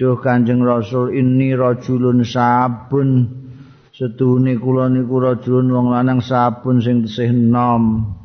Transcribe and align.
Duh 0.00 0.16
Kanjeng 0.24 0.64
Rasul 0.64 1.20
ini 1.20 1.52
rajulun 1.52 2.24
sabun 2.24 3.28
setuhune 3.92 4.56
kula 4.56 4.88
niku 4.88 5.20
rajulun 5.20 5.68
wong 5.68 5.92
lanang 5.92 6.24
sabun 6.24 6.80
sing 6.80 7.04
tesih 7.04 7.28
nom 7.28 8.21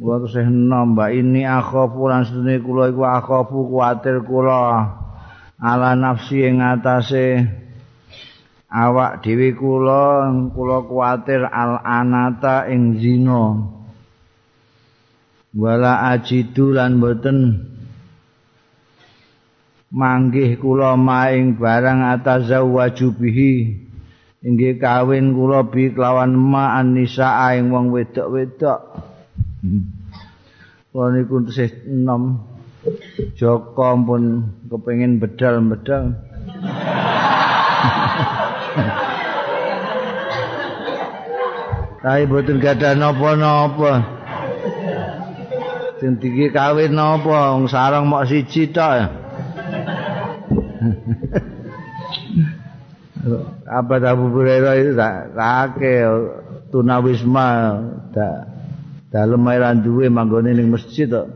Wa 0.00 0.16
tesih 0.16 0.48
nom 0.48 0.96
mbak. 0.96 1.12
Ini 1.12 1.44
akhafu 1.44 2.08
lan 2.08 2.24
sedune 2.24 2.56
kula 2.64 2.88
iku 2.88 3.04
akhafu 3.04 3.68
kuwatir 3.68 4.24
kula. 4.24 4.96
Ala 5.60 5.92
nafsi 5.92 6.48
ing 6.48 6.64
atase 6.64 7.44
awak 8.72 9.20
dhewe 9.20 9.52
kula 9.52 10.32
kula 10.56 10.88
kuwatir 10.88 11.44
al 11.44 11.84
anata 11.84 12.64
ing 12.72 12.96
zina. 12.96 13.60
Wala 15.52 16.16
ajidu 16.16 16.72
lan 16.72 16.96
boten 16.96 17.38
manggih 19.92 20.56
kula 20.56 20.96
maing 20.96 21.60
barang 21.60 22.08
atazawwaju 22.16 23.08
bihi. 23.20 23.84
Inggih 24.48 24.80
kawin 24.80 25.36
kula 25.36 25.68
bi 25.68 25.92
kelawan 25.92 26.32
ma 26.32 26.80
anisa 26.80 27.52
ing 27.52 27.68
wong 27.68 27.92
wedok-wedok 27.92 29.09
Wong 30.90 31.08
niku 31.14 31.44
tesih 31.44 31.70
enom. 31.84 32.40
Joko 33.36 33.92
pun 34.08 34.56
kepengin 34.72 35.20
bedal-bedal. 35.20 36.16
Tapi 42.00 42.24
boten 42.24 42.56
gadah 42.56 42.96
napa-napa. 42.96 43.92
Sing 46.00 46.16
iki 46.16 46.48
kawin 46.48 46.96
napa 46.96 47.52
wong 47.52 47.68
sarang 47.68 48.08
mok 48.08 48.24
siji 48.24 48.72
tok. 48.72 49.12
Apa 53.68 54.00
Abu 54.08 54.32
Hurairah 54.32 54.74
itu 54.80 54.96
tak 54.96 55.36
rake 55.36 56.08
tunawisma 56.72 57.76
tak 58.16 58.59
dalem 59.10 59.42
ae 59.50 59.58
ra 59.58 59.74
duwe 59.74 60.06
manggone 60.06 60.54
ning 60.54 60.70
masjid 60.70 61.10
kok. 61.10 61.28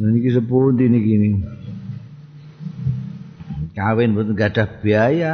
Niki 0.00 0.32
sepundi 0.32 0.88
niki 0.88 1.14
niki. 1.20 1.40
Kawin 3.76 4.16
mboten 4.16 4.34
gadah 4.34 4.68
biaya. 4.80 5.32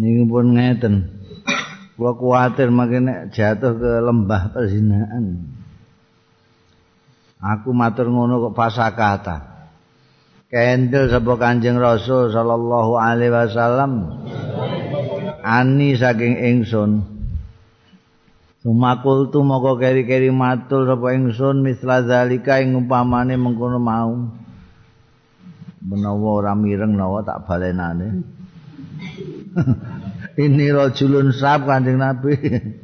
Niki 0.00 0.24
pun 0.24 0.56
ngeten. 0.56 0.94
Kula 1.96 2.12
kuwatir 2.16 2.68
makene 2.68 3.32
jatuh 3.32 3.72
ke 3.76 3.90
lembah 4.04 4.52
perzinaan. 4.52 5.48
Aku 7.40 7.72
matur 7.72 8.12
ngono 8.12 8.48
kok 8.48 8.56
pasakata. 8.56 9.36
Kendel 10.46 11.08
sapa 11.12 11.32
Kanjeng 11.36 11.76
Rasul 11.80 12.32
sallallahu 12.32 12.96
alaihi 12.96 13.32
wasallam. 13.32 13.92
Ani 15.44 15.96
saking 15.96 16.36
ingsun. 16.36 17.15
Sumakul 18.66 19.30
tu 19.30 19.46
moko 19.46 19.78
keri-keri 19.78 20.34
matul 20.34 20.90
sapa 20.90 21.14
ingsun 21.14 21.62
misla 21.62 22.02
zalika 22.02 22.58
ing 22.58 22.74
umpamane 22.74 23.38
mengkono 23.38 23.78
mau. 23.78 24.26
Menawa 25.86 26.28
ora 26.42 26.52
mireng 26.58 26.98
nawa 26.98 27.22
tak 27.22 27.46
balenane. 27.46 28.26
Ini 30.42 30.74
rajulun 30.74 31.30
sab 31.30 31.62
Kanjeng 31.62 32.02
Nabi. 32.02 32.34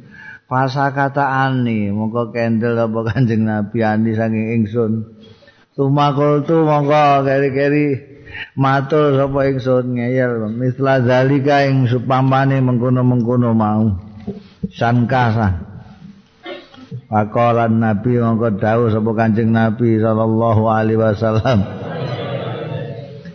Fasa 0.47 0.87
kata 0.95 1.51
moko 1.91 2.31
kendel 2.31 2.79
apa 2.79 3.11
Kanjeng 3.11 3.43
Nabi 3.43 3.83
ani 3.83 4.15
saking 4.15 4.63
ingsun. 4.63 5.19
Sumakul 5.75 6.47
tu 6.47 6.63
moko 6.63 7.27
keri-keri 7.27 7.99
matul 8.55 9.19
sapa 9.19 9.51
ingsun 9.51 9.99
ngeyel 9.99 10.47
misla 10.47 11.03
zalika 11.03 11.67
ing 11.67 11.91
supamane 11.91 12.63
mengkono-mengkono 12.63 13.51
mau. 13.51 13.99
Sankasa. 14.71 15.72
Pakolan 17.09 17.81
Nabi 17.81 18.21
mongko 18.21 18.61
dawuh 18.61 18.89
sapa 18.93 19.11
Kanjeng 19.17 19.49
Nabi 19.49 19.97
sallallahu 19.97 20.63
alaihi 20.69 20.99
wasallam. 21.01 21.59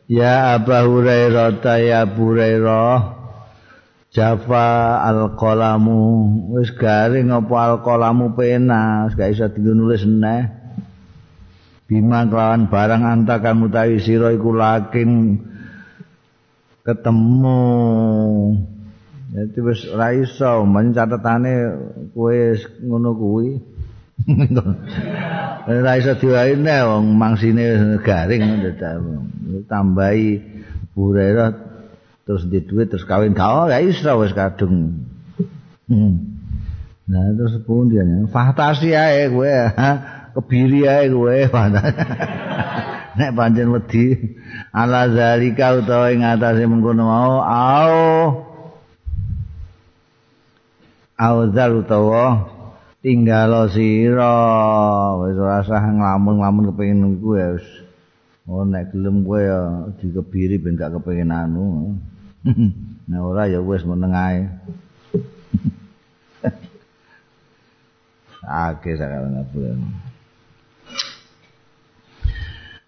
Ya 0.08 0.56
Abu 0.56 0.72
Hurairah 0.72 1.60
ya 1.82 2.08
Abu 2.08 2.32
Hurairah 2.32 3.18
Jafa 4.08 4.68
al-qalamu. 5.04 6.00
Wis 6.56 6.72
garing 6.72 7.28
apa 7.28 7.54
al-qalamu 7.76 8.32
pena 8.32 9.06
wis 9.06 9.14
gak 9.18 9.36
iso 9.36 9.46
nulis 9.52 10.06
neh. 10.08 10.48
Bima 11.88 12.28
kelawan 12.28 12.68
barang 12.68 13.02
anta 13.04 13.40
kamu 13.40 13.72
tahu 13.72 13.96
sira 13.96 14.28
iku 14.36 14.52
lakin 14.52 15.40
ketemu 16.84 17.60
Jadi 19.28 19.58
wis 19.60 19.84
ora 19.92 20.16
iso. 20.16 20.64
Men 20.64 20.96
catetane 20.96 21.52
kowe 22.16 22.36
ngono 22.80 23.10
kuwi. 23.12 23.60
Ora 25.68 25.94
iso 26.00 26.16
diwaine 26.18 26.74
wong 26.88 27.14
mangsine 27.14 28.00
garing 28.02 28.66
tambahi 29.70 30.42
burera 30.90 31.54
terus 32.26 32.48
di 32.48 32.64
duit 32.64 32.88
terus 32.88 33.04
kawin. 33.04 33.36
Kau 33.36 33.68
ya 33.68 33.84
iso 33.84 34.16
wis 34.24 34.32
kadung. 34.32 35.06
Nah 37.08 37.24
terus 37.36 37.60
pundi 37.68 38.00
ya 38.00 38.04
fantasi 38.32 38.96
ae 38.96 39.28
kowe 39.28 39.52
kebiri 40.40 40.88
ae 40.88 41.12
kowe 41.12 41.36
nek 43.18 43.34
pancen 43.36 43.68
wedi. 43.76 44.16
Ala 44.72 45.10
zalika 45.12 45.76
utawa 45.76 46.14
ing 46.16 46.24
atase 46.24 46.64
mengkono 46.64 47.02
mau 47.04 47.44
au 47.44 48.47
auzal 51.18 51.82
utawa 51.82 52.46
tinggal 53.02 53.66
sira. 53.74 54.38
Wis 55.18 55.34
ora 55.34 55.66
usah 55.66 55.82
nglamun-nglamun 55.82 56.70
kepengin 56.72 57.18
kuwi 57.18 57.58
wis. 57.58 57.66
Oh 58.48 58.64
nek 58.64 58.94
gelem 58.94 59.28
kowe 59.28 59.36
ya 59.36 59.60
dikebiri 60.00 60.56
ben 60.56 60.78
gak 60.78 60.96
kepengin 60.96 61.28
anu. 61.28 61.98
Nek 63.08 63.20
ora 63.20 63.44
ya 63.44 63.60
wis 63.60 63.84
meneng 63.84 64.14
ae. 64.16 64.48
Ake 68.48 68.96
sakala 68.96 69.28
ngapunten. 69.28 70.07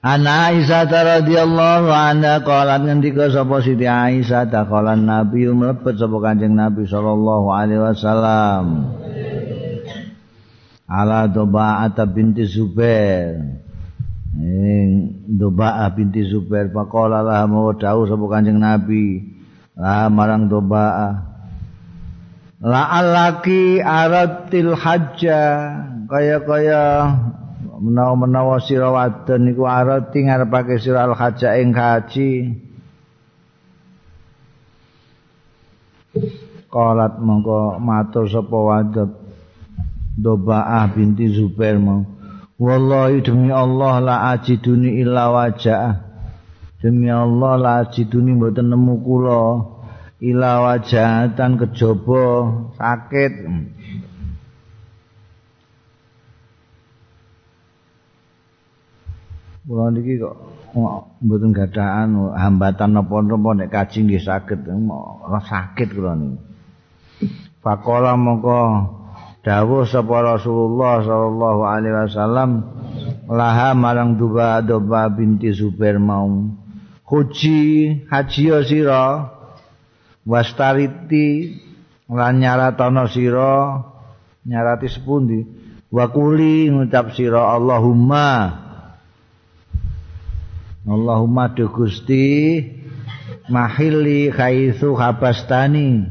Ana 0.01 0.49
Aisyah 0.49 0.89
radhiyallahu 0.89 1.93
anha 1.93 2.41
qalat 2.41 2.89
ngendika 2.89 3.29
sapa 3.29 3.61
Siti 3.61 3.85
Aisyah 3.85 4.49
taqalan 4.49 5.05
Nabi 5.05 5.45
mlebet 5.45 6.01
sapa 6.01 6.17
Kanjeng 6.25 6.57
Nabi 6.57 6.89
sallallahu 6.89 7.53
alaihi 7.53 7.85
wasallam. 7.85 8.97
Ala 10.89 11.29
Doba'at 11.29 12.01
binti 12.17 12.49
Zubair. 12.49 13.45
Ing 14.41 15.21
Doba'ah 15.37 15.93
binti 15.93 16.25
Zubair 16.25 16.73
faqala 16.73 17.21
lah 17.21 17.45
mau 17.45 17.77
dawuh 17.77 18.09
sapa 18.09 18.25
Kanjeng 18.25 18.57
Nabi. 18.57 19.21
Lah 19.77 20.09
marang 20.09 20.49
Doba'ah. 20.49 21.29
La 22.65 22.89
alaki 22.89 23.85
aratil 23.85 24.73
hajja 24.81 25.45
kaya-kaya 26.09 26.85
menawa-menawa 27.81 28.61
sira 28.61 28.93
wadon 28.93 29.49
niku 29.49 29.65
arati 29.65 30.29
ngarepake 30.29 30.77
sira 30.77 31.09
al-haja 31.09 31.57
ing 31.57 31.73
haji 31.73 32.31
Qalat 36.71 37.19
mongko 37.19 37.83
matur 37.83 38.31
sapa 38.31 38.59
wadon. 38.59 39.11
Dobaah 40.21 40.91
binti 40.93 41.33
Zubair 41.33 41.81
mau 41.81 42.05
Wallahi 42.61 43.25
demi 43.25 43.49
Allah 43.49 44.05
la 44.05 44.17
ajiduni 44.37 45.01
illa 45.01 45.33
wajah 45.33 45.97
Demi 46.83 47.09
Allah 47.09 47.57
la 47.57 47.71
ajiduni 47.87 48.37
mboten 48.37 48.69
nemu 48.69 49.01
kula 49.01 49.41
ila 50.21 50.51
wajatan 50.69 51.57
kejaba 51.57 52.25
sakit 52.77 53.33
kula 59.71 59.95
niki 59.95 60.19
kok 60.19 60.35
mboten 61.23 61.55
gadahan 61.55 62.11
hambatan 62.35 62.91
napa-napa 62.91 63.51
nek 63.55 63.71
kaji 63.71 63.99
nggih 64.03 64.19
saged 64.19 64.67
ora 64.67 65.39
sakit 65.47 65.95
kula 65.95 66.19
niki. 66.19 66.39
Fakola 67.63 68.19
mongko 68.19 68.61
dawuh 69.47 69.87
sapa 69.87 70.35
Rasulullah 70.35 71.07
sallallahu 71.07 71.61
alaihi 71.63 71.95
wasallam 71.95 72.51
laha 73.31 73.79
marang 73.79 74.19
duba 74.19 74.59
doba 74.59 75.07
binti 75.07 75.55
Zubair 75.55 76.03
mau 76.03 76.51
Huji 77.07 77.63
haji 78.07 78.45
sira 78.67 79.35
wastariti 80.23 81.59
lan 82.07 82.39
nyaratono 82.39 83.11
sira 83.11 83.83
nyarati 84.47 84.87
sepundi? 84.87 85.43
Wa 85.91 86.07
kuli 86.15 86.71
ngucap 86.71 87.11
sira 87.19 87.51
Allahumma 87.51 88.70
Allahumma 90.91 91.47
du 91.55 91.71
Gusti 91.71 92.59
mahili 93.47 94.27
khaitsu 94.35 94.99
habastani 94.99 96.03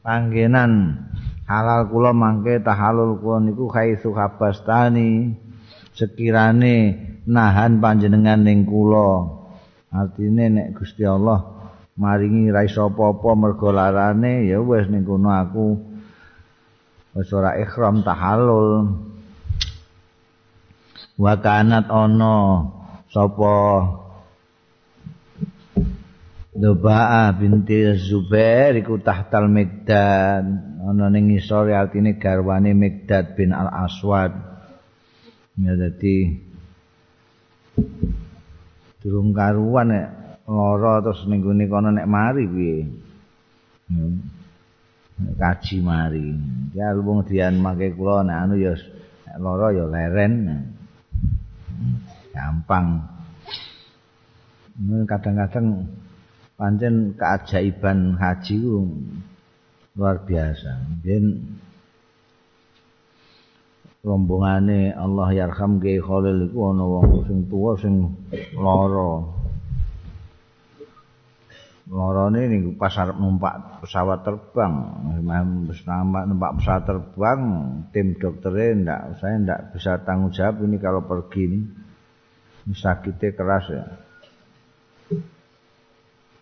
panggenan 0.00 1.04
halal 1.44 1.84
kula 1.92 2.16
mangke 2.16 2.64
tahalul 2.64 3.20
kula 3.20 3.44
niku 3.44 3.68
khaitsu 3.68 4.16
habastani 4.16 5.36
sekirane 5.92 6.96
nahan 7.28 7.76
panjenengan 7.76 8.40
ning 8.40 8.64
kula. 8.64 9.36
Artine 9.92 10.48
nek 10.48 10.80
Gusti 10.80 11.04
Allah 11.04 11.44
maringi 12.00 12.48
ra 12.48 12.64
iso 12.64 12.88
apa-apa 12.88 13.36
mergo 13.36 13.68
larane 13.68 14.48
ya 14.48 14.64
wis 14.64 14.88
ning 14.88 15.04
kono 15.04 15.28
aku. 15.28 15.76
Wis 17.20 17.28
ora 17.36 17.52
ihram 17.60 18.00
tahallul 18.00 18.96
wa 21.20 21.34
kanat 21.36 21.92
ana 21.92 22.79
sapa? 23.10 23.54
Doba'a 26.50 27.30
binti 27.38 27.78
Zubair 27.94 28.74
iku 28.74 28.98
tahtal 28.98 29.46
Migdad 29.46 30.44
ana 30.82 31.06
ning 31.06 31.30
ngisor 31.30 31.70
artine 31.70 32.18
garwane 32.18 32.74
Migdad 32.74 33.38
bin 33.38 33.54
Al 33.54 33.70
Aswad 33.70 34.34
ya 35.60 35.72
dadi 35.78 36.36
durung 38.98 39.30
karuan 39.30 39.94
nek 39.94 40.06
lara 40.50 40.98
terus 41.00 41.22
ning 41.30 41.38
gone 41.38 41.64
kono 41.70 41.94
nek 41.94 42.10
mari 42.10 42.44
piye? 42.50 42.78
Kaji 45.20 45.76
mari. 45.86 46.34
Ya 46.74 46.90
luwung 46.90 47.22
dian 47.30 47.62
make 47.62 47.94
kula 47.94 48.26
nek 48.26 48.36
anu 48.36 48.54
ya 48.58 48.74
lara 49.38 49.70
ya 49.70 49.86
leren 49.86 50.34
gampang 52.40 53.04
kadang-kadang 55.04 55.92
pancen 56.56 57.12
keajaiban 57.20 58.16
haji 58.16 58.56
luar 59.92 60.24
biasa 60.24 60.88
ben 61.04 61.44
rombongane 64.00 64.96
Allah 64.96 65.28
yarham 65.36 65.76
Kiai 65.76 66.00
Khalil 66.00 66.48
iku 66.48 66.72
ana 66.72 66.84
wong 66.88 67.28
sing 67.28 67.38
tuwa 67.52 67.76
sing 67.76 68.08
lara. 68.56 69.40
Larane 71.90 72.46
ning 72.46 72.78
pas 72.78 72.94
arep 72.94 73.18
numpak 73.18 73.82
pesawat 73.82 74.22
terbang, 74.22 74.74
wis 75.66 75.82
numpak 75.90 76.62
pesawat 76.62 76.86
terbang, 76.86 77.40
tim 77.90 78.14
dokternya 78.14 78.78
ndak 78.78 79.02
saya 79.18 79.34
ndak 79.42 79.60
bisa 79.74 79.98
tanggung 80.06 80.30
jawab 80.30 80.62
ini 80.62 80.78
kalau 80.78 81.02
pergi 81.02 81.50
ini. 81.50 81.60
Sakitnya 82.68 83.32
keras 83.32 83.64
ya. 83.72 83.84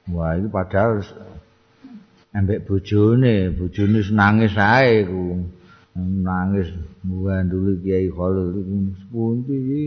Wah, 0.09 0.35
itu 0.35 0.49
padahal 0.51 1.05
ambek 2.35 2.65
bojone, 2.67 3.55
bojone 3.55 3.99
nangis 4.11 4.55
ae 4.57 5.05
ku. 5.05 5.47
nangis 5.99 6.71
nganduli 7.03 7.83
Kiai 7.83 8.07
Khalil 8.07 8.55
iku 8.55 8.75
sepundi 9.03 9.57
iki 9.59 9.83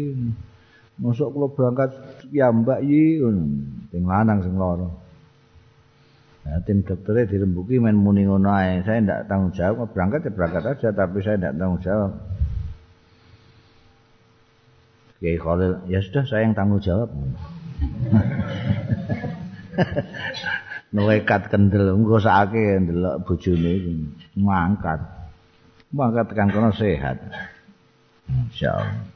mosok 0.99 1.29
kula 1.31 1.47
berangkat 1.55 1.91
ya 2.35 2.51
Mbak 2.51 2.79
iki 2.83 3.23
sing 3.91 4.03
lanang 4.03 4.43
sing 4.43 4.55
lara 4.59 4.89
Nah, 6.41 6.57
tim 6.65 6.81
dokternya 6.81 7.29
dirembuki 7.29 7.77
main 7.77 7.93
muni 7.93 8.25
ngono 8.25 8.49
ae. 8.49 8.81
Saya 8.81 8.97
ndak 8.97 9.29
tanggung 9.29 9.53
jawab 9.53 9.93
berangkat 9.93 10.25
ya 10.25 10.31
berangkat 10.33 10.63
aja 10.73 10.89
tapi 10.89 11.21
saya 11.21 11.37
ndak 11.37 11.53
tanggung 11.53 11.81
jawab. 11.85 12.17
Kiai 15.21 15.38
Khalil, 15.38 15.85
ya 15.85 16.01
sudah 16.01 16.25
saya 16.25 16.50
yang 16.50 16.57
tanggung 16.57 16.81
jawab. 16.81 17.13
Nuwekat 20.97 21.53
kendel, 21.53 21.94
engko 21.94 22.18
sakake 22.18 22.81
ndelok 22.81 23.21
bojone 23.29 23.69
iki 23.69 23.94
ngangkat. 24.41 25.21
maka 25.91 26.23
tekan 26.27 26.50
kono 26.51 26.71
sehat. 26.71 27.19
Insyaallah. 28.31 29.12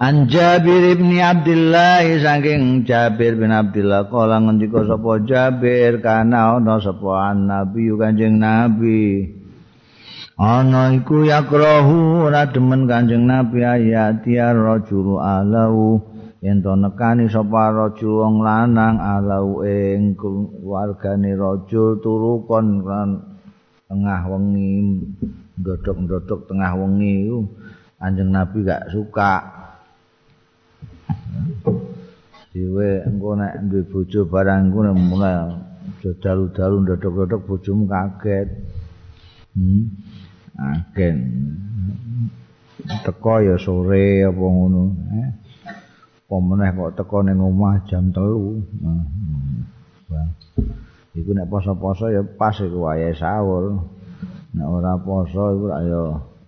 An 0.00 0.30
Jabir 0.32 0.96
bin 0.96 1.20
Abdullah 1.20 2.00
saking 2.00 2.88
Jabir 2.88 3.36
bin 3.36 3.52
Abdullah 3.52 4.08
kala 4.08 4.40
ngendika 4.40 4.80
sapa 4.88 5.20
Jabir 5.28 6.00
kana 6.00 6.56
ana 6.56 6.80
sapa 6.80 7.36
Nabi 7.36 7.92
Kanjeng 7.92 8.40
Nabi. 8.40 9.37
Ana 10.38 10.94
iku 10.94 11.26
yakrahu 11.26 12.30
ora 12.30 12.46
demen 12.46 12.86
Kanjeng 12.86 13.26
Nabi 13.26 13.58
ayat 13.58 14.22
ya 14.22 14.54
rajul 14.54 15.18
alau 15.18 15.98
yen 16.38 16.62
to 16.62 16.78
nekani 16.78 17.26
sapa 17.26 17.74
rajul 17.74 18.22
wong 18.22 18.46
lanang 18.46 19.02
alau 19.02 19.66
ing 19.66 20.14
keluargane 20.14 21.34
rajul 21.34 21.98
turukon 21.98 22.86
kan 22.86 23.18
tengah 23.90 24.30
wengi 24.30 25.02
ndodok-ndodok 25.58 26.46
tengah 26.46 26.70
wengi 26.86 27.26
iku 27.26 27.42
Anjing 27.98 28.30
Nabi 28.30 28.62
gak 28.62 28.94
suka. 28.94 29.42
Dewe 32.54 33.02
engko 33.10 33.34
nek 33.34 33.58
duwe 33.66 33.82
bojo 33.90 34.22
barang 34.22 34.70
iku 34.70 34.78
mulai 34.94 35.34
dalu-dalu 36.22 36.86
ndodok-ndodok 36.86 37.42
bojomu 37.42 37.90
kaget. 37.90 38.46
Hmm. 39.58 40.07
Agen. 40.58 41.16
Teko 43.06 43.34
ya 43.42 43.56
sore 43.58 44.26
apa 44.26 44.44
ngono, 44.44 44.82
eh. 45.14 45.30
Pemeneh 46.28 46.70
kok 46.74 46.94
teko 46.98 47.22
ning 47.22 47.38
omah 47.38 47.86
jam 47.86 48.10
3. 48.10 48.18
Nah. 48.82 49.02
Hmm. 50.08 50.28
iku 51.18 51.34
nek 51.34 51.50
poso-poso 51.50 52.06
ya 52.14 52.22
pas 52.22 52.54
iku 52.62 52.86
wayahe 52.86 53.14
sahur 53.18 53.82
nek 54.54 54.66
ora 54.66 54.94
poso 55.02 55.56
iku 55.58 55.66
ayo 55.74 56.02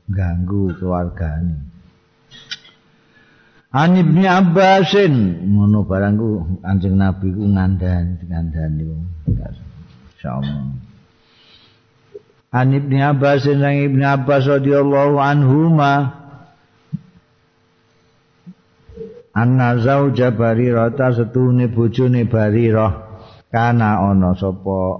ganggu 0.06 0.70
keluargane 0.78 1.68
An 3.70 3.94
Ibnu 3.94 4.26
Abbasin 4.26 5.46
ngono 5.46 5.86
barangku 5.86 6.58
Kanjeng 6.58 6.98
Nabi 6.98 7.30
ku 7.30 7.46
ngandani 7.46 8.18
ngandani 8.26 8.82
insyaallah 9.30 10.89
An 12.50 12.74
Ibnu 12.74 12.98
Abbasin 12.98 13.62
sang 13.62 13.78
Ibnu 13.78 14.02
Abbas 14.02 14.50
radhiyallahu 14.50 15.22
anhuma. 15.22 16.18
Anna 19.30 19.78
zauja 19.78 20.34
Barirah 20.34 20.90
ta 20.98 21.14
setune 21.14 21.70
bojone 21.70 22.26
Barirah. 22.26 23.06
Kana 23.54 24.02
ana 24.02 24.34
sapa? 24.34 24.98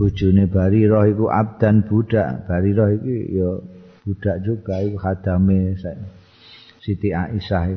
Bojone 0.00 0.48
Barirah 0.48 1.04
iku 1.04 1.28
abdan 1.28 1.84
budak. 1.84 2.48
Barirah 2.48 2.96
iki 2.96 3.36
ya 3.36 3.60
budak 4.08 4.40
juga 4.40 4.80
iku 4.80 4.96
khadame 4.96 5.76
Siti 6.80 7.12
Aisyah 7.12 7.76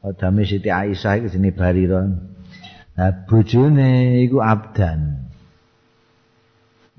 khadame 0.00 0.42
Siti 0.48 0.72
Aisyah 0.72 1.12
iki 1.20 1.28
jenenge 1.36 1.60
Barirah. 1.60 2.08
Nah 2.96 3.12
bojone 3.28 4.24
iku 4.24 4.40
abdan 4.40 5.21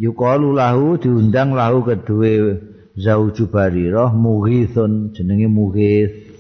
yuqalu 0.03 0.51
lahu 0.51 0.99
diundang 0.99 1.55
lahu 1.55 1.87
kedue 1.87 2.59
zauju 2.99 3.47
Barirah 3.47 4.11
mughithun 4.11 5.15
jenenge 5.15 5.47
mughith 5.47 6.33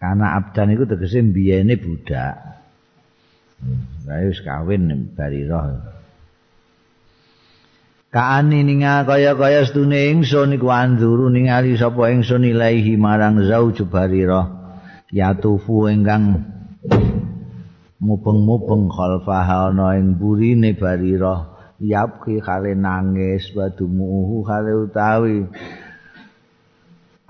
Karena 0.00 0.40
abdan 0.40 0.72
itu 0.72 0.88
tegese 0.88 1.20
mbiyene 1.20 1.76
budak. 1.76 2.40
Lah 4.08 4.18
wis 4.24 4.40
kawin 4.40 5.12
Barirah. 5.12 5.76
Kaani 8.08 8.64
ninga 8.64 9.04
kaya-kaya 9.04 9.68
stune 9.68 10.08
ingsun 10.08 10.56
iku 10.56 10.72
anduru 10.72 11.28
ningali 11.28 11.76
sapa 11.76 12.10
ingsun 12.16 12.48
ilahi 12.48 12.96
marang 12.96 13.44
zauj 13.44 13.84
Barirah. 13.92 14.48
Yatufu 15.12 15.92
ingkang 15.92 16.48
mubeng-mubeng 18.00 18.88
khalfaha 18.88 19.70
ana 19.70 20.00
ing 20.00 20.16
burine 20.16 20.72
Barirah. 20.72 21.60
Yapki 21.80 22.44
kale 22.44 22.76
nangis 22.76 23.52
badumuhu 23.56 24.44
kale 24.44 24.72
utawi. 24.84 25.48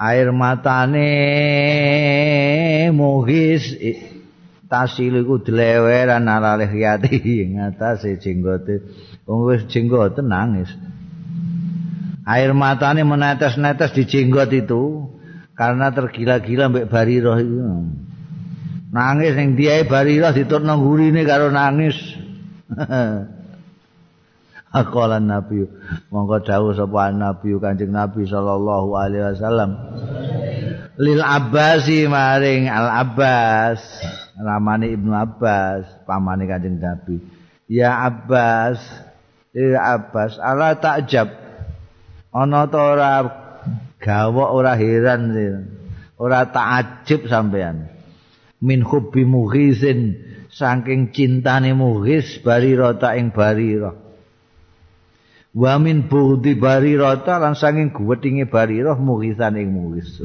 Air 0.01 0.33
matane 0.33 1.13
muhis 2.91 3.77
tasilu 4.67 5.23
iku 5.23 5.45
dileweran 5.45 6.27
ala 6.27 6.59
lihiyati 6.59 7.21
ngatasi 7.55 8.19
jenggote. 8.19 8.83
Wong 9.27 9.47
wis 9.51 9.67
jenggote 9.71 10.23
nangis. 10.23 10.71
Air 12.27 12.55
matane 12.55 13.07
menetes-netes 13.07 13.95
di 13.95 14.03
jenggot 14.07 14.51
itu 14.55 15.11
karena 15.55 15.95
tergila-gila 15.95 16.71
mbek 16.73 16.89
Bariroh 16.91 17.39
itu 17.39 17.59
nangis 18.91 19.39
yang 19.39 19.55
dia 19.55 19.83
Bariroh 19.87 20.35
diturno 20.35 20.77
gurine 20.79 21.23
karo 21.25 21.51
nangis. 21.51 21.97
Akolan 24.71 25.27
Nabi. 25.27 25.67
Monggo 26.15 26.47
dawuh 26.47 26.71
sapa 26.79 27.11
Nabi 27.11 27.59
Kanjeng 27.59 27.91
Nabi 27.91 28.23
sallallahu 28.23 28.95
alaihi 28.95 29.35
wasallam. 29.35 29.71
Lil 30.95 31.23
Abbasi 31.23 32.07
maring 32.07 32.71
Al 32.71 32.87
Abbas. 33.03 33.83
Ramane 34.39 34.95
Ibnu 34.95 35.11
Abbas 35.11 36.07
pamane 36.07 36.47
Kanjeng 36.47 36.79
Nabi. 36.79 37.19
Ya 37.67 38.07
Abbas 38.07 38.79
Ya 39.51 39.99
Abbas 39.99 40.39
ala 40.39 40.79
takjab. 40.79 41.27
Ta 42.31 42.79
ora 42.79 43.13
gawok 43.99 44.49
ora 44.55 44.79
heran 44.79 45.35
ora 46.15 46.47
takjub 46.47 47.27
sampean 47.27 47.91
min 48.61 48.85
hubbi 48.85 49.25
mughizin 49.25 50.21
saking 50.53 51.17
cintane 51.17 51.73
mughis 51.73 52.41
barira 52.45 52.93
ta 53.01 53.17
ing 53.17 53.33
barira. 53.33 53.97
Wa 55.51 55.83
min 55.83 56.07
budi 56.07 56.55
barirata 56.55 57.43
lan 57.43 57.59
saking 57.59 57.91
guwetinge 57.91 58.47
barirah 58.47 58.95
muhisan 58.95 59.59
ing 59.59 59.75
muhis 59.75 60.23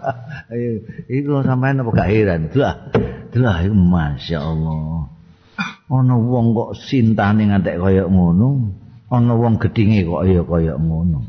iku 1.12 1.44
sampean 1.44 1.84
apa 1.84 1.90
gak 1.92 2.08
heran? 2.08 2.48
Lah 2.56 2.88
lah 3.36 3.60
masyaallah. 3.68 5.12
Ana 5.86 6.14
wong 6.16 6.46
kok 6.56 6.70
sintane 6.88 7.52
ngantek 7.52 7.76
kaya 7.76 8.08
ngono 8.08 8.72
ana 9.12 9.32
wong 9.36 9.60
gedhinge 9.60 10.08
kok 10.08 10.24
ya 10.24 10.40
kaya 10.40 10.74
ngono. 10.80 11.20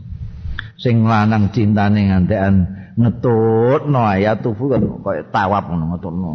Sing 0.80 1.04
lanang 1.04 1.52
cintane 1.52 2.08
ngantekan 2.08 2.77
ngetutno 2.98 4.02
ayat 4.02 4.42
tufu 4.42 4.74
kan 4.74 4.82
kaya 5.06 5.24
tawap 5.30 5.70
ngono 5.70 5.94
ngetutno. 5.94 6.32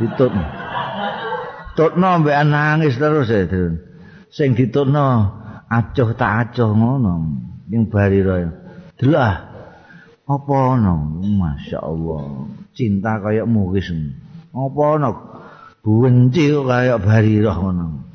Ditut 0.00 0.32
tutno 1.76 2.08
mbek 2.24 2.40
nangis 2.48 2.96
terus 2.96 3.28
ya 3.28 3.44
sing 4.32 4.56
ditutno 4.56 5.28
acuh 5.68 6.16
tak 6.16 6.56
acuh 6.56 6.72
ngono 6.72 7.14
ning 7.68 7.92
barira 7.92 8.48
delah 8.96 9.54
apa 10.24 10.54
ono? 10.80 11.20
Masyaallah 11.20 12.48
cinta 12.72 13.20
kaya 13.20 13.44
muwis 13.44 13.92
apa 14.56 14.82
ono? 14.96 15.10
Benci 15.84 16.48
kaya 16.48 16.96
barira 16.96 17.52
ngono. 17.60 18.08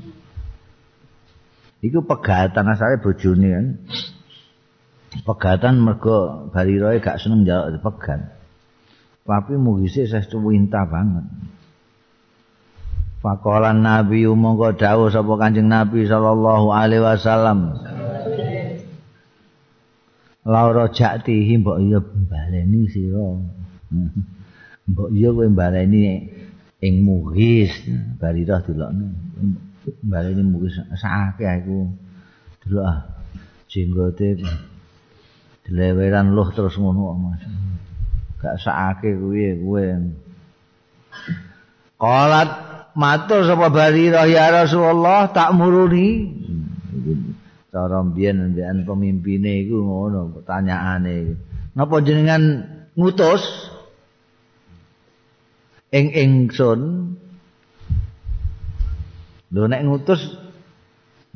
Iku 1.86 2.02
pegatan 2.04 2.66
asale 2.74 2.98
bojone 2.98 3.48
kan 3.54 3.66
pegatan 5.26 5.82
mergo 5.82 6.50
barira 6.54 6.94
gak 7.02 7.18
seneng 7.18 7.46
njaluk 7.46 7.80
dipegat 7.80 8.22
tapi 9.26 9.54
muwise 9.58 10.10
sesuatu 10.10 10.42
winta 10.42 10.86
banget 10.90 11.26
Fakolan 13.20 13.84
Nabi 13.84 14.24
mongko 14.24 14.80
dawuh 14.80 15.12
sapa 15.12 15.36
Kanjeng 15.36 15.68
Nabi 15.68 16.08
sallallahu 16.08 16.72
alaihi 16.72 17.04
wasallam. 17.04 17.76
Laura 20.48 20.88
jakti 20.88 21.52
mbok 21.60 21.84
iya 21.84 22.00
baleni 22.00 22.88
sira. 22.88 23.28
Mbok 24.90 25.10
iya 25.12 25.30
kowe 25.36 25.46
baleni 25.52 26.32
ing 26.80 26.94
muhis 27.04 27.70
barira 28.18 28.64
dilokne. 28.64 29.12
Baleni 30.00 30.42
muhis 30.48 30.80
sakake 30.96 31.44
aku. 31.44 31.92
Delok 32.64 32.86
ah 32.88 33.00
jenggote 33.68 34.40
dileweran 35.70 36.34
luh 36.34 36.50
terus 36.50 36.74
ngono 36.82 37.14
Mas. 37.14 37.46
Gak 38.42 38.58
sakake 38.58 39.14
kuwi 39.14 39.54
kowe. 39.62 39.86
Qalat 42.02 42.50
matur 42.98 43.46
sapa 43.46 43.70
Barirah 43.70 44.26
ya 44.26 44.50
Rasulullah 44.50 45.30
tak 45.30 45.54
muruni. 45.54 46.34
Cara 47.70 48.02
mbiyen 48.02 48.58
mbiyen 48.58 48.82
pemimpine 48.82 49.62
iku 49.62 49.78
ngono 49.86 50.34
pertanyaane. 50.34 51.38
Napa 51.78 52.02
jenengan 52.02 52.66
ngutus 52.98 53.46
ing 55.94 56.10
ingsun? 56.10 57.14
Lho 59.54 59.66
nek 59.70 59.86
ngutus 59.86 60.22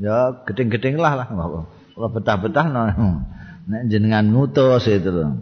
ya 0.01 0.41
gedeng-gedeng 0.49 0.97
lah 0.97 1.13
lah 1.21 1.27
Kalau 1.93 2.09
betah-betah 2.09 2.65
no. 2.73 2.81
Nek 3.67 3.81
jenengan 3.87 4.27
ngutus 4.31 4.87
itu 4.91 5.09
lho. 5.09 5.39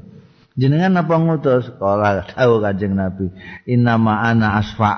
Jenengan 0.60 1.00
apa 1.00 1.16
ngutus? 1.16 1.72
Kala 1.80 2.28
tahu 2.28 2.60
Kanjeng 2.60 3.00
Nabi, 3.00 3.32
"Inna 3.66 3.96
ma 3.96 4.22
ana 4.22 4.60
asfa." 4.60 4.94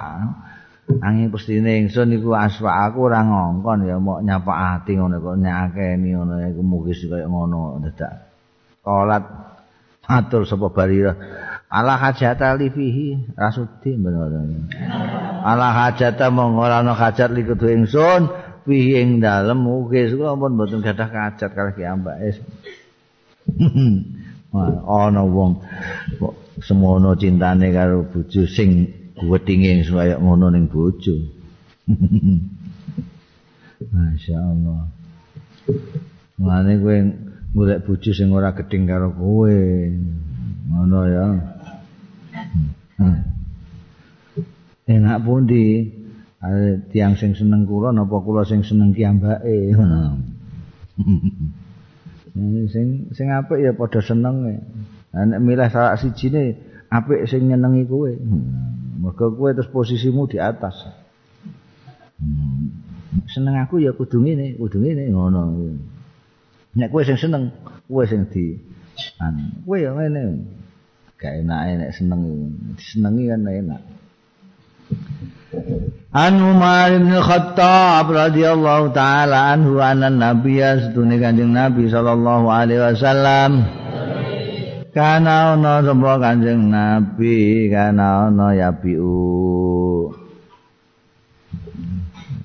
Angin 0.84 1.32
pestine 1.32 1.80
ingsun 1.80 2.12
iku 2.12 2.36
aswa 2.36 2.84
aku 2.84 3.08
ora 3.08 3.24
ngongkon 3.24 3.88
ya 3.88 3.96
mok 4.04 4.20
nyapa 4.20 4.54
ati 4.76 5.00
ngono 5.00 5.24
kok 5.24 5.40
nyakeni 5.40 6.12
ngono 6.12 6.44
iku 6.44 6.60
mugis 6.60 7.08
kaya 7.08 7.24
ngono 7.24 7.80
dadak. 7.88 8.28
Kolat 8.84 9.24
matur 10.04 10.44
sapa 10.44 10.68
barira. 10.76 11.16
Ala 11.72 11.96
hajata 11.96 12.52
li 12.60 12.68
fihi 12.68 13.32
rasudi 13.32 13.96
bener. 13.96 14.44
Ala 15.48 15.72
hajata 15.72 16.28
mong 16.28 16.60
ora 16.60 16.84
ana 16.84 16.92
hajat 16.92 17.32
li 17.32 17.48
kudu 17.48 17.72
ingsun 17.72 18.28
fihi 18.68 19.00
ing 19.00 19.24
dalem 19.24 19.64
mugis 19.64 20.12
kok 20.12 20.36
ampun 20.36 20.60
mboten 20.60 20.84
gadah 20.84 21.08
hajat 21.08 21.48
kalih 21.56 21.74
ki 21.80 21.88
ambake. 21.88 22.44
ana 24.88 25.24
wong 25.26 25.58
semono 26.62 27.16
cintane 27.18 27.74
karo 27.74 28.06
bojo 28.12 28.48
sing 28.48 28.88
kuwetinge 29.18 29.84
kaya 29.90 30.18
ngono 30.20 30.50
ning 30.50 30.68
bojo. 30.70 31.14
Masyaallah. 33.94 34.82
Mane 36.40 36.72
kowe 36.80 36.98
golek 37.54 37.86
bojo 37.86 38.14
sing 38.14 38.32
ora 38.32 38.56
gedhing 38.56 38.88
karo 38.88 39.12
kowe. 39.12 39.58
Ngono 40.70 41.00
ya. 41.10 41.28
Enak 44.84 45.24
pundi? 45.24 45.88
Ale 46.44 46.84
tiang 46.92 47.16
sing 47.16 47.32
seneng 47.32 47.64
kula 47.64 47.96
napa 47.96 48.20
kula 48.20 48.44
sing 48.44 48.68
seneng 48.68 48.92
kiambake? 48.92 49.72
sing 52.70 53.14
sing 53.14 53.28
apik 53.30 53.62
ya 53.62 53.72
padha 53.78 54.02
seneng. 54.02 54.62
Nek 55.14 55.40
milih 55.42 55.70
salah 55.70 55.98
sijine 55.98 56.58
apik 56.90 57.30
sing 57.30 57.50
nyenengi 57.50 57.86
kowe. 57.86 58.10
Hmm. 58.10 59.02
Mergo 59.02 59.34
kowe 59.38 59.54
terus 59.54 59.70
posisimu 59.70 60.26
di 60.26 60.42
atas. 60.42 60.90
Hmm. 62.18 62.74
Seneng 63.30 63.62
aku 63.62 63.78
ya 63.78 63.94
kudu 63.94 64.26
ngene, 64.26 64.58
kudu 64.58 64.82
ngene 64.82 65.14
ngono. 65.14 65.42
Nek 66.74 66.90
kowe 66.90 67.06
sing 67.06 67.22
seneng, 67.22 67.54
kowe 67.86 68.04
sing 68.10 68.26
di. 68.34 68.58
Kowe 69.66 69.78
ya 69.78 69.94
ngene. 69.94 70.50
Gak 71.22 71.46
enak 71.46 71.60
nek 71.78 71.92
seneng. 71.94 72.22
Disenengi 72.76 73.30
kan 73.30 73.46
enak. 73.46 73.82
An 76.14 76.34
Umar 76.38 76.94
bin 76.94 77.10
Khattab 77.10 78.10
radhiyallahu 78.10 78.94
taala 78.94 79.54
anhu 79.54 79.82
anan 79.82 80.22
nabiy 80.22 80.62
sedune 80.82 81.18
Kanjeng 81.18 81.54
Nabi 81.54 81.90
sallallahu 81.90 82.50
alaihi 82.50 82.82
wasallam. 82.82 83.52
Kana 84.94 85.58
ana 85.58 85.82
sapa 85.82 86.22
kanjeng 86.22 86.70
nabi? 86.70 87.66
Kana 87.66 88.30
ana 88.30 88.54
ya 88.54 88.70
biu 88.70 90.14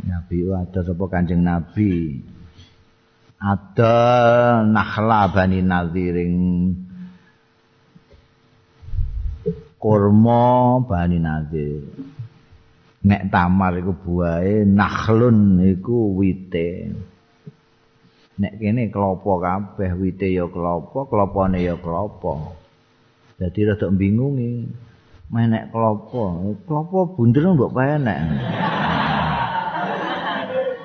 ya 0.09 0.25
biu 0.25 0.57
ada 0.57 0.81
sapa 0.81 1.05
kanjeng 1.13 1.45
nabi? 1.45 2.25
Ada 3.37 3.97
nakhla 4.65 5.29
bani 5.29 5.61
naziring 5.61 6.37
kurma 9.79 10.83
bani 10.83 11.23
nazir 11.23 11.87
nek 13.05 13.31
tamar 13.31 13.79
iku 13.79 13.93
buahe 13.95 14.67
nakhlun 14.67 15.63
iku 15.63 16.19
wite. 16.19 16.95
Nek 18.39 18.59
kene 18.63 18.91
klopo 18.91 19.43
kabeh 19.43 19.95
wite 19.99 20.31
ya 20.31 20.47
klopo 20.47 21.07
klopone 21.11 21.59
ya 21.59 21.75
klopo 21.79 22.55
dadi 23.39 23.71
rada 23.71 23.87
bingungi 23.95 24.67
menek 25.31 25.71
klopo 25.71 26.55
klopo 26.67 27.15
bunder 27.15 27.55
mbok 27.55 27.71
penek 27.71 28.19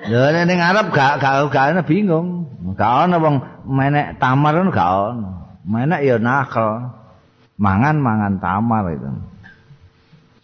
lho 0.09 0.43
ning 0.43 0.59
arep 0.59 0.87
gak 0.91 1.23
gak 1.23 1.47
gak 1.47 1.87
bingung. 1.87 2.43
Gak 2.75 3.07
ana 3.07 3.15
wong 3.19 3.39
menek 3.67 4.19
tamar 4.19 4.55
gak 4.71 4.91
ana. 5.15 5.31
Menek 5.63 6.01
ya 6.03 6.15
nakal. 6.19 6.91
Mangan 7.55 7.95
mangan 8.01 8.33
tamar 8.41 8.83
itu. 8.91 9.11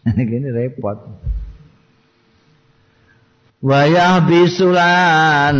Ini 0.09 0.21
gini 0.23 0.47
repot 0.53 0.95
wayah 3.59 4.23
bisulan 4.23 5.55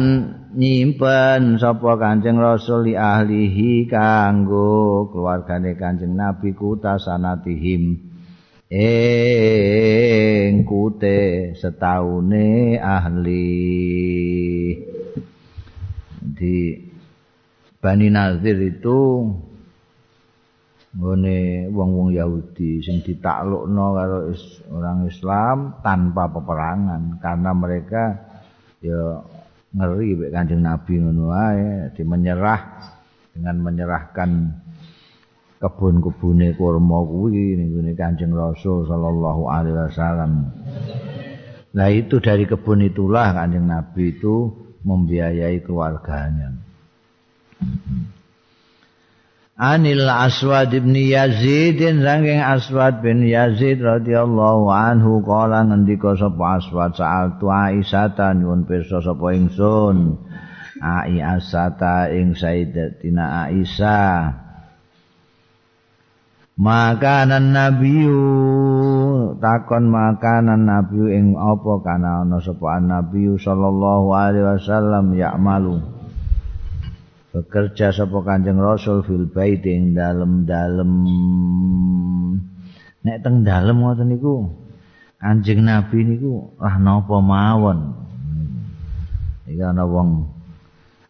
nyimpen 0.56 1.60
sapa 1.60 2.00
Kanjeng 2.00 2.40
Rasul 2.40 2.92
li 2.92 2.94
ahlihi 2.96 3.86
kanggo 3.92 5.12
keluargane 5.12 5.76
Kanjeng 5.76 6.16
Nabi 6.16 6.56
kuta 6.56 6.98
sanatihim. 6.98 8.10
Ing 8.70 10.62
kute 10.62 11.58
setaune 11.58 12.78
ahli. 12.78 13.50
Di 16.22 16.58
Bani 17.82 18.08
Nazir 18.14 18.62
itu 18.62 19.26
ngene 20.90 21.70
wong-wong 21.70 22.18
Yahudi 22.18 22.82
sing 22.82 23.06
ditaklukno 23.06 23.86
karo 23.94 24.20
orang 24.74 25.06
Islam 25.06 25.58
tanpa 25.86 26.26
peperangan 26.34 27.22
karena 27.22 27.52
mereka 27.54 28.04
ya 28.82 29.22
ngeri 29.70 30.18
mek 30.18 30.34
Kanjeng 30.34 30.66
Nabi 30.66 30.94
ngono 30.98 31.30
wae 31.30 31.94
di 31.94 32.02
menyerah 32.02 32.62
dengan 33.38 33.56
menyerahkan 33.62 34.32
kebun-kebune 35.62 36.58
kurma 36.58 37.06
kuwi 37.06 37.54
ning 37.60 37.94
Kanjeng 37.94 38.34
Rasul 38.34 38.90
sallallahu 38.90 39.46
alaihi 39.46 39.78
wasallam. 39.78 40.50
Nah 41.70 41.90
itu 41.94 42.18
dari 42.18 42.50
kebun 42.50 42.82
itulah 42.82 43.30
Kanjeng 43.38 43.70
Nabi 43.70 44.18
itu 44.18 44.50
membiayai 44.82 45.62
keluarganya. 45.62 46.50
Anil 49.60 50.08
Aswad 50.08 50.72
bin 50.72 50.96
Yazid 50.96 51.84
saking 51.84 52.40
Aswad 52.40 53.04
bin 53.04 53.28
Yazid 53.28 53.84
radhiyallahu 53.84 54.72
anhu 54.72 55.20
kala 55.20 55.68
ngendika 55.68 56.16
sapa 56.16 56.64
Aswad 56.64 56.96
saal 56.96 57.36
tu 57.44 57.52
Aisyah 57.52 58.16
ta 58.16 58.32
nyuwun 58.32 58.64
pirsa 58.64 59.04
sapa 59.04 59.36
ingsun? 59.36 60.16
Ai 60.80 61.20
asata 61.20 62.08
ing 62.08 62.40
Sayyidatina 62.40 63.52
Aisyah. 63.52 64.48
Makanan 66.56 67.52
nabiyu. 67.52 68.24
Takon 69.44 69.92
makanan 69.92 70.72
nabiyu 70.72 71.12
ing 71.12 71.36
apa? 71.36 71.84
Kana 71.84 72.24
ana 72.24 72.40
sapa 72.40 72.80
nabiyu 72.80 73.36
sallallahu 73.36 74.08
alaihi 74.16 74.56
wasallam 74.56 75.12
ya 75.20 75.36
malu 75.36 75.99
bekerja 77.30 77.94
sapa 77.94 78.18
Kanjeng 78.26 78.58
Rasul 78.58 79.06
fil 79.06 79.30
bait 79.30 79.62
ing 79.66 79.94
dalem-dalem 79.94 80.92
nek 83.06 83.18
teng 83.22 83.46
dalem 83.46 83.78
ngoten 83.80 84.10
niku 84.10 84.50
Kanjeng 85.22 85.62
Nabi 85.62 85.98
niku 86.10 86.58
lah 86.58 86.76
napa 86.82 87.16
mawon 87.22 87.94
iki 89.46 89.62
ana 89.62 89.86
wong 89.86 90.40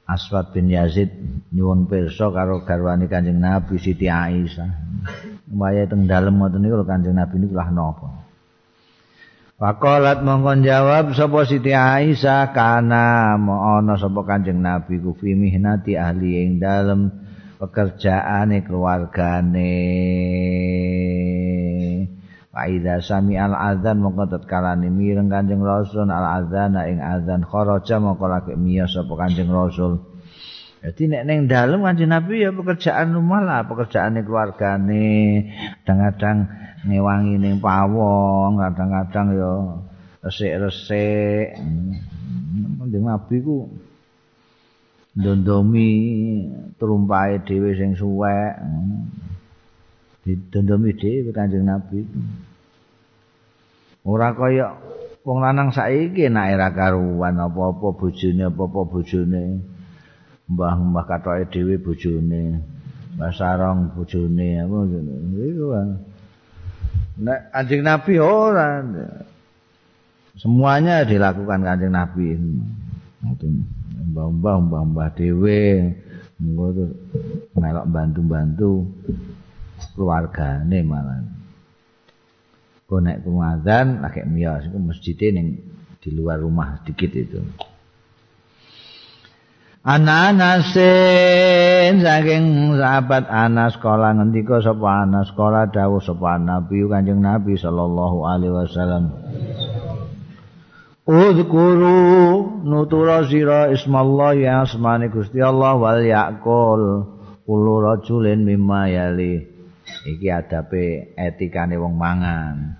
Aswad 0.09 0.49
bin 0.57 0.73
Yazid 0.73 1.13
nyuwun 1.53 1.85
pirsa 1.85 2.33
karo 2.33 2.65
garwane 2.65 3.05
Kanjeng 3.05 3.37
Nabi 3.37 3.77
Siti 3.77 4.09
Aisyah. 4.09 4.89
Mbaya 5.53 5.85
teng 5.85 6.09
dalem 6.09 6.41
ngoten 6.41 6.65
niku 6.65 6.81
Kanjeng 6.81 7.13
Nabi 7.13 7.37
niku 7.37 7.53
lah 7.53 7.69
napa? 7.69 8.18
Faqalat 9.59 10.23
mongkon 10.23 10.63
jawab 10.63 11.11
sapa 11.11 11.43
Siti 11.43 11.75
Aisyah 11.75 12.55
kana 12.55 13.35
ana 13.35 13.99
sapa 13.99 14.23
Kanjeng 14.23 14.63
Nabi 14.63 15.03
ku 15.03 15.11
fi 15.19 15.35
mihnati 15.35 15.99
ahli 15.99 16.47
ing 16.47 16.63
dalem 16.63 17.11
pekerjaane 17.59 18.63
keluargane. 18.63 19.75
Faida 22.55 23.03
sami 23.03 23.35
al 23.35 23.51
azan 23.51 23.99
mongko 23.99 24.31
tatkala 24.31 24.79
mireng 24.79 25.27
Kanjeng 25.27 25.59
Rasul 25.59 26.07
al 26.07 26.39
azan 26.39 26.79
ing 26.79 27.03
azan 27.03 27.43
kharaja 27.43 27.99
mongko 27.99 28.31
lagi 28.31 28.55
miyos 28.55 28.95
sapa 28.95 29.11
Kanjeng 29.11 29.51
Rasul. 29.51 29.99
Jadi 30.79 31.11
nek 31.11 31.27
ning 31.27 31.51
dalem 31.51 31.83
Kanjeng 31.83 32.15
Nabi 32.15 32.47
ya 32.47 32.55
pekerjaan 32.55 33.11
rumah 33.11 33.43
lah, 33.43 33.67
pekerjaane 33.67 34.23
keluargane. 34.23 35.11
Kadang-kadang 35.83 36.37
ngewangi 36.87 37.35
ning 37.35 37.59
pawong 37.59 38.55
kadang-kadang 38.55 39.27
ya 39.35 39.51
resik-resik. 40.23 41.59
Mending 42.79 43.03
nabi 43.03 43.35
ku? 43.43 43.67
Ndondomi 45.19 45.89
trumpae 46.79 47.43
dhewe 47.43 47.75
sing 47.75 47.95
suwek. 47.99 48.55
Didondomi 50.23 50.89
dhewe 50.95 51.29
kanjeng 51.35 51.67
nabi. 51.67 51.99
Ora 54.07 54.31
kaya 54.31 54.79
wong 55.27 55.43
lanang 55.43 55.75
saiki 55.75 56.31
nek 56.31 56.55
ora 56.55 56.69
karuan 56.71 57.35
apa-apa 57.35 57.87
bojone 57.99 58.43
apa-apa 58.47 58.81
bojone. 58.87 59.43
Mbah-mbah 60.49 61.05
katoke 61.05 61.43
dhewe 61.51 61.75
bojone. 61.83 62.63
Mbah 63.19 63.31
sarong 63.35 63.91
bojone 63.91 64.63
apa 64.63 64.77
iku 64.87 65.67
Nek 67.19 67.51
anjing 67.51 67.83
Nabi 67.83 68.15
ora. 68.17 68.79
Semuanya 70.39 71.03
dilakukan 71.03 71.61
kanjeng 71.67 71.91
Nabi. 71.91 72.39
Mbah-mbah, 74.09 74.55
mbah-mbah 74.63 75.09
ngono 76.39 76.95
melok 77.59 77.85
bantu-bantu 77.91 78.87
keluargane 79.91 80.79
malah. 80.87 81.19
Kok 82.87 82.99
nek 83.03 83.21
kumadzan 83.27 84.01
lagi 84.01 84.23
miyos 84.25 84.65
iku 84.65 84.79
masjid 84.79 85.19
ning 85.35 85.59
di 85.99 86.09
luar 86.15 86.39
rumah 86.39 86.79
sedikit 86.81 87.11
itu. 87.13 87.43
Ananasin 89.89 90.77
saking 91.97 92.77
sahabat 92.77 93.25
Anas 93.25 93.73
kala 93.81 94.13
ngendika 94.13 94.61
sapa 94.61 95.01
Anas 95.01 95.33
kala 95.33 95.65
dawuh 95.65 95.97
sapa 95.97 96.37
Nabi 96.37 96.85
Kanjeng 96.85 97.25
Nabi 97.25 97.57
sallallahu 97.57 98.21
alaihi 98.21 98.53
wasallam. 98.53 99.09
Udhkuru 101.09 102.61
nutura 102.69 103.25
sira 103.25 103.73
ismallah 103.73 104.37
ya 104.37 104.61
asmani 104.61 105.09
Gusti 105.09 105.41
Allah 105.41 105.73
wal 105.73 106.05
yakul 106.05 107.09
kulo 107.49 107.81
rajulin 107.81 108.45
mimma 108.45 108.93
yali. 108.93 109.41
Iki 110.05 110.29
adape 110.29 111.17
etikane 111.17 111.81
wong 111.81 111.97
mangan 111.97 112.77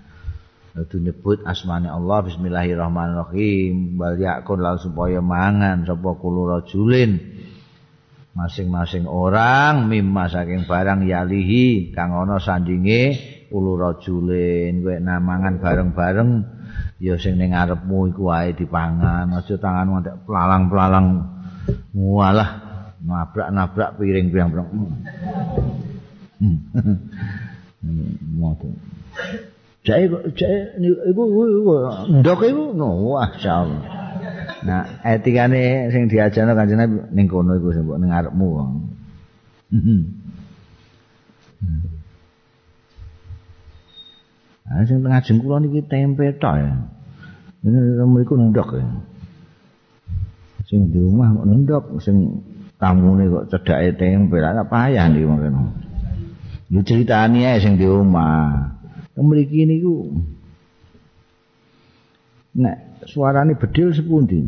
Itu 0.70 1.02
nyebut 1.02 1.42
asmane 1.42 1.90
Allah 1.90 2.22
Bismillahirrahmanirrahim 2.30 3.98
Wal 3.98 4.14
yakun 4.22 4.62
lalu 4.62 4.78
supaya 4.78 5.18
mangan 5.18 5.82
Sapa 5.82 6.14
kulu 6.14 6.46
rajulin 6.46 7.18
Masing-masing 8.38 9.10
orang 9.10 9.90
Mimma 9.90 10.30
saking 10.30 10.70
barang 10.70 11.02
yalihi 11.10 11.90
Kang 11.90 12.14
ono 12.14 12.38
sandinge 12.38 13.18
Kulu 13.50 13.74
rajulin 13.74 14.78
Kue 14.86 15.02
namangan 15.02 15.58
bareng-bareng 15.58 16.30
Ya 17.02 17.18
sing 17.18 17.42
ning 17.42 17.50
ngarepmu 17.50 18.14
iku 18.14 18.30
wae 18.30 18.54
dipangan 18.54 19.26
Aja 19.34 19.58
tangan 19.58 19.90
ngantek 19.90 20.22
pelalang-pelalang 20.22 21.06
Walah 21.98 22.50
Nabrak-nabrak 23.02 23.98
piring-piring 23.98 24.54
Hmm. 26.40 28.16
Jai 29.80 30.04
jai 30.36 30.56
iku 31.08 31.22
iku 31.32 31.72
ndok 32.20 32.40
iku 32.44 32.76
no 32.76 33.16
masyaallah. 33.16 33.80
Nah, 34.60 34.84
etikane 35.00 35.88
sing 35.88 36.04
diajarno 36.04 36.52
Kanjeng 36.52 36.84
Nabi 36.84 37.00
ning 37.16 37.24
kono 37.32 37.56
iku 37.56 37.72
sing 37.72 37.88
ning 37.88 38.12
ngarepmu. 38.12 38.48
Ah 44.68 44.84
sing 44.84 45.00
tengah 45.00 45.24
jeng 45.24 45.40
kula 45.40 45.64
niki 45.64 45.80
tempe 45.88 46.36
tok 46.36 46.54
ya. 46.60 46.76
Ini 47.64 48.04
mriku 48.04 48.36
ndok 48.36 48.76
ya. 48.76 48.84
Sing 50.68 50.92
di 50.92 51.00
rumah 51.00 51.34
kok 51.34 51.48
ndok, 51.48 51.84
sing 52.04 52.44
tamune 52.76 53.32
kok 53.32 53.48
cedhake 53.48 53.96
tempe, 53.96 54.38
ora 54.44 54.60
payah 54.62 55.08
niki 55.08 55.24
mangkene. 55.24 55.60
Lu 56.68 56.84
critani 56.84 57.48
ae 57.48 57.58
sing 57.64 57.80
di 57.80 57.88
rumah. 57.88 58.76
Mriki 59.22 59.68
niku. 59.68 60.10
Nek 62.56 62.90
suarane 63.06 63.54
bedil 63.54 63.94
sepundi 63.94 64.42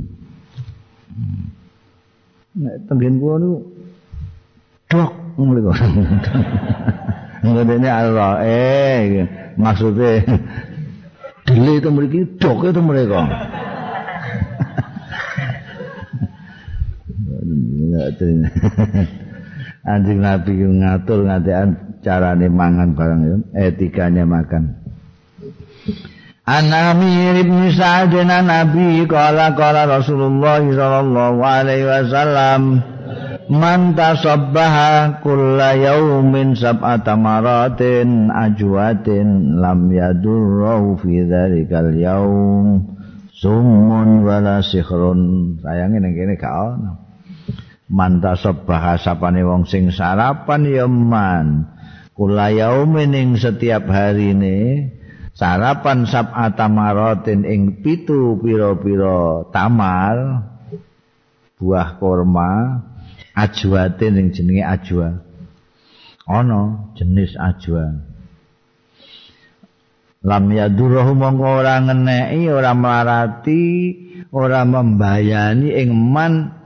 nek 2.52 2.84
tenggen 2.88 3.16
kula 3.16 3.36
niku 3.40 3.58
dok 4.92 5.12
mriku 5.40 5.72
ngene 7.42 7.88
Allah 7.88 8.44
eh 8.44 9.24
maksude 9.56 10.20
dile 11.48 11.72
itu 11.80 11.88
mriki 11.88 12.20
dok 12.36 12.68
itu 12.68 12.80
mereka 12.84 13.24
anjing 19.86 20.22
nabi 20.22 20.54
ngatur 20.62 21.26
ngatean 21.26 21.98
carane 22.02 22.46
mangan 22.50 22.94
barang 22.94 23.22
etikanya 23.54 24.26
makan. 24.26 24.78
An 26.42 26.74
Amir 26.74 27.38
ibn 27.38 27.70
Sa'd 27.70 28.10
Nabi 28.18 29.06
qala 29.06 29.54
qala 29.54 29.86
Rasulullah 29.86 30.58
sallallahu 30.58 31.38
alaihi 31.38 31.86
wasallam 31.86 32.82
Man 33.52 33.92
tasabbaha 33.92 35.20
kulla 35.20 35.76
yaumin 35.76 36.56
sab'ata 36.56 37.18
maratin 37.20 38.32
ajwatin 38.32 39.60
lam 39.60 39.92
yadurru 39.92 40.96
fi 40.96 41.26
dzalikal 41.26 41.92
yaum 41.92 42.96
summun 43.34 44.24
wala 44.24 44.64
sihrun. 44.64 45.58
Sayange 45.60 46.00
ning 46.00 46.14
kene 46.16 46.34
gak 46.40 46.54
ono 46.54 47.01
Man 47.92 48.24
tasabbaha 48.24 48.96
sapane 48.96 49.44
wong 49.44 49.68
sing 49.68 49.92
sarapan 49.92 50.64
ya 50.64 50.88
man. 50.88 51.68
Kulla 52.16 52.48
yaumin 52.48 53.12
ing 53.12 53.36
setiap 53.36 53.84
harine 53.92 54.88
sarapan 55.36 56.08
sab'ata 56.08 56.72
maratin 56.72 57.44
ing 57.44 57.84
pitu 57.84 58.40
pira-pira 58.40 59.44
tamal 59.52 60.48
buah 61.60 62.00
kurma 62.00 62.80
ajwatin 63.36 64.16
sing 64.16 64.26
jenenge 64.32 64.64
ajwa. 64.64 65.08
Ana 66.24 66.96
jenis 66.96 67.36
ajwa. 67.36 68.08
Lam 70.24 70.44
yadurruhu 70.48 71.12
mongko 71.12 71.60
ora 71.60 71.76
ngeneki 71.84 72.48
ora 72.48 72.72
melarati 72.72 73.64
ora 74.32 74.64
membayani 74.64 75.76
ing 75.76 75.92
man 75.92 76.61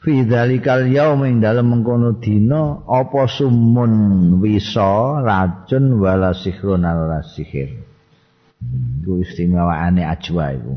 fi 0.00 0.24
dzalikal 0.24 0.88
yaum 0.88 1.28
ing 1.28 1.44
dalem 1.44 1.76
mengkono 1.76 2.16
dina 2.16 2.80
apa 2.88 3.28
sumun 3.28 3.92
wisa 4.40 5.20
racun 5.20 6.00
wala 6.00 6.32
sihrun 6.32 6.88
ala 6.88 7.20
sihir? 7.20 7.76
Iku 9.00 9.20
istimewaane 9.20 10.04
ajwa 10.04 10.56
iku. 10.56 10.74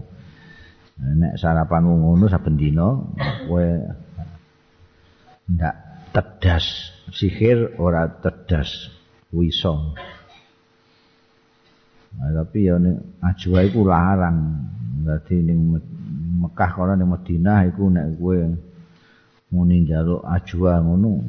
Nek 1.03 1.39
sarapan 1.39 1.87
ngono 1.87 2.27
saben 2.27 2.55
dina 2.59 2.99
kowe 3.47 3.67
ndak 5.51 5.75
tedas 6.11 6.65
sihir 7.15 7.79
ora 7.79 8.07
tedas 8.19 8.91
wisa. 9.31 9.71
Nah, 12.13 12.29
tapi 12.29 12.67
ya 12.67 12.75
nek 12.75 13.23
ajwa 13.23 13.59
iku 13.63 13.87
larang. 13.87 14.67
Dadi 15.03 15.43
ning 15.43 15.79
Mekah 16.43 16.71
kono 16.75 16.95
ning 16.95 17.07
Madinah 17.07 17.67
iku 17.71 17.87
nek 17.87 18.19
kowe 18.19 18.39
muni 19.53 19.85
njaluk 19.85 20.25
ajwa 20.25 20.81
ngono 20.81 21.21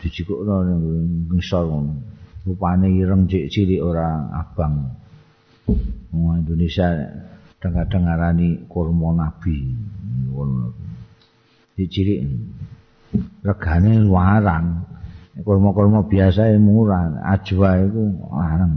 dijikukno 0.00 0.54
ning 0.64 0.82
ngisor 1.28 1.68
ngono. 1.68 1.94
Rupane 2.48 2.88
ireng 2.90 3.28
cilik 3.28 3.84
ora 3.84 4.32
abang. 4.32 4.88
Wong 6.10 6.42
Indonesia 6.42 6.88
kadang-kadang 7.60 8.02
ngarani 8.08 8.48
kurma 8.66 9.12
nabi. 9.12 9.68
Ngono 10.32 10.72
cilik 11.76 12.24
regane 13.44 13.92
larang 14.08 14.88
kurma-kurma 15.44 16.08
biasa 16.08 16.56
murah 16.56 17.20
ajwa 17.36 17.68
itu 17.84 18.02
larang 18.32 18.74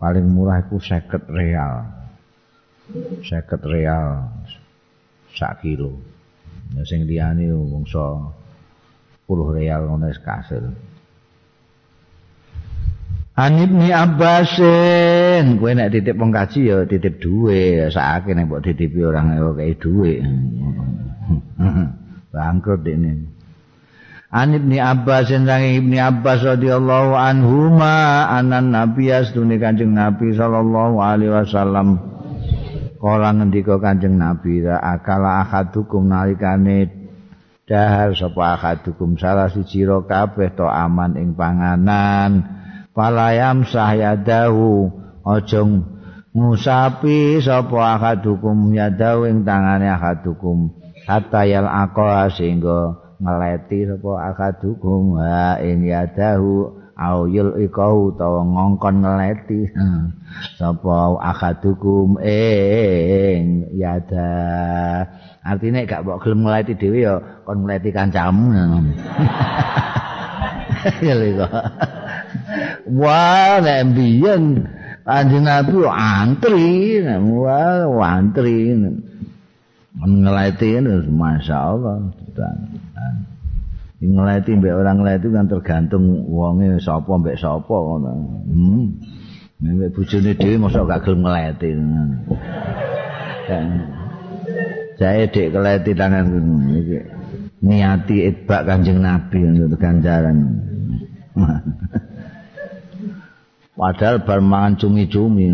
paling 0.00 0.24
murah 0.24 0.64
itu 0.64 0.80
50 0.80 1.28
real. 1.30 1.72
50 3.22 3.70
real 3.70 4.06
sak 5.30 5.62
kilo 5.62 5.94
Ya 6.76 6.82
sing 6.86 7.06
liyane 7.06 7.50
wongso 7.50 8.34
10 9.26 9.56
real 9.56 9.82
ngono 9.86 10.10
wis 10.10 10.22
kasil. 10.22 10.70
Anib 13.40 13.72
ni 13.72 13.88
Abbasin, 13.88 15.56
kowe 15.56 15.72
nek 15.72 15.96
titip 15.96 16.18
wong 16.20 16.28
kaji 16.28 16.68
ya 16.68 16.84
titip 16.84 17.24
duwe, 17.24 17.88
sakake 17.88 18.36
nek 18.36 18.50
mbok 18.50 18.60
titipi 18.60 19.00
orang 19.00 19.32
kaya 19.56 19.72
duwe. 19.80 20.20
Bangkrut 22.34 22.86
ini. 22.86 23.26
An 24.30 24.54
Ibni 24.54 24.78
Abbas 24.78 25.26
sang 25.26 25.66
Ibni 25.66 25.98
Abbas 25.98 26.46
radhiyallahu 26.46 27.18
anhuma 27.18 28.30
anan 28.30 28.70
Nabi 28.70 29.10
astune 29.10 29.58
Kanjeng 29.58 29.90
Nabi 29.90 30.38
sallallahu 30.38 31.02
alaihi 31.02 31.34
wasallam 31.34 31.98
Kala 33.00 33.32
ngendika 33.32 33.80
Kanjeng 33.80 34.20
Nabi, 34.20 34.60
akala 34.68 35.40
ahadukum 35.40 36.04
nalikane 36.04 36.92
dahar 37.64 38.12
sapa 38.12 38.60
ahadukum 38.60 39.16
salah 39.16 39.48
siji 39.48 39.88
ro 39.88 40.04
kabeh 40.04 40.52
to 40.52 40.68
aman 40.68 41.16
ing 41.16 41.32
panganan. 41.32 42.44
Palayam 42.92 43.64
sahyadahu 43.64 44.92
aja 45.24 45.64
ngusapi 46.36 47.40
sapa 47.40 47.96
ahadukum 47.96 48.76
yadahu 48.76 49.32
ing 49.32 49.48
tangane 49.48 49.88
ahadukum 49.88 50.76
hatta 51.08 51.48
yal 51.48 51.72
aqwa 51.72 52.28
sehingga 52.28 53.00
ngeleti 53.16 53.88
sapa 53.88 54.12
ahadukum 54.28 55.16
ha 55.16 55.56
ing 55.64 55.88
yadahu 55.88 56.79
auyul 57.00 57.56
ikau 57.64 58.12
utawa 58.12 58.44
ngongkon 58.44 59.00
ngeleti 59.00 59.72
sapa 60.60 61.16
akadukum 61.24 62.20
ing 62.20 63.72
yada. 63.72 64.36
Artine 65.40 65.88
gak 65.88 66.04
mbok 66.04 66.20
gelem 66.20 66.44
ngeleti 66.44 66.76
dhewe 66.76 67.00
ya 67.00 67.14
kon 67.48 67.64
ngeleti 67.64 67.88
kancamu. 67.88 68.44
Ya 71.04 71.12
lho 71.12 71.44
wah 72.88 73.60
nek 73.60 73.92
biyen 73.92 74.64
anjing 75.04 75.44
nabi 75.44 75.76
antri 75.84 77.04
wah 77.04 78.16
antri 78.16 78.72
ngeleti 80.00 80.80
masyaallah 81.12 82.00
ngeleti 84.00 84.56
mbek 84.56 84.72
orang 84.80 84.96
ngeleti 85.04 85.28
kan 85.28 85.44
tergantung 85.44 86.24
wonge 86.24 86.80
sapa 86.80 87.12
mbek 87.20 87.36
sapa 87.36 87.76
ngono. 87.76 88.12
Hmm. 88.48 88.96
Mbek 89.60 89.92
bojone 89.92 90.32
dhewe 90.40 90.56
mosok 90.56 90.88
gak 90.88 91.00
gelem 91.04 91.20
ngeleti. 91.20 91.70
Kan. 93.44 93.68
Jae 94.96 95.28
dik 95.28 95.52
keleti 95.52 95.92
tangan 95.92 96.26
iki. 96.80 96.98
Niati 97.60 98.24
itbak 98.24 98.64
Kanjeng 98.64 99.04
Nabi 99.04 99.44
untuk 99.44 99.76
ganjaran. 99.76 100.64
Padahal 103.76 104.24
bar 104.24 104.40
mangan 104.40 104.80
cumi-cumi. 104.80 105.52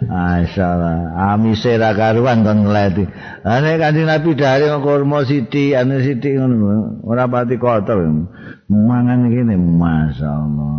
Masyaallah, 0.00 0.96
amise 1.34 1.76
ra 1.76 1.92
karuan 1.92 2.42
kon 2.42 2.64
ngleti. 2.64 3.04
Ane 3.44 3.76
kanjeng 3.76 4.08
Nabi 4.08 4.30
dari 4.36 4.66
kurma 4.80 5.24
siti, 5.24 5.76
ane 5.76 6.00
siti 6.00 6.34
ngono. 6.36 7.00
Ora 7.04 7.28
pati 7.28 7.56
kotor. 7.60 8.00
Mangan 8.70 9.28
ngene, 9.28 9.54
masyaallah. 9.56 10.78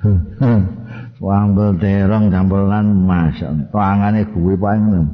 Wambel 1.20 1.76
terong 1.76 2.32
jambelan 2.32 3.04
masyaallah. 3.04 3.68
Tangane 3.68 4.24
guwe 4.32 4.56
paling. 4.56 5.04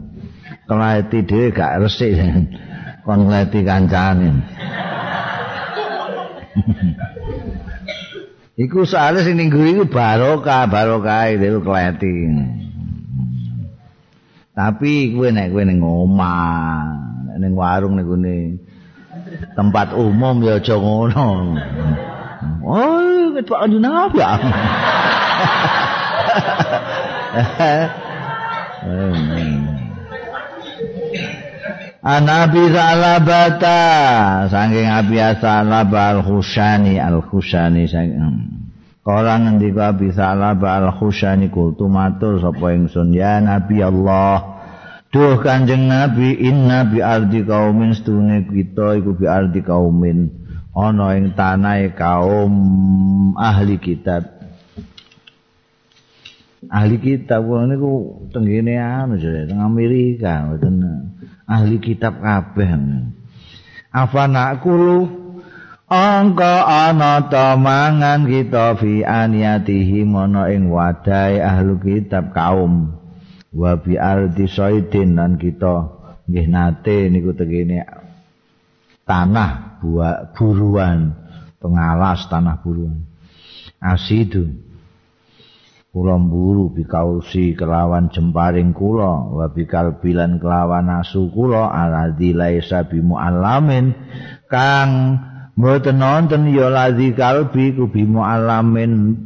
Keleti 0.66 1.18
dhewe 1.26 1.50
gak 1.50 1.82
resik. 1.82 2.14
Kon 3.06 3.26
ngleti 3.26 3.62
kancane. 3.66 4.30
Iku 8.56 8.88
soalnya 8.88 9.20
sing 9.20 9.36
ning 9.36 9.52
iku 9.52 9.84
barokah, 9.84 10.64
barokah 10.64 11.28
itu 11.28 11.60
keleti. 11.60 12.32
Tapi 14.56 15.12
kowe 15.12 15.28
nek 15.28 15.52
kowe 15.52 15.60
ning 15.60 15.84
omah, 15.84 16.88
ning 17.36 17.52
warung 17.52 18.00
niku 18.00 18.16
tempat 19.52 19.92
umum 19.92 20.40
ya 20.40 20.56
aja 20.56 20.72
ngono. 20.80 21.52
Oh, 22.64 23.36
ketok 23.36 23.60
anjing 23.60 23.84
apa 23.84 24.16
ya? 24.16 24.32
Anabi 32.06 32.70
Salabata. 32.70 34.46
Saking 34.46 34.86
Abi 34.86 35.18
Salaba 35.42 36.14
Al-Hushani 36.14 37.02
Al-Hushani 37.02 37.90
saking 37.90 38.22
Kala 39.02 39.42
ngendika 39.42 39.90
Abi 39.90 40.14
Salaba 40.14 40.78
Al-Hushani 40.86 41.50
kultu 41.50 41.90
matur 41.90 42.38
sapa 42.38 42.78
ingsun 42.78 43.10
ya 43.10 43.42
Nabi 43.42 43.82
Allah 43.82 44.54
Duh 45.10 45.42
Kanjeng 45.42 45.90
Nabi 45.90 46.38
inna 46.46 46.86
bi 46.86 47.02
ardi 47.02 47.42
kaumin 47.42 47.90
stune 47.98 48.46
kita 48.54 49.02
iku 49.02 49.18
bi 49.18 49.26
ardi 49.26 49.66
kaumin 49.66 50.30
ana 50.78 51.16
ing 51.18 51.34
tanah 51.34 51.90
kaum 51.96 52.52
ahli 53.32 53.80
kitab. 53.80 54.28
Ahli 56.68 57.00
kitab 57.00 57.48
niku 57.48 58.26
tenggene 58.28 58.76
anu 58.76 59.16
jare 59.16 59.48
teng 59.48 59.62
Amerika 59.62 60.44
mboten 60.44 60.76
ahli 61.46 61.78
kitab 61.78 62.20
kabeh. 62.20 62.70
Afana 63.94 64.60
kulu 64.60 65.26
Angka 65.86 66.66
ana 66.66 67.30
ta 67.30 67.54
mangan 67.54 68.26
kita 68.26 68.74
fi 68.74 69.06
aniyatihi 69.06 70.02
mono 70.02 70.50
ing 70.50 70.66
wadai 70.66 71.38
ahlu 71.38 71.78
kitab 71.78 72.34
kaum. 72.34 72.90
Wa 73.54 73.78
bi 73.78 73.94
ardi 73.94 74.50
saidin 74.50 75.14
lan 75.14 75.38
kita 75.38 75.94
nggih 76.26 76.46
nate 76.50 77.06
niku 77.06 77.38
tegene 77.38 77.86
tanah 79.06 79.78
buah 79.78 80.34
buruan 80.34 81.14
pengalas 81.62 82.26
tanah 82.26 82.58
buruan. 82.66 83.06
Asidu 83.78 84.65
kula 85.96 86.20
mburu 86.20 86.76
bikausi 86.76 87.56
kelawan 87.56 88.12
jemparing 88.12 88.76
kula 88.76 89.32
wa 89.32 89.48
bikal 89.48 89.96
bilan 89.96 90.36
kelawan 90.36 90.92
asu 90.92 91.32
kula 91.32 91.72
aladzi 91.72 92.36
laisa 92.36 92.84
bimuallamin 92.84 93.96
kang 94.52 94.92
Mboten 95.56 95.96
nonton 95.96 96.52
ya 96.52 96.68
ladzi 96.68 97.16
kalbi 97.16 97.72
ku 97.72 97.88
bimu 97.88 98.20
alamin 98.20 99.16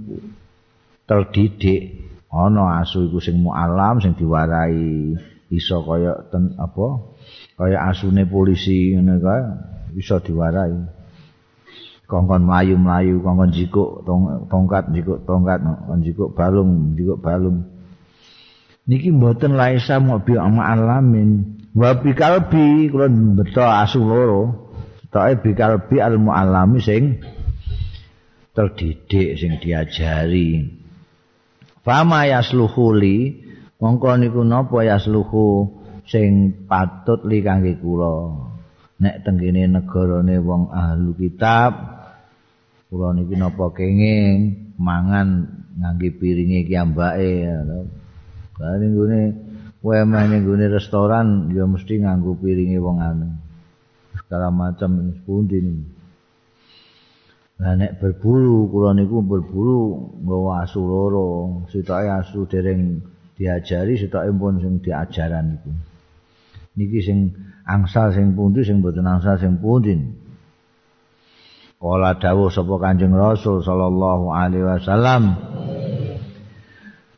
terdidik 1.02 2.06
ana 2.30 2.86
asu 2.86 3.10
iku 3.10 3.18
sing 3.18 3.42
mualam 3.42 3.98
sing 3.98 4.14
diwarai 4.14 5.10
iso 5.50 5.82
kaya 5.82 6.30
ten 6.30 6.54
apa 6.54 7.02
kaya 7.58 7.90
asune 7.90 8.22
polisi 8.30 8.94
ngene 8.94 9.18
kae 9.18 9.42
iso 9.98 10.22
diwarai 10.22 10.99
kongkon 12.10 12.42
mlayu-mlayu 12.50 13.22
kongkon 13.22 13.54
jikuk 13.54 14.02
tongkat 14.50 14.90
jikuk 14.90 15.22
tongkat 15.24 15.62
kongkon 15.62 16.00
jikuk 16.02 16.30
balung 16.34 16.98
jikuk 16.98 17.22
balung 17.22 17.70
niki 18.90 19.14
mboten 19.14 19.54
laisa 19.54 20.02
mobil 20.02 20.42
alamin 20.42 21.62
wa 21.78 21.94
bi 21.94 22.10
kalbi 22.18 22.90
kula 22.90 23.06
beto 23.38 23.62
asu 23.62 24.02
loro 24.02 24.70
Tae 25.10 25.42
bi 25.42 25.98
al 25.98 26.22
muallami 26.22 26.78
sing 26.78 27.18
terdidik 28.54 29.34
sing 29.34 29.58
diajari. 29.58 30.70
Fama 31.82 32.30
yasluhuli 32.30 33.42
mongko 33.82 34.14
niku 34.22 34.46
napa 34.46 34.86
yasluhu 34.86 35.66
sing 36.06 36.54
patut 36.70 37.26
li 37.26 37.42
kangge 37.42 37.74
kula. 37.82 38.46
Nek 39.02 39.26
tengene 39.26 39.66
negarane 39.66 40.38
wong 40.38 40.70
ahlu 40.70 41.10
kitab 41.18 41.99
kula 42.90 43.14
niki 43.14 43.38
napa 43.38 43.70
kenging 43.70 44.74
mangan 44.76 45.46
ngangge 45.78 46.10
piringe 46.18 46.66
ki 46.66 46.74
ambake. 46.74 47.46
Kali 48.58 48.84
nggone 48.90 49.20
kowe 49.80 49.96
meh 50.04 50.24
ning 50.28 50.44
restoran 50.68 51.48
ya 51.54 51.64
mesti 51.64 52.02
nganggo 52.02 52.34
piringe 52.36 52.76
wong 52.82 52.98
anu. 52.98 53.30
segala 54.30 54.46
macam 54.54 55.10
sepundi 55.10 55.58
ini. 55.58 55.74
Nah, 57.60 57.74
nek 57.76 57.98
berburu, 57.98 58.70
kula 58.72 58.94
niku 58.94 59.20
berburu 59.20 60.16
nggawa 60.22 60.64
asu 60.64 60.80
loro, 60.80 61.28
sitoke 61.68 62.08
asu 62.08 62.46
dereng 62.46 63.02
diajari, 63.34 63.98
sitoke 63.98 64.30
pun 64.32 64.62
sing 64.62 64.78
diajaran 64.80 65.58
iku. 65.58 65.70
Niki 66.78 67.02
sing 67.02 67.18
angsal 67.66 68.14
sing 68.14 68.38
pundi 68.38 68.62
sing 68.62 68.80
mboten 68.80 69.04
angsal 69.04 69.36
sing 69.36 69.58
pundi. 69.58 69.98
Kala 71.80 72.12
dawuh 72.20 72.52
sapa 72.52 72.76
Kanjeng 72.76 73.16
Rasul 73.16 73.64
sallallahu 73.64 74.28
alaihi 74.36 74.68
wasallam, 74.68 75.32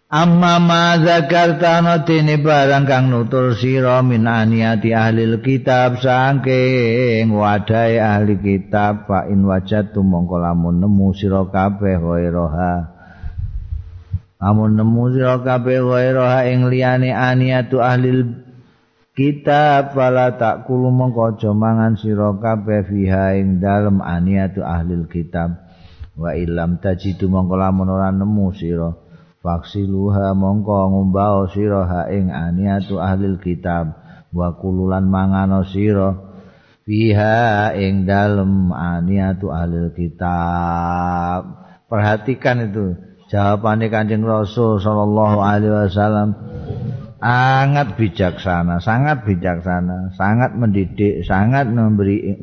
Amma 0.07 0.63
ma 0.63 0.95
zakarta 1.03 1.83
notini 1.83 2.39
barang 2.39 2.85
kang 2.87 3.11
nutur 3.11 3.57
sira 3.59 4.05
min 4.07 4.29
aniyati 4.29 4.93
ahli 4.95 5.25
kitab 5.43 5.99
saking 5.99 7.33
wadai 7.33 7.97
ahli 7.97 8.37
kitab 8.39 9.09
fa 9.09 9.25
in 9.27 9.43
wajatu 9.49 10.05
mongko 10.05 10.37
lamun 10.37 10.85
nemu 10.85 11.17
sira 11.17 11.49
kabeh 11.49 11.97
ghairoha 11.97 12.93
lamun 14.37 14.77
nemu 14.77 15.17
sira 15.17 15.41
kabeh 15.41 15.81
ghairoha 15.81 16.45
ing 16.45 16.69
liyane 16.69 17.09
aniyatu 17.09 17.81
ahli 17.81 18.42
kitab 19.13 19.93
fala 19.93 20.41
tak 20.41 20.65
kulu 20.65 20.89
mongko 20.89 21.37
aja 21.37 21.53
mangan 21.53 22.01
sira 22.01 22.33
kabeh 22.33 22.89
fiha 22.89 23.37
ing 23.37 23.61
dalem 23.61 24.01
aniyatu 24.01 24.65
ahli 24.65 25.05
kitab. 25.09 25.69
Wa 26.17 26.37
ilam 26.37 26.81
tajidu 26.81 27.29
mongko 27.29 27.55
lamun 27.57 27.89
ora 27.93 28.09
nemu 28.13 28.53
sira. 28.57 28.91
Faksiluha 29.43 30.33
mongko 30.39 30.93
ngumbao 30.93 31.51
sira 31.51 31.85
ha 31.85 32.03
ing 32.09 32.33
aniatu 32.33 33.01
ahli 33.01 33.37
kitab. 33.41 34.01
Wa 34.33 34.57
kululan 34.57 35.09
mangano 35.13 35.61
sira 35.69 36.17
fiha 36.89 37.77
ing 37.77 38.09
dalem 38.09 38.73
aniatu 38.73 39.53
ahli 39.53 39.93
kitab. 39.93 41.61
Perhatikan 41.89 42.73
itu. 42.73 42.97
Jawabannya 43.33 43.89
kanjeng 43.89 44.29
rasul 44.29 44.77
sallallahu 44.77 45.41
alaihi 45.41 45.89
wasallam 45.89 46.37
sangat 47.23 47.95
bijaksana 47.95 48.83
sangat 48.83 49.23
bijaksana 49.23 50.11
sangat 50.19 50.59
mendidik 50.59 51.23
sangat 51.23 51.71
memberi 51.71 52.35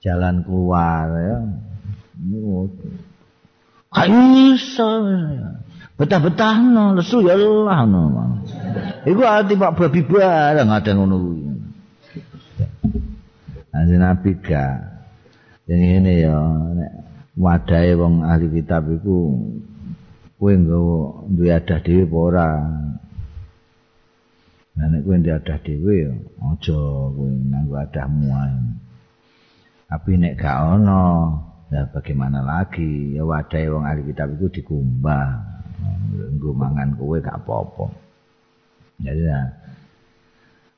jalan 0.00 0.40
keluar 0.40 1.12
ya 1.12 1.38
Kaiso. 3.92 4.88
Betah-betah 6.00 6.56
no, 6.64 6.96
lesu 6.96 7.20
ya 7.20 7.36
Allah 7.36 7.84
no. 7.84 8.02
Iku 9.04 9.22
ati 9.22 9.54
Pak 9.54 9.76
babi 9.76 10.00
barang 10.00 10.68
ada 10.72 10.90
ngono 10.96 11.16
kuwi. 11.20 11.42
Ane 13.72 13.94
nabi 14.00 14.32
ka. 14.40 14.80
Yang 15.68 15.82
ini 16.00 16.12
ya 16.24 16.36
nek 16.72 16.92
wadahe 17.36 17.92
wong 17.94 18.24
ahli 18.24 18.48
kitab 18.50 18.88
iku 18.88 19.36
kowe 20.40 20.52
nggawa 20.52 21.28
duwe 21.30 21.48
adah 21.54 21.78
dhewe 21.84 22.02
apa 22.08 22.16
ora. 22.16 22.48
Nah 24.72 24.86
nek 24.88 25.04
kowe 25.04 25.16
ndek 25.20 25.44
adah 25.44 25.58
dhewe 25.60 25.96
aja 26.40 26.80
kowe 27.12 27.28
nganggo 27.28 27.74
adahmu 27.76 28.28
ae. 28.32 28.56
Tapi 29.92 30.12
nek 30.16 30.40
gak 30.40 30.58
ono, 30.80 31.04
Ya 31.72 31.88
bagaimana 31.88 32.44
lagi? 32.44 33.16
Ya 33.16 33.24
wadai 33.24 33.64
wong 33.72 33.88
ahli 33.88 34.04
kitab 34.12 34.36
itu 34.36 34.60
dikumbah. 34.60 35.40
Nggo 36.36 36.52
mangan 36.52 36.92
kowe 37.00 37.16
gak 37.16 37.40
apa-apa. 37.40 37.88
Jadi 39.00 39.24
ya. 39.24 39.40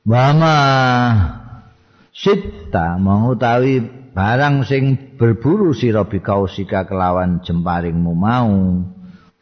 Bama 0.07 0.57
sita 2.15 2.95
mengutawi 2.95 3.83
barang 4.15 4.63
sing 4.63 5.15
berburu 5.19 5.75
sira 5.75 6.07
bikausika 6.07 6.87
kelawan 6.87 7.43
jemparingmu 7.43 8.15
mau 8.15 8.55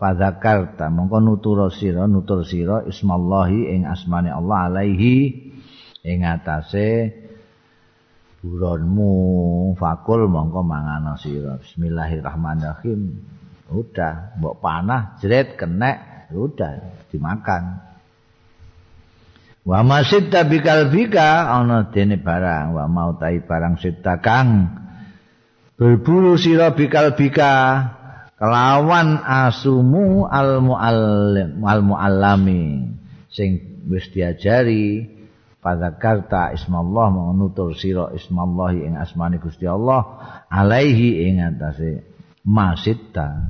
fadzakarta. 0.04 0.92
Mongko 0.92 1.24
nutur 1.24 1.72
sira 1.72 2.04
nutur 2.12 2.44
sira 2.44 2.84
ismallahi 2.84 3.72
ing 3.72 3.82
asmane 3.88 4.28
Allah 4.28 4.68
alaihi 4.68 5.32
ing 6.04 6.28
atase 6.28 7.16
buronmu. 8.44 9.16
Fakul 9.80 10.28
mongko 10.28 10.60
mangano 10.68 11.16
sira. 11.16 11.56
Bismillahirrahmanirrahim. 11.64 13.00
Udah 13.72 14.36
mbok 14.44 14.60
panah 14.60 15.16
jret 15.24 15.56
kenek 15.56 16.28
udah 16.36 17.08
dimakan. 17.08 17.80
Wa 19.64 19.80
masitta 19.88 20.44
bikal 20.44 20.92
bika 20.92 21.48
ana 21.48 21.88
dene 21.88 22.20
barang. 22.20 22.76
Wa 22.76 22.92
mau 22.92 23.16
barang 23.16 23.80
sita 23.80 24.20
kang 24.20 24.68
berburu 25.80 26.36
sira 26.36 26.76
bikal 26.76 27.16
bika 27.16 27.56
kelawan 28.44 29.24
asumu 29.24 30.28
al 30.28 30.60
muallim 30.60 31.64
al 31.64 31.80
muallami 31.80 32.92
sing 33.32 33.80
wis 33.88 34.12
diajari 34.12 35.14
Fadzakarta 35.64 36.52
ismallah 36.52 37.08
menutur 37.08 37.72
sira 37.72 38.12
ismallah 38.12 38.76
ing 38.76 39.00
asmane 39.00 39.40
Gusti 39.40 39.64
Allah 39.64 40.04
alaihi 40.52 41.24
ing 41.24 41.40
atase 41.40 42.04
masitta. 42.44 43.48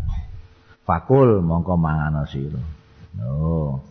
Fakul 0.86 1.42
mongko 1.42 1.74
mangano 1.74 2.30
sira. 2.30 2.62
Oh. 3.18 3.82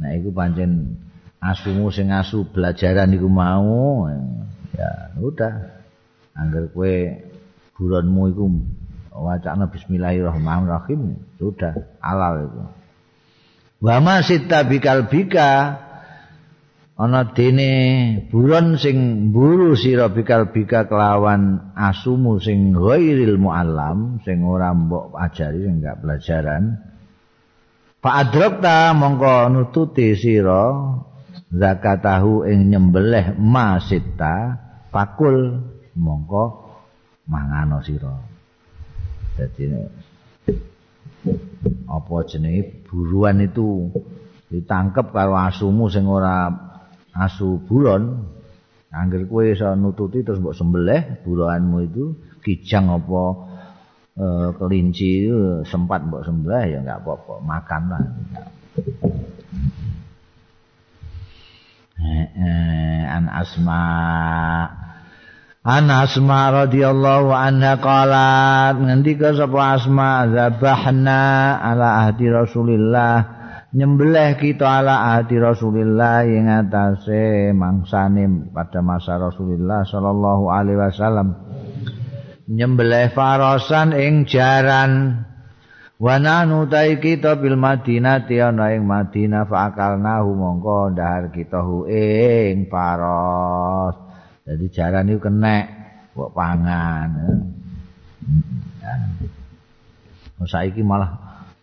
Nah 0.00 0.16
iku 0.16 0.32
pancen 0.32 0.96
asumu 1.44 1.92
sing 1.92 2.08
asu 2.08 2.48
belajaran 2.48 3.12
iku 3.12 3.28
mau 3.28 4.08
ya 4.72 5.12
udah. 5.20 5.84
Angger 6.40 6.72
kowe 6.72 6.96
buronmu 7.76 8.22
iku 8.32 8.44
wacana 9.18 9.66
bismillahirrahmanirrahim. 9.70 11.18
Sudah 11.36 11.74
halal 11.98 12.48
itu. 12.48 12.62
Wa 13.82 14.02
masitta 14.02 14.66
bikal 14.66 15.06
bika. 15.10 15.84
Ana 16.98 17.30
dene 17.30 17.70
buron 18.26 18.74
sing 18.74 19.30
mburu 19.30 19.78
sira 19.78 20.10
bikal 20.10 20.50
bika 20.50 20.90
kelawan 20.90 21.70
asumu 21.78 22.42
sing 22.42 22.74
ghairil 22.74 23.38
muallam 23.38 24.18
sing 24.26 24.42
ora 24.42 24.74
mbok 24.74 25.14
ajari 25.14 25.62
sing 25.62 25.78
gak 25.78 26.02
pelajaran. 26.02 26.82
Fa 28.02 28.26
adrakta 28.26 28.98
mongko 28.98 29.46
nututi 29.46 30.18
sira 30.18 30.74
zakatahu 31.54 32.50
ing 32.50 32.66
nyembelih 32.74 33.38
masita 33.38 34.58
pakul 34.90 35.62
mongko 35.94 36.66
mangano 37.30 37.78
sira 37.78 38.27
dadi 39.38 39.70
apa 41.86 42.16
jenenge 42.26 42.82
buruan 42.90 43.38
itu 43.38 43.86
ditangkep 44.50 45.14
karo 45.14 45.38
asumu 45.38 45.86
sing 45.86 46.10
ora 46.10 46.50
asu 47.14 47.62
buron. 47.62 48.34
Angger 48.88 49.28
kowe 49.28 49.44
iso 49.44 49.68
nututi 49.76 50.24
terus 50.24 50.40
mbok 50.40 50.56
sembelih 50.56 51.20
buruanmu 51.20 51.78
itu 51.84 52.16
kijang 52.40 52.88
apa 52.88 53.22
e, 54.16 54.26
kelinci 54.56 55.28
sempat 55.68 56.08
mbok 56.08 56.24
sembelih 56.24 56.64
ya 56.72 56.78
enggak 56.80 57.04
apa-apa 57.04 57.34
makan 57.44 57.82
lah. 57.92 58.04
An 63.12 63.28
asma 63.28 63.82
an 65.66 65.90
asma 65.90 66.66
radhiyallahu 66.66 67.34
anha 67.34 67.78
qalat 67.82 68.78
ngendika 68.78 69.34
sapa 69.34 69.78
asma? 69.78 70.30
Zabahna 70.30 71.58
ala 71.58 72.06
ahdi 72.06 72.30
rasulillah. 72.30 73.38
Nyembelih 73.68 74.40
kita 74.40 74.80
ala 74.80 75.20
ahdi 75.20 75.36
Rasulillah 75.36 76.24
yang 76.24 76.48
atase 76.48 77.52
mangsane 77.52 78.48
pada 78.48 78.80
masa 78.80 79.20
Rasulullah 79.20 79.84
sallallahu 79.84 80.48
alaihi 80.48 80.80
wasallam. 80.80 81.36
Nyembelih 82.48 83.12
farasan 83.12 83.92
ing 83.92 84.24
jaran. 84.24 85.20
Wana 86.00 86.48
nutai 86.48 86.96
kita 86.96 87.36
bil 87.36 87.60
Madinah 87.60 88.24
ana 88.24 88.72
ing 88.72 88.88
Madinah 88.88 89.44
fakalnahu 89.44 90.32
mongko 90.32 90.96
ndahar 90.96 91.28
kita 91.28 91.60
hu 91.60 91.84
ing 91.90 92.72
faros 92.72 94.07
jadi 94.48 94.64
jaran 94.72 95.12
itu 95.12 95.20
kenek 95.20 95.68
kok 96.16 96.32
pangan 96.32 97.08
ya. 98.80 98.94
saiki 100.48 100.80
malah 100.80 101.12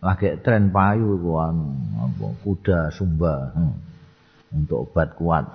lagi 0.06 0.38
tren 0.46 0.70
payu 0.70 1.18
kuan 1.18 1.82
kuda 2.46 2.94
sumba 2.94 3.50
hmm. 3.58 3.74
untuk 4.62 4.86
obat 4.86 5.10
kuat 5.18 5.46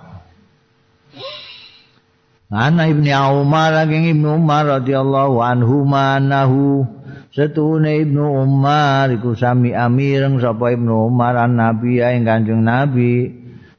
Ana 2.51 2.91
ibni 2.91 3.15
Umar 3.15 3.71
lagi 3.71 4.11
ibnu 4.11 4.35
Umar 4.35 4.67
radhiyallahu 4.67 5.39
anhu 5.39 5.87
manahu 5.87 6.83
setune 7.31 8.03
ibnu 8.03 8.43
Umar 8.43 9.07
iku 9.07 9.39
sami 9.39 9.71
amireng 9.71 10.35
sapa 10.35 10.75
ibnu 10.75 11.07
Umar 11.07 11.39
an 11.39 11.55
Nabi 11.55 12.03
ing 12.03 12.27
Kanjeng 12.27 12.67
Nabi 12.67 13.31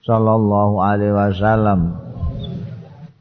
sallallahu 0.09 0.81
alaihi 0.81 1.13
wasallam 1.13 2.01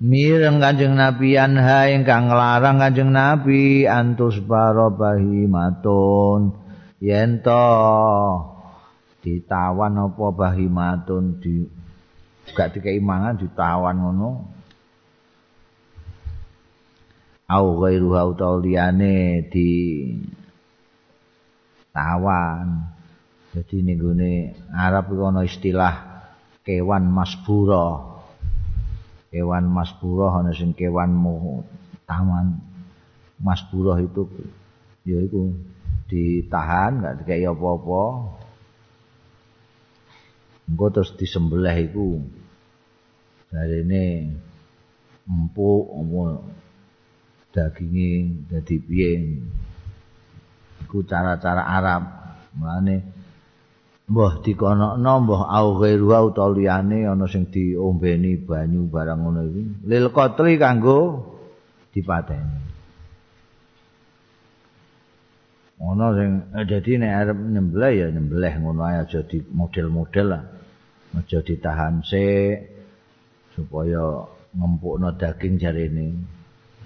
mireng 0.01 0.57
Kanjeng 0.57 0.97
Nabi 0.97 1.37
anha 1.37 1.85
ingkang 1.93 2.33
nglarang 2.33 2.81
Kanjeng 2.81 3.13
Nabi 3.13 3.85
antus 3.85 4.41
barobahi 4.41 5.45
matun. 5.45 6.57
Yen 6.97 7.41
to 7.45 7.65
ditawan 9.21 9.97
apa 10.01 10.25
bahimatun 10.33 11.37
di 11.37 11.65
gak 12.57 12.77
dikei 12.77 12.97
mangan 12.97 13.37
ditawan 13.37 13.95
ngono. 14.01 14.31
Au 17.51 17.67
ghairu 17.83 18.09
hau 18.17 18.31
liyane 18.63 19.45
di 19.51 19.69
tawan 21.91 22.87
jadi 23.51 23.83
ning 23.83 23.99
gone 23.99 24.33
Arab 24.71 25.11
iku 25.11 25.27
ana 25.27 25.43
istilah 25.43 26.23
kewan 26.63 27.11
masbura 27.11 28.10
kewan 29.31 29.65
masbura 29.71 30.43
ana 30.43 30.51
sing 30.51 30.75
kewan 30.75 31.15
taman 32.03 32.59
masbura 33.39 33.95
itu 34.03 34.27
ya 35.07 35.17
itu 35.23 35.55
ditahan 36.11 36.99
nggak 36.99 37.15
dikai 37.23 37.47
apa-apa. 37.47 38.03
Engko 40.67 40.85
terus 40.91 41.15
disembelih 41.15 41.75
iku 41.87 42.19
dari 43.51 43.83
ini 43.83 44.05
empuk 45.27 45.83
apa 45.87 46.23
dagingnya 47.55 48.11
jadi 48.51 48.75
piye. 48.83 49.11
Iku 50.83 51.03
cara-cara 51.07 51.63
Arab. 51.63 52.03
Mulane 52.51 53.20
mbah 54.11 54.43
dikonokno 54.43 55.13
mbah 55.23 55.41
au 55.47 55.67
ghairu 55.79 56.11
au 56.11 56.27
taliyane 56.35 57.07
ana 57.07 57.25
sing 57.31 57.47
diombeni 57.47 58.35
banyu 58.43 58.91
barang 58.91 59.19
ngono 59.23 59.41
iki 59.47 59.63
lil 59.87 60.05
qatri 60.11 60.59
kanggo 60.59 60.99
dipateni 61.95 62.71
Ono 65.81 66.13
sing 66.13 66.29
eh, 66.53 66.65
dadi 66.69 66.93
nek 67.01 67.13
arep 67.25 67.37
nyembelih 67.41 67.93
ya 67.97 68.07
nyembelih 68.13 68.53
ngono 68.61 68.85
ae 68.85 69.01
aja 69.01 69.25
di 69.25 69.41
model-model 69.41 70.27
lah. 70.29 70.43
Aja 71.17 71.41
ditahan 71.41 72.05
sik 72.05 72.69
supaya 73.57 74.29
ngempukno 74.53 75.09
daging 75.17 75.57
jarene. 75.57 76.07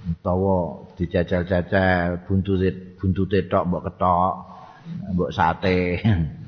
Utawa 0.07 0.87
dijajal-jajal 0.95 2.23
buntute 2.23 2.95
buntute 2.95 3.51
tok 3.51 3.67
mbok 3.67 3.83
ketok, 3.83 4.33
mbok 5.11 5.31
sate. 5.35 5.77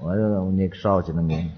Wah, 0.00 0.14
nyiksa 0.48 1.04
jenenge. 1.04 1.52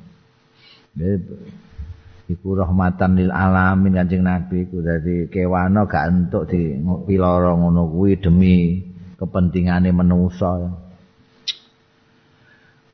Iku 2.31 2.55
rahmatan 2.55 3.19
lil 3.19 3.35
alamin 3.35 3.99
Kanjeng 3.99 4.23
Nabi 4.23 4.71
ku 4.71 4.79
dadi 4.79 5.27
kewana 5.27 5.83
gak 5.91 6.07
entuk 6.07 6.47
di 6.47 6.79
piloro 6.79 7.59
ngono 7.59 7.91
kuwi 7.91 8.23
demi 8.23 8.79
kepentingane 9.19 9.91
manusa 9.91 10.71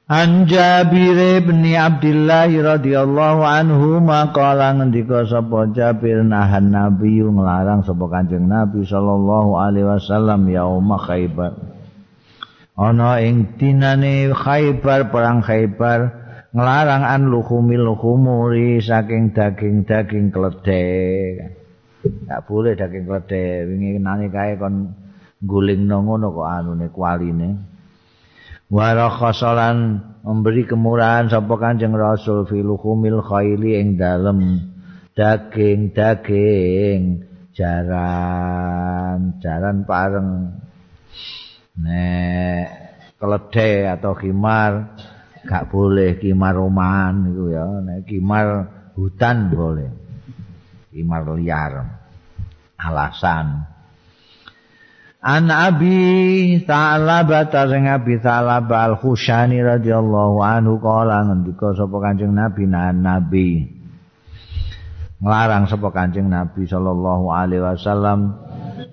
An 0.06 0.46
Jabir 0.46 1.42
bin 1.42 1.66
Abdullah 1.66 2.46
radhiyallahu 2.46 3.42
anhu 3.42 3.98
maqala 3.98 4.78
ngendika 4.78 5.26
sapa 5.26 5.66
Jabir 5.74 6.22
nahan 6.22 6.70
Nabi 6.70 7.18
nglarang 7.26 7.82
sapa 7.82 8.06
Kanjeng 8.06 8.46
Nabi 8.46 8.86
sallallahu 8.86 9.58
alaihi 9.58 9.82
wasallam 9.82 10.46
yaum 10.46 10.94
Khaibar. 10.94 11.65
Ana 12.76 13.24
ing 13.24 13.56
dinane 13.56 14.36
Khaibar 14.36 15.08
perang 15.08 15.40
Khaibar 15.40 16.12
nglarang 16.52 17.04
an 17.08 17.32
luhumil 17.32 17.88
luhumuri 17.88 18.84
saking 18.84 19.32
daging-daging 19.32 20.28
kledhe. 20.28 20.84
Enggak 22.04 22.40
boleh 22.44 22.76
daging 22.76 23.08
kledhe 23.08 23.64
wingi 23.64 23.96
nane 23.96 24.28
kae 24.28 24.60
kon 24.60 24.92
gulingno 25.40 26.04
ngono 26.04 26.32
kok 26.36 26.48
anune 26.48 26.86
kwaline 26.92 27.48
wara 28.72 29.08
khasalan 29.08 30.02
memberi 30.26 30.66
kemurahan 30.66 31.30
sapa 31.30 31.54
Kanjeng 31.56 31.94
Rasul 31.94 32.44
filuhumil 32.44 33.22
khaili 33.22 33.78
ing 33.78 33.96
dalem 33.96 34.68
daging-daging 35.16 37.00
jaran 37.56 39.40
jaran 39.40 39.86
pareng 39.88 40.60
nek 41.80 42.64
keledhe 43.16 43.88
atau 43.88 44.12
khimar 44.16 44.96
gak 45.46 45.70
boleh 45.70 46.18
khimar 46.20 46.56
rumahan 46.56 47.30
itu 47.30 47.52
ya. 47.52 47.66
Nek 47.84 48.08
khimar 48.08 48.46
hutan 48.96 49.52
boleh. 49.52 49.90
Khimar 50.90 51.22
liar. 51.36 51.72
Alasan. 52.76 53.76
An 55.26 55.50
Abi 55.50 56.62
Sa'labah 56.62 57.50
sing 57.50 57.90
Abi 57.90 58.14
Sa'labah 58.22 58.94
Al-Khushani 58.94 59.58
radhiyallahu 59.58 60.38
anhu 60.38 60.78
kala 60.78 61.26
ngendika 61.26 61.74
sapa 61.74 61.98
Kanjeng 61.98 62.30
Nabi 62.30 62.62
nan 62.70 63.02
Nabi 63.02 63.75
nglarang 65.16 65.64
sapa 65.64 65.88
Kanjeng 65.96 66.28
Nabi 66.28 66.68
sallallahu 66.68 67.32
alaihi 67.32 67.64
wasallam 67.64 68.36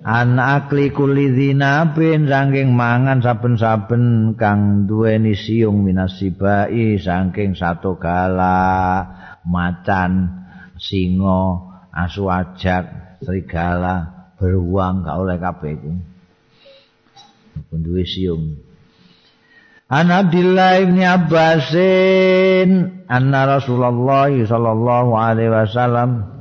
an 0.00 0.40
akli 0.40 0.88
kulli 0.88 1.32
dzinabin 1.32 2.24
saking 2.24 2.72
mangan 2.72 3.20
saben-saben 3.20 4.36
kang 4.40 4.88
duweni 4.88 5.36
siung 5.36 5.84
minasibai 5.84 6.96
saking 6.96 7.52
satu 7.52 8.00
gala 8.00 9.04
macan 9.44 10.44
singa 10.80 11.60
asu 11.92 12.32
ajak 12.32 13.18
serigala 13.20 14.28
beruang 14.40 15.04
gak 15.04 15.16
oleh 15.20 15.36
kabeh 15.38 15.72
iku. 15.78 15.92
Duwe 17.74 18.02
siung 18.02 18.63
An 19.94 20.10
Abdullah 20.10 20.82
bin 20.90 21.06
Abbasin. 21.06 22.70
Anna 23.06 23.46
Rasulullah 23.46 24.26
sallallahu 24.26 25.14
alaihi 25.14 25.54
wasallam. 25.54 26.34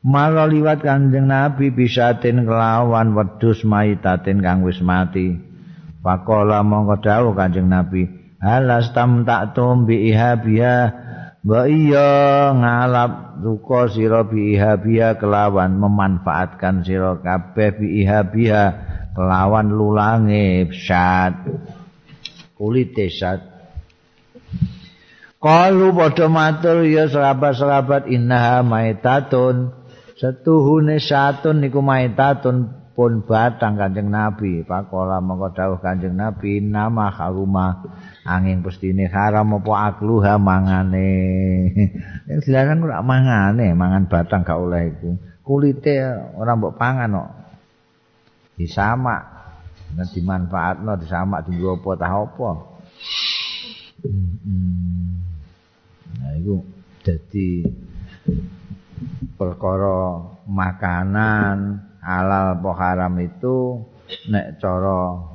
Mara 0.00 0.48
liwat 0.48 0.80
kanjeng 0.80 1.28
Nabi 1.28 1.68
bisatin 1.68 2.48
kelawan 2.48 3.12
wedus 3.12 3.60
maitatin 3.68 4.40
kang 4.40 4.64
wis 4.64 4.80
mati. 4.80 5.36
Pakola 6.00 6.64
mongko 6.64 7.04
dawuh 7.04 7.36
kanjeng 7.36 7.68
Nabi, 7.68 8.08
"Alas 8.40 8.88
tam 8.96 9.28
tak 9.28 9.52
tumbi 9.52 10.08
ihabia 10.08 10.96
Mbak 11.40 11.66
iya 11.72 12.52
ngalap 12.52 13.40
duka 13.40 13.88
sira 13.88 14.28
biha 14.28 14.76
kelawan 15.16 15.72
memanfaatkan 15.80 16.84
sira 16.84 17.16
kabeh 17.16 17.80
biha 17.80 18.28
kelawan 19.16 19.72
lulange 19.72 20.68
syat 20.68 21.32
kulite 22.60 23.08
syat 23.08 23.60
Kalu 25.40 25.96
padha 25.96 26.28
matur 26.28 26.84
ya 26.84 27.08
sahabat-sahabat 27.08 28.12
innaha 28.12 28.60
maitatun. 28.60 29.72
Setuhune 30.20 31.00
satun 31.00 31.64
niku 31.64 31.80
maitatun 31.80 32.68
pun 32.92 33.24
batang 33.24 33.80
Kanjeng 33.80 34.12
Nabi. 34.12 34.68
Pakola 34.68 35.16
mongko 35.24 35.56
dawuh 35.56 35.80
Kanjeng 35.80 36.12
Nabi 36.12 36.60
nama 36.60 37.08
haruma. 37.08 37.80
Angin 38.28 38.60
pestine 38.60 39.08
haram 39.08 39.56
apa 39.56 39.96
akluha 39.96 40.36
mangane. 40.36 41.08
Yang 42.28 42.40
silakan 42.44 42.84
ora 42.84 43.00
mangane 43.00 43.72
mangan 43.72 44.12
batang 44.12 44.44
gak 44.44 44.60
oleh 44.60 44.92
iku. 44.92 45.16
Kulite 45.40 46.04
ora 46.36 46.52
mbok 46.52 46.76
pangan 46.76 47.16
kok. 47.16 47.30
Disamak 48.60 49.39
nek 49.96 50.08
dimanfaatno 50.14 50.92
disamak 51.00 51.46
dienggo 51.46 51.80
apa 51.80 51.90
tah 51.98 52.12
apa 52.14 52.50
nah 56.20 56.32
iku 56.38 56.54
dadi 57.00 57.64
perkara 59.34 60.20
makanan 60.44 61.56
halal 62.00 62.58
apa 62.58 62.70
haram 62.76 63.14
itu 63.20 63.84
nek 64.28 64.58
cara 64.58 65.30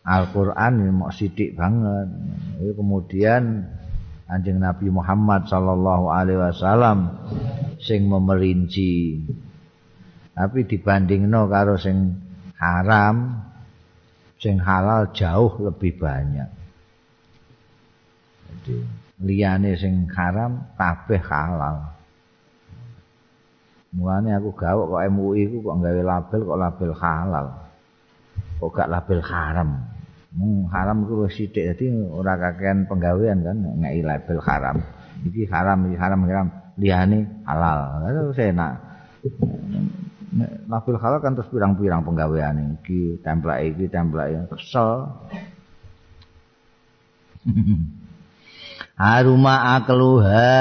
Al-Quran 0.00 0.90
mau 0.96 1.12
sidik 1.12 1.54
banget. 1.54 2.08
Itu 2.58 2.72
kemudian 2.72 3.68
anjing 4.26 4.56
Nabi 4.56 4.88
Muhammad 4.88 5.44
Sallallahu 5.44 6.08
Alaihi 6.08 6.40
Wasallam 6.40 6.98
sing 7.78 8.08
memerinci. 8.08 9.20
Tapi 10.32 10.64
dibanding 10.64 11.28
no 11.28 11.44
karo 11.52 11.76
sing 11.76 12.16
haram, 12.56 13.44
sing 14.40 14.56
halal 14.56 15.12
jauh 15.12 15.52
lebih 15.60 16.00
banyak. 16.00 16.48
Jadi 18.50 18.74
liane 19.20 19.76
sing 19.76 20.08
haram 20.16 20.64
kabeh 20.74 21.20
halal. 21.20 21.92
Mulane 23.90 24.32
aku 24.38 24.50
gawok 24.56 24.86
kok 24.96 25.02
MUI 25.12 25.42
ku 25.50 25.56
kok 25.60 25.76
gawe 25.82 26.02
label 26.02 26.40
kok 26.46 26.60
label 26.60 26.90
halal. 26.96 27.46
Kok 28.58 28.70
gak 28.72 28.90
label 28.90 29.20
haram. 29.20 29.70
Hmm, 30.30 30.70
haram 30.70 31.10
wis 31.10 31.34
sithik 31.34 31.74
dadi 31.74 31.90
ora 31.90 32.38
kakean 32.38 32.86
penggawean 32.86 33.42
kan 33.42 33.56
ngeki 33.82 34.00
label 34.06 34.38
haram. 34.46 34.76
Iki 35.26 35.42
haram, 35.50 35.90
iki 35.90 35.96
haram, 35.98 36.20
haram. 36.22 36.48
Liyane 36.78 37.44
halal. 37.44 37.78
Terus 38.08 38.38
enak. 38.40 38.72
Label 40.30 40.94
halal 41.02 41.18
kan 41.18 41.34
terus 41.34 41.50
pirang-pirang 41.50 42.06
penggawean 42.06 42.78
iki, 42.78 43.18
template 43.18 43.74
iki, 43.74 43.90
template 43.90 44.46
kesel. 44.54 45.10
Aruma 48.94 49.74
akluha. 49.80 50.54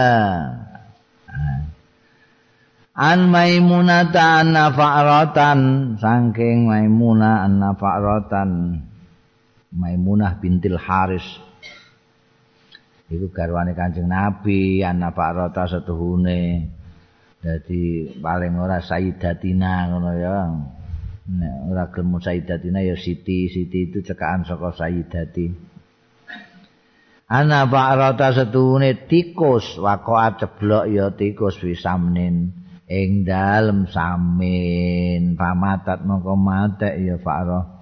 An 3.00 3.20
maimunata 3.32 4.44
an 4.44 4.58
nafa'ratan 4.58 5.60
saking 6.02 6.68
maimuna 6.68 7.48
an 7.48 7.64
nafa'ratan 7.64 8.50
Maimunah 9.70 10.42
bintil 10.42 10.82
Haris 10.82 11.22
Iku 13.10 13.34
garwane 13.34 13.74
Kanjeng 13.74 14.06
Nabi 14.06 14.86
anak 14.86 15.18
Pak 15.18 15.32
Rota 15.34 15.66
setuhune. 15.66 16.70
Dadi 17.40 18.12
paling 18.20 18.60
ora 18.60 18.84
Sayyidatina 18.84 19.88
ngono 19.88 20.12
ya. 20.20 20.38
Nek 21.30 21.56
ora 21.72 21.88
gelem 21.88 22.20
Sayyidatina 22.20 22.84
ya 22.84 23.00
Siti, 23.00 23.48
Siti 23.48 23.88
itu 23.88 24.04
cekaan 24.04 24.44
saka 24.44 24.76
Sayyidati. 24.76 25.72
Anak 27.30 27.70
Pak 27.70 27.90
Rota 27.96 28.34
setuhune 28.34 29.06
tikus 29.06 29.78
wakoat 29.78 30.42
ceblok 30.42 30.90
ya 30.90 31.14
tikus 31.14 31.62
wisamnin 31.62 32.52
ing 32.90 33.22
dalem 33.22 33.86
samin 33.86 35.38
pamatat 35.38 36.02
mongko 36.04 36.34
matek 36.34 36.98
ya 36.98 37.16
Pak 37.22 37.40
Rota. 37.48 37.80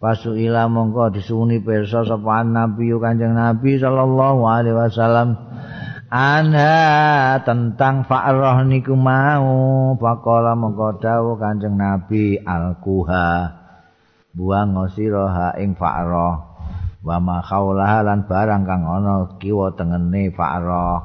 Pasuila 0.00 0.64
mongko 0.72 1.12
disuni 1.12 1.60
pirsa 1.60 2.08
sapa 2.08 2.40
Nabi 2.40 2.88
Kanjeng 2.96 3.36
Nabi 3.36 3.76
sallallahu 3.76 4.48
alaihi 4.48 4.72
wasallam 4.72 5.36
anha 6.10 7.38
tentang 7.46 8.02
fa'rah 8.04 8.66
niku 8.66 8.98
mau. 8.98 9.94
Pakola 9.94 10.58
mongko 10.58 10.98
dawuh 10.98 11.38
Kanjeng 11.38 11.78
Nabi 11.78 12.42
alkuha 12.42 13.56
buang 14.34 14.74
siraha 14.90 15.54
ing 15.58 15.74
fa'rah 15.74 16.50
wa 17.00 17.16
ma 17.18 17.40
khaulaha 17.40 18.04
lan 18.04 18.28
barang 18.28 18.62
kang 18.62 18.84
ana 18.84 19.40
kiwa 19.40 19.72
tengene 19.74 20.30
fa'rah 20.30 21.00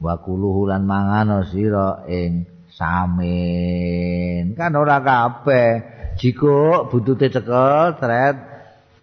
wa 0.00 0.14
kuluhu 0.20 0.66
lan 0.68 0.88
mangan 0.88 1.44
sira 1.44 2.08
ing 2.08 2.48
samin. 2.72 4.56
Kan 4.56 4.72
ora 4.74 5.04
kabeh. 5.04 6.00
Jiko 6.20 6.88
buntute 6.92 7.32
cekel 7.32 7.96
tret 7.96 8.36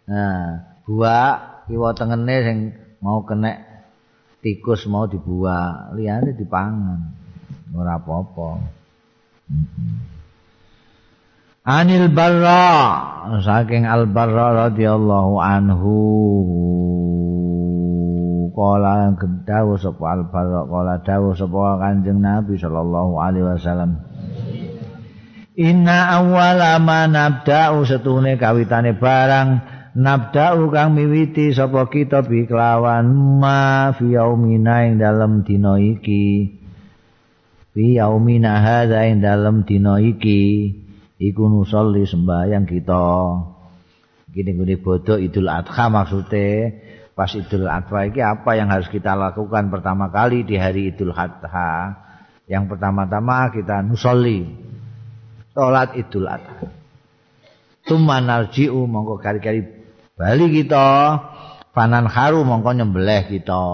nah 0.08 0.64
buak 0.86 1.68
kiwa 1.68 1.92
tengene 1.98 2.36
sing 2.46 2.58
mau 3.04 3.26
kena 3.28 3.67
tikus 4.48 4.88
mau 4.88 5.04
dibuak 5.12 5.92
liyane 6.00 6.32
dipangan. 6.32 7.04
Ora 7.76 8.00
apa-apa. 8.00 8.64
Anil 11.68 12.08
Barra 12.16 12.64
saking 13.44 13.84
Al 13.84 14.08
Barra 14.08 14.72
radhiyallahu 14.72 15.36
anhu. 15.44 15.96
Kala 18.56 19.12
dawu 19.44 19.76
sapa 19.76 20.04
Al 20.16 20.24
Barra 20.32 20.64
kala 20.64 20.96
dawu 21.04 21.36
sapa 21.36 21.84
Kanjeng 21.84 22.24
Nabi 22.24 22.56
sallallahu 22.56 23.20
alaihi 23.20 23.52
wasallam. 23.52 24.00
Inna 25.60 26.24
awwala 26.24 26.80
ma 26.80 27.04
nabda'u 27.10 27.84
setune 27.84 28.40
kawitane 28.40 28.96
barang 28.96 29.77
nabda'u 29.98 30.70
kang 30.70 30.94
miwiti 30.94 31.50
sapa 31.58 31.90
kita 31.90 32.22
bi 32.22 32.46
kelawan 32.46 33.10
ma 33.42 33.90
fi 33.98 34.14
yaumina 34.14 34.86
ing 34.86 35.02
dalem 35.02 35.42
dina 35.42 35.82
iki. 35.82 36.54
Fi 37.74 37.86
yaumina 37.98 38.62
hadza 38.62 39.10
ing 39.10 39.26
dalem 39.26 39.66
dina 39.66 39.98
iki. 39.98 40.74
Iku 41.18 41.50
nusolli 41.50 42.06
sembahyang 42.06 42.70
kita. 42.70 43.06
Gini 44.30 44.54
gini 44.54 44.78
bodoh 44.78 45.18
idul 45.18 45.50
adha 45.50 45.90
maksudnya 45.90 46.78
pas 47.18 47.34
idul 47.34 47.66
adha 47.66 48.06
iki 48.06 48.22
apa 48.22 48.54
yang 48.54 48.70
harus 48.70 48.86
kita 48.94 49.18
lakukan 49.18 49.74
pertama 49.74 50.14
kali 50.14 50.46
di 50.46 50.62
hari 50.62 50.94
idul 50.94 51.18
adha? 51.18 52.06
Yang 52.46 52.78
pertama-tama 52.78 53.52
kita 53.52 53.84
nusolli 53.84 54.48
salat 55.58 55.98
Idul 56.00 56.30
Adha. 56.32 56.70
Tumanarji'u 57.84 58.88
mongko 58.88 59.20
kari-kari 59.20 59.77
bali 60.18 60.50
kita 60.50 60.88
panan 61.72 62.10
haru 62.10 62.42
mongko 62.42 62.74
nyembelih 62.74 63.30
kita. 63.30 63.66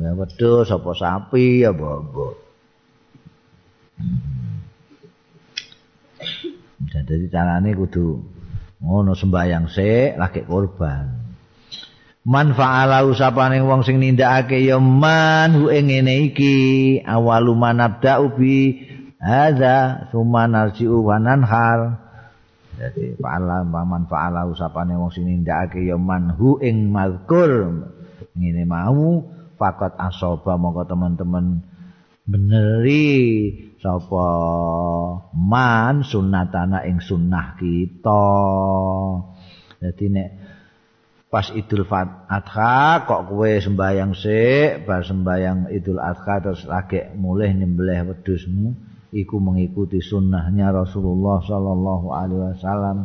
Ya 0.00 0.12
wedhus 0.16 0.68
apa 0.72 0.90
sapi 0.96 1.64
ya 1.64 1.72
apa. 1.72 2.24
Jadi 6.80 7.28
carane 7.28 7.76
kudu 7.76 8.20
ngono 8.80 9.12
sembayang 9.12 9.68
sik 9.68 10.16
lagi 10.16 10.44
korban. 10.44 11.20
Man 12.20 12.52
fa'ala 12.52 13.08
usapane 13.08 13.64
wong 13.64 13.80
sing 13.80 13.96
nindakake 13.96 14.60
ya 14.60 14.76
man 14.76 15.56
hu 15.56 15.72
ing 15.72 15.88
ngene 15.88 16.32
iki 16.32 16.56
awalu 17.00 17.56
manabda'u 17.56 18.36
bi 18.36 18.76
Hadza 19.20 20.08
summa 20.08 20.48
narji'u 20.48 21.04
wa 21.04 21.20
nanhar. 21.20 22.00
Jadi 22.80 23.20
fa'ala 23.20 23.60
man 23.68 24.08
fa'ala 24.08 24.48
usapane 24.48 24.96
wong 24.96 25.12
sing 25.12 25.28
nindakake 25.28 25.84
ya 25.84 26.00
manhu 26.00 26.56
ing 26.64 26.88
mazkur. 26.88 27.84
Ngene 28.32 28.64
mau 28.64 29.20
fakot 29.60 29.92
asoba 30.00 30.56
mongko 30.56 30.88
teman-teman 30.88 31.60
beneri 32.24 33.52
sapa 33.84 34.26
man 35.36 36.00
sunnatana 36.08 36.88
ing 36.88 37.04
sunnah 37.04 37.60
kita. 37.60 38.32
Jadi 39.84 40.04
nek 40.08 40.28
pas 41.28 41.52
Idul 41.52 41.84
Adha 41.86 43.04
kok 43.04 43.28
kowe 43.28 43.50
sembayang 43.50 44.12
sik, 44.16 44.88
bar 44.88 45.04
sembayang 45.04 45.68
Idul 45.68 46.00
Adha 46.00 46.40
terus 46.40 46.64
lagi 46.64 47.12
mulih 47.12 47.52
nyembelih 47.52 48.08
wedhusmu. 48.08 48.89
Iku 49.10 49.42
mengikuti 49.42 49.98
sunnahnya 49.98 50.70
Rasulullah 50.70 51.42
sallallahu 51.42 52.06
alaihi 52.14 52.42
wasallam. 52.54 52.98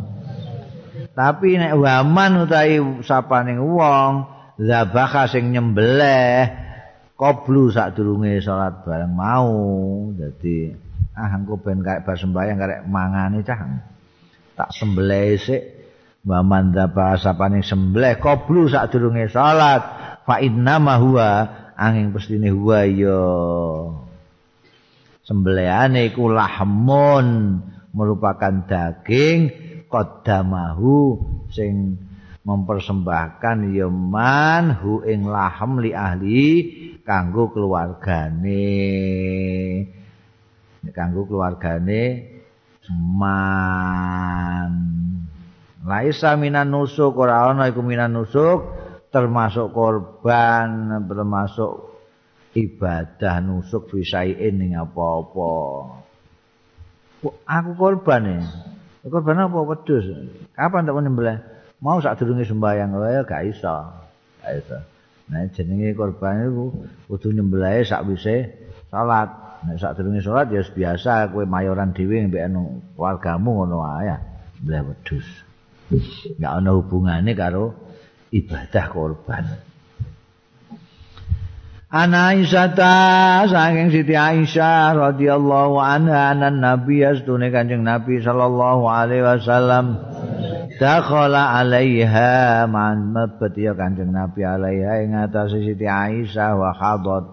Tapi 1.16 1.60
nek 1.60 1.74
waman 1.76 2.45
utawi 2.45 2.78
sapane 3.03 3.58
wong 3.58 4.12
zabaka 4.62 5.28
sing 5.28 5.51
nyembelih 5.51 6.51
qablu 7.16 7.72
sadurunge 7.72 8.39
salat 8.43 8.86
bareng 8.86 9.14
mau. 9.16 9.53
Dadi 10.14 10.72
ah 11.16 11.32
engko 11.32 11.60
ben 11.60 11.80
karek 11.82 12.03
bar 12.03 12.16
sembahyang 12.20 12.58
karek 12.60 12.80
mangane 12.88 13.39
cah. 13.41 13.60
Tak 14.56 14.70
sembelih 14.72 15.36
sik. 15.39 15.64
Wa 16.26 16.41
man 16.41 16.74
dzaba 16.74 17.22
paning 17.38 17.62
sembelih 17.62 18.18
qablu 18.20 18.68
sadurunge 18.68 19.32
salat. 19.32 19.82
Fa 20.26 20.41
inna 20.41 20.82
ma 20.82 20.97
huwa 20.97 21.30
angin 21.78 22.10
pestine 22.16 22.49
huwa 22.49 22.82
ya 22.88 23.20
sembelihane 25.26 26.13
iku 26.13 26.30
lahmun 26.30 27.59
merupakan 27.91 28.63
daging 28.69 29.49
qaddamahu 29.89 31.17
sing 31.49 31.97
mempersembahkan 32.45 33.73
yaman 33.73 34.78
hu 34.78 35.01
ing 35.01 35.26
lahem 35.26 35.82
li 35.82 35.91
ahli 35.97 36.45
kanggo 37.01 37.49
keluargane. 37.49 38.69
Kanggo 40.93 41.26
keluargane 41.26 42.30
man 42.93 44.69
laisa 45.82 46.38
minan 46.38 46.69
nusuk 46.69 47.17
ora 47.17 47.49
ana 47.49 47.73
iku 47.73 47.82
minan 47.82 48.13
nusuk 48.13 48.69
termasuk 49.09 49.73
korban 49.73 50.93
termasuk 51.09 51.95
ibadah 52.56 53.43
nusuk 53.43 53.91
fisaiin 53.91 54.56
ning 54.56 54.80
apa-apa 54.80 55.51
aku 57.43 57.72
korban 57.76 58.24
ya 58.24 58.39
korban 59.12 59.43
apa 59.43 59.60
wedhus 59.62 60.08
kapan 60.56 60.88
tak 60.88 60.95
nyembelih 60.95 61.38
mau 61.84 61.99
sak 61.99 62.18
durunge 62.18 62.47
sembayang 62.47 62.97
wae 62.97 63.22
gak 63.28 63.43
iso. 63.45 63.76
Gak 64.41 64.51
iso. 64.58 64.78
Nah 65.30 65.45
jenenge 65.51 65.93
korban 65.97 66.49
iku 66.49 66.66
kudu 67.06 67.28
nyembelih 67.36 67.86
sak 67.86 68.06
wise 68.10 68.49
salat. 68.89 69.30
Nek 69.66 69.78
sak 69.82 69.97
durunge 69.97 70.22
salat 70.26 70.49
ya 70.53 70.62
biasa 70.62 71.34
kowe 71.34 71.45
mayoran 71.45 71.93
dhewe 71.93 72.26
mbek 72.30 72.49
anu 72.49 72.82
keluargamu 72.97 73.49
ngono 73.62 73.76
wae. 73.86 74.18
Nyembelih 74.62 74.82
wedhus. 74.93 75.28
Gak 76.41 76.53
ana 76.58 76.74
hubungane 76.74 77.32
karo 77.38 77.78
ibadah 78.34 78.86
korban. 78.89 79.45
Ana 81.96 82.36
Aisyah 82.36 83.48
saking 83.48 83.88
Siti 83.88 84.20
Aisyah 84.20 85.00
radhiyallahu 85.00 85.80
anha 85.80 86.36
anan 86.36 86.60
Nabi 86.60 87.08
astune 87.08 87.48
Kanjeng 87.56 87.88
Nabi 87.88 88.20
sallallahu 88.20 88.84
alaihi 88.84 89.24
wasallam 89.24 90.04
dakhala 90.76 91.56
alaiha 91.56 92.68
man 92.68 93.16
mabet 93.16 93.56
ya 93.56 93.72
kanjeng 93.72 94.12
nabi 94.12 94.43
alaiha 94.43 95.08
ing 95.08 95.16
atas 95.16 95.56
siti 95.56 95.88
aisyah 95.88 96.52
wa 96.60 96.76
hadat. 96.76 97.26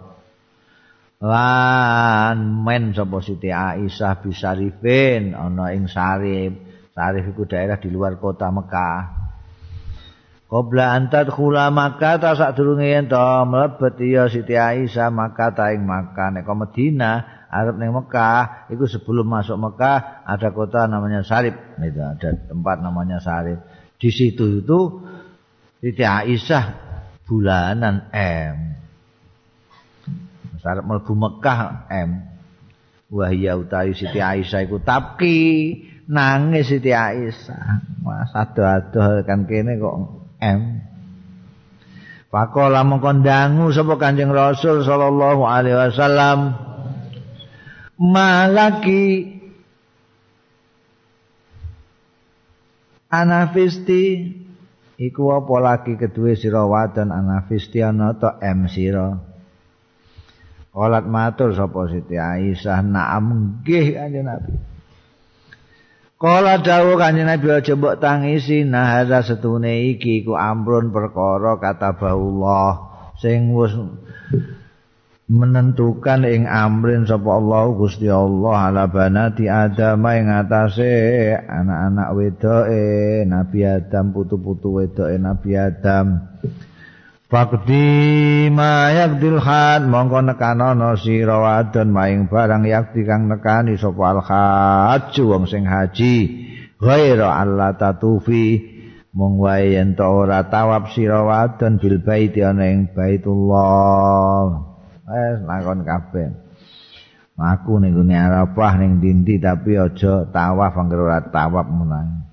Lan 1.19 2.39
men 2.63 2.95
sapa 2.95 3.19
siti 3.19 3.51
aisyah 3.51 4.23
bisarifin 4.23 5.35
ana 5.35 5.75
ing 5.75 5.91
sarif. 5.91 6.55
Sarif 6.95 7.25
iku 7.35 7.51
daerah 7.51 7.83
di 7.83 7.91
luar 7.91 8.15
kota 8.15 8.47
Mekah 8.55 9.22
Qabla 10.53 10.85
antat 11.01 11.33
khula 11.33 11.73
Makkah 11.73 12.21
ta 12.21 12.37
sadurunge 12.37 12.85
yen 12.85 13.09
to 13.09 13.17
mlebet 13.49 13.97
ya 14.05 14.29
Siti 14.29 14.53
Aisyah 14.53 15.09
Makkah 15.09 15.57
ta 15.57 15.73
ing 15.73 15.89
Makkah. 15.89 16.29
Nek 16.29 16.45
Madinah 16.45 17.49
Arab 17.49 17.81
ning 17.81 17.93
Mekah 17.93 18.69
itu 18.69 18.85
sebelum 18.85 19.33
masuk 19.33 19.57
Mekah 19.57 20.25
ada 20.29 20.49
kota 20.53 20.85
namanya 20.85 21.25
Sarib. 21.25 21.57
Itu 21.81 22.01
ada 22.05 22.37
tempat 22.37 22.85
namanya 22.85 23.17
Sarib. 23.21 23.65
Di 23.97 24.13
situ 24.13 24.61
itu 24.61 24.81
Siti 25.81 26.05
Aisyah 26.05 26.65
bulanan 27.25 28.13
M. 28.13 28.57
Sarib 30.61 30.85
melbu 30.85 31.13
Mekah 31.17 31.89
M. 31.93 32.11
Wahya 33.09 33.57
utawi 33.57 33.97
Siti 33.97 34.21
Aisyah 34.21 34.69
iku 34.69 34.85
tapki 34.85 35.41
nangis 36.13 36.73
Siti 36.73 36.93
Aisyah. 36.93 38.01
Mas 38.05 38.33
ado-ado 38.37 39.25
kan 39.25 39.49
kene 39.49 39.81
kok 39.81 40.22
M. 40.43 40.83
Pakola 42.33 42.83
mengkondangu 42.83 43.71
sapa 43.71 43.95
Kanjeng 44.01 44.35
Rasul 44.35 44.83
sallallahu 44.83 45.47
alaihi 45.47 45.79
wasallam 45.79 46.57
malaki 48.01 49.37
anafisti 53.13 54.33
iku 54.97 55.23
apa 55.39 55.55
lagi 55.61 55.95
kedua 55.95 56.33
sira 56.35 56.65
wadon 56.67 57.13
anafisti 57.13 57.85
ana 57.85 58.17
to 58.17 58.33
em 58.43 58.67
sira? 58.67 59.13
Olat 60.73 61.05
matur 61.05 61.53
sapa 61.53 61.85
Siti 61.93 62.17
Aisyah 62.17 62.81
na'am 62.81 63.61
nggih 63.61 63.93
kanjeng 63.93 64.25
Nabi 64.25 64.72
Kala 66.23 66.63
dawuh 66.63 67.03
kanjeng 67.03 67.27
Nabi 67.27 67.51
aja 67.51 67.75
mbok 67.75 67.99
tangisi 67.99 68.63
nah 68.63 68.95
hadza 68.95 69.27
setune 69.27 69.91
iki 69.91 70.23
iku 70.23 70.39
amrun 70.39 70.95
perkara 70.95 71.59
kata 71.59 71.99
Allah 71.99 72.79
sing 73.19 73.51
wis 73.51 73.75
menentukan 75.27 76.23
ing 76.23 76.47
amrin 76.47 77.11
sapa 77.11 77.27
Allah 77.27 77.75
Gusti 77.75 78.07
Allah 78.07 78.71
ala 78.71 78.87
banati 78.87 79.51
Adam 79.51 79.99
ing 80.15 80.31
atase 80.31 80.95
anak-anak 81.35 82.09
wedoke 82.15 83.27
Nabi 83.27 83.59
Adam 83.67 84.15
putu-putu 84.15 84.79
wedoke 84.79 85.19
Nabi 85.19 85.59
Adam 85.59 86.23
Fakti 87.33 88.53
ma 88.53 88.93
yakdil 88.93 89.41
had 89.41 89.89
mongko 89.89 90.21
nekanono 90.21 91.01
sira 91.01 91.41
wadon 91.41 91.89
maing 91.89 92.29
barang 92.29 92.69
yakti 92.69 93.09
kang 93.09 93.25
nekani 93.25 93.81
sapa 93.81 94.05
al 94.13 94.21
haju 94.21 95.23
wong 95.33 95.49
sing 95.49 95.65
haji. 95.65 96.29
Ghaira 96.77 97.41
Allah 97.41 97.73
tatufi 97.73 98.61
mung 99.17 99.41
wae 99.41 99.81
yen 99.81 99.97
ora 99.97 100.45
tawab 100.45 100.93
sira 100.93 101.25
wadon 101.25 101.81
bil 101.81 102.05
baiti 102.05 102.45
ana 102.45 102.69
ing 102.69 102.93
Baitullah. 102.93 104.69
Wis 105.09 105.41
lakon 105.49 105.89
kabeh. 105.89 106.37
Aku 107.41 107.81
ning 107.81 107.97
gune 107.97 108.13
Arafah 108.13 108.77
ning 108.77 109.01
dindi 109.01 109.41
tapi 109.41 109.81
aja 109.81 110.29
tawaf 110.29 110.77
anggere 110.77 111.01
ora 111.09 111.25
tawaf 111.33 111.65
menang 111.65 112.32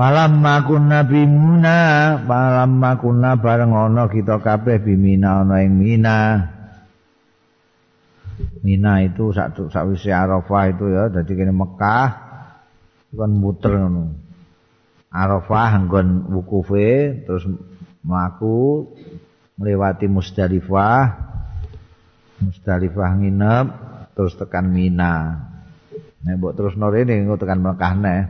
Malam 0.00 0.40
makun 0.40 0.88
nabi 0.88 1.28
muna, 1.28 2.16
malam 2.24 2.80
makuna 2.80 3.36
bareng 3.36 3.68
ono 3.68 4.08
kita 4.08 4.40
kabeh 4.40 4.80
bimina 4.80 5.44
ono 5.44 5.60
ing 5.60 5.76
mina. 5.76 6.40
Mina 8.64 9.04
itu 9.04 9.28
satu 9.28 9.68
sakwise 9.68 10.08
Arafah 10.08 10.72
itu 10.72 10.88
ya, 10.88 11.12
jadi 11.12 11.28
kene 11.28 11.52
Mekah 11.52 12.08
kan 13.12 13.28
muter 13.28 13.76
ngono. 13.76 14.16
Arafah 15.12 15.84
nggon 15.84 16.32
wukufe 16.32 17.20
terus 17.28 17.44
mlaku 18.00 18.88
melewati 19.60 20.08
Musdalifah 20.08 21.04
Musdalifah 22.40 23.10
nginep 23.20 23.66
terus 24.16 24.32
tekan 24.40 24.72
Mina 24.72 25.44
nek 26.24 26.40
mbok 26.40 26.56
terus 26.56 26.72
rene 26.72 27.20
engko 27.20 27.36
tekan 27.36 27.60
Mekah 27.60 27.92
neh 28.00 28.22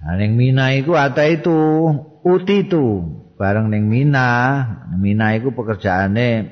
Nah, 0.00 0.16
ning 0.16 0.32
Mina 0.32 0.72
iku 0.72 0.96
ata 0.96 1.28
itu 1.28 1.52
uti 2.24 2.64
itu 2.64 3.04
bareng 3.36 3.68
ning 3.68 3.84
Mina. 3.84 4.64
Mina 4.96 5.36
iku 5.36 5.52
pekerjaane 5.52 6.48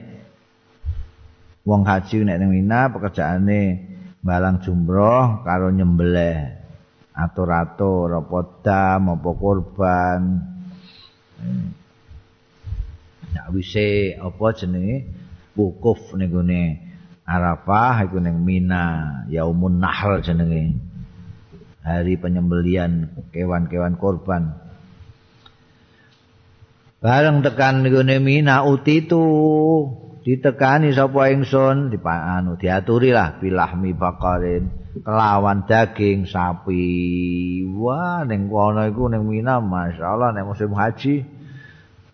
wong 1.64 1.82
haji 1.88 2.28
nek 2.28 2.36
ning 2.44 2.50
Mina 2.52 2.92
pekerjaane 2.92 3.60
balang 4.20 4.60
jumroh 4.60 5.40
karo 5.48 5.72
nyembelih 5.72 6.60
atur-atur 7.16 8.20
apa 8.20 8.38
dam 8.60 9.16
apa 9.16 9.30
korban 9.32 10.20
wise 13.48 14.12
apa 14.20 14.44
jenenge? 14.52 15.08
Wukuf 15.56 16.14
ning 16.20 16.28
gone 16.28 16.62
Arafah 17.24 18.04
iku 18.04 18.20
ning 18.20 18.44
Mina 18.44 18.84
yaumun 19.32 19.80
nahl 19.80 20.20
jenenge 20.20 20.87
hari 21.88 22.20
penyembelian 22.20 23.16
kewan-kewan 23.32 23.96
korban 23.96 24.52
bareng 27.00 27.40
tekan 27.40 27.80
ning 27.80 28.20
Mina 28.20 28.68
utitu 28.68 29.24
ditekani 30.20 30.92
sapa 30.92 31.32
ingsun 31.32 31.88
dipanu 31.88 32.60
diaturi 32.60 33.16
lah 33.16 33.40
bilahmi 33.40 33.96
bakarin 33.96 34.68
kelawan 35.00 35.64
daging 35.64 36.28
sapi 36.28 36.84
wah 37.72 38.28
ning 38.28 38.52
kono 38.52 38.84
iku 38.84 39.08
ning 39.08 39.24
Mina 39.24 39.64
masyaallah 39.64 40.36
nek 40.36 40.44
musim 40.44 40.76
haji 40.76 41.38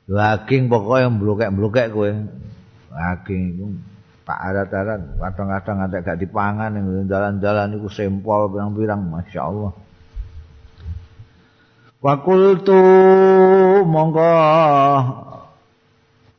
Daging 0.05 0.69
pokoknya 0.69 1.09
blokek-blokek 1.17 1.89
kowe. 1.97 2.13
Daging 2.93 3.43
iku 3.57 3.67
tak 4.25 4.39
arat-arat. 4.41 5.01
Kadang-kadang 5.21 5.79
ada 5.85 5.97
gak 6.01 6.19
dipangan 6.21 6.73
jalan-jalan 7.05 7.77
iku 7.77 7.89
sempol 7.93 8.49
pirang-pirang 8.49 9.05
masyaallah. 9.05 9.73
Wa 12.05 12.15
qultu 12.21 12.81
mongko 13.85 14.33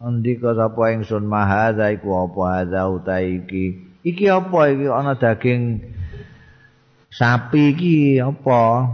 ndika 0.06 0.54
sapa 0.54 0.94
ingsun 0.94 1.26
mahadza 1.26 1.90
iku 1.90 2.30
apa 2.30 2.42
hadza 2.62 2.86
utahe 2.90 3.42
iki? 3.42 3.66
Iki 4.06 4.26
apa 4.30 4.60
iki? 4.70 4.86
Ana 4.86 5.18
daging 5.18 5.82
sapi 7.10 7.74
iki 7.74 8.22
apa? 8.22 8.86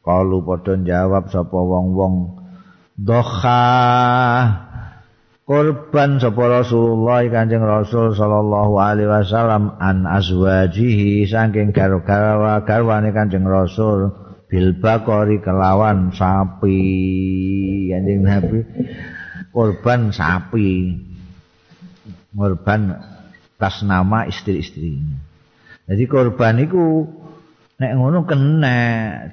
Kalu 0.00 0.38
padha 0.40 0.80
jawab 0.80 1.28
sapa 1.28 1.58
wong-wong 1.58 2.40
doha 2.96 3.68
korban 5.46 6.18
sapa 6.18 6.42
Rasulullah 6.50 7.22
Kanjeng 7.30 7.62
Rasul 7.62 8.18
sallallahu 8.18 8.74
alaihi 8.82 9.06
wasallam 9.06 9.78
an 9.78 10.04
azwajihi 10.04 11.24
saking 11.30 11.70
garwa 11.70 12.66
garwane 12.66 13.14
Kanjeng 13.14 13.46
Rasul 13.46 14.10
bil 14.50 14.74
bakori 14.82 15.38
kelawan 15.38 16.10
sapi. 16.10 16.82
Kanjeng 17.94 18.26
Nabi 18.26 18.58
korban 19.54 20.10
sapi. 20.10 20.98
Korban 22.36 22.92
tas 23.56 23.80
nama 23.80 24.28
istri-istrinya 24.28 25.26
jadi 25.86 26.04
korban 26.10 26.58
itu 26.58 27.06
nek 27.78 27.92
ngono 27.94 28.26
kena 28.26 28.78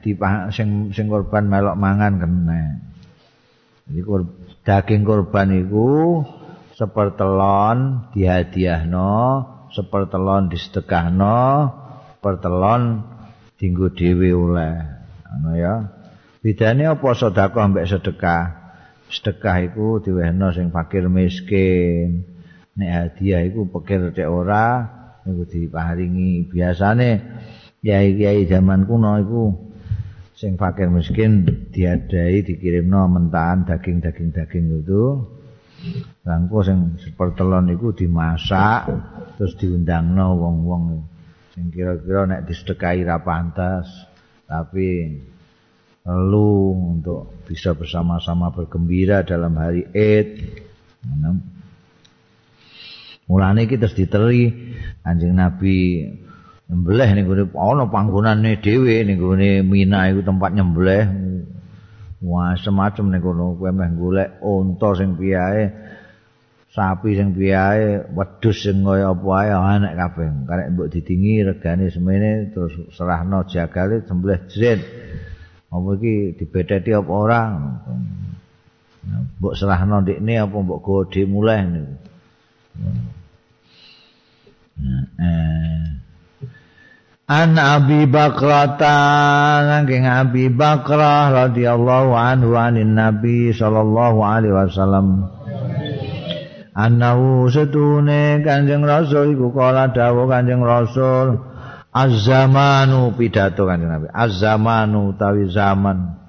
di 0.05 0.13
sing 0.53 0.93
sing 0.93 1.09
korban 1.09 1.49
melok 1.49 1.73
mangan 1.73 2.21
kena. 2.21 2.61
Jadi 3.89 4.01
daging 4.63 5.03
korban 5.03 5.51
itu 5.51 6.23
sepertelon 6.73 8.09
dihadiahno, 8.15 9.15
sepertelon 9.75 10.49
disedekahno, 10.49 11.69
pertelon 12.23 13.03
dinggo 13.59 13.91
dhewe 13.91 14.31
oleh. 14.33 14.75
Ngono 15.29 15.51
ya. 15.55 15.75
Bedane 16.43 16.83
apa 16.87 17.07
sedekah 17.15 17.65
mbek 17.71 17.87
sedekah? 17.87 18.43
Sedekah 19.07 19.55
iku 19.71 20.03
diwehno 20.03 20.51
sing 20.51 20.73
fakir 20.73 21.07
miskin. 21.07 22.27
Nek 22.73 22.89
hadiah 22.89 23.45
iku 23.45 23.69
pikir 23.69 24.11
cek 24.11 24.27
ora 24.27 24.89
niku 25.23 25.45
diparingi. 25.45 26.49
Biasane 26.49 27.09
kiai-kiai 27.79 28.49
zaman 28.49 28.89
kuno 28.89 29.21
iku 29.21 29.72
sing 30.33 30.57
fakir 30.57 30.89
miskin 30.89 31.45
diadai 31.69 32.41
dikirimno 32.41 33.05
mentahan 33.05 33.69
daging-daging-daging 33.69 34.81
itu 34.81 35.03
langko 36.25 36.65
sing 36.65 36.97
sepertelon 36.97 37.69
iku 37.73 37.93
dimasak 37.93 38.89
terus 39.37 39.53
diundangno 39.61 40.33
wong-wong 40.37 40.83
sing 41.53 41.69
kira-kira 41.69 42.25
nek 42.25 42.49
disedekahi 42.49 43.05
ra 43.05 43.21
pantas 43.21 43.85
tapi 44.49 45.21
perlu 46.03 46.75
untuk 46.93 47.47
bisa 47.47 47.71
bersama-sama 47.71 48.51
bergembira 48.51 49.23
dalam 49.23 49.55
hari 49.55 49.87
Id. 49.95 50.29
Mulane 53.23 53.63
iki 53.63 53.79
terus 53.79 53.95
diteri 53.95 54.51
Anjing 55.07 55.31
Nabi 55.31 56.03
nyembelih 56.73 57.09
ning 57.13 57.25
gone 57.29 57.43
ana 57.53 57.85
panggonane 57.85 58.57
dhewe 58.57 59.05
ning 59.05 59.21
gone 59.21 59.61
Mina 59.61 60.09
iku 60.09 60.25
tempat 60.25 60.57
nyembelih. 60.57 61.05
Wah, 62.25 62.57
semacam 62.57 63.13
ning 63.13 63.21
kono 63.21 63.53
kowe 63.59 63.69
meh 63.69 63.93
golek 63.93 64.41
unta 64.41 64.95
sing 64.97 65.13
piyae, 65.13 65.69
sapi 66.73 67.13
sing 67.13 67.37
piyae, 67.37 68.09
wedhus 68.15 68.57
sing 68.63 68.81
kaya 68.81 69.13
apa 69.13 69.29
ae 69.43 69.51
ana 69.53 69.89
kabeh. 69.93 70.27
Karek 70.49 70.67
mbok 70.73 70.89
didingi 70.89 71.45
regane 71.45 71.93
semene 71.93 72.49
terus 72.49 72.73
serahno 72.95 73.45
jagale 73.45 74.01
sembelih 74.07 74.39
jret. 74.49 74.81
Apa 75.69 75.89
iki 75.99 76.39
dibedheti 76.39 76.95
apa 76.95 77.11
ora? 77.11 77.41
Mbok 79.37 79.53
serahno 79.53 80.01
ndekne 80.01 80.33
apa 80.41 80.57
mbok 80.57 80.79
godhe 80.81 81.21
muleh 81.29 81.59
niku. 81.69 81.95
Nah, 84.73 85.05
eh 85.21 86.02
An 87.23 87.55
Abi 87.55 88.03
Bakrata 88.03 88.99
saking 89.63 90.03
Abi 90.03 90.51
Bakrah 90.51 91.31
radhiyallahu 91.31 92.11
anhu 92.11 92.51
anin 92.59 92.99
Nabi 92.99 93.55
sallallahu 93.55 94.19
alaihi 94.19 94.51
wasallam. 94.51 95.31
Annahu 96.75 97.47
setune 97.47 98.43
Kanjeng 98.43 98.83
Rasul 98.83 99.39
iku 99.39 99.55
kala 99.55 99.95
dawuh 99.95 100.27
Kanjeng 100.27 100.67
Rasul 100.67 101.39
Az-zamanu 101.95 103.15
pidato 103.15 103.71
Kanjeng 103.71 103.87
Nabi 103.87 104.11
Az-zamanu 104.11 105.15
tawi 105.15 105.47
zaman. 105.47 106.19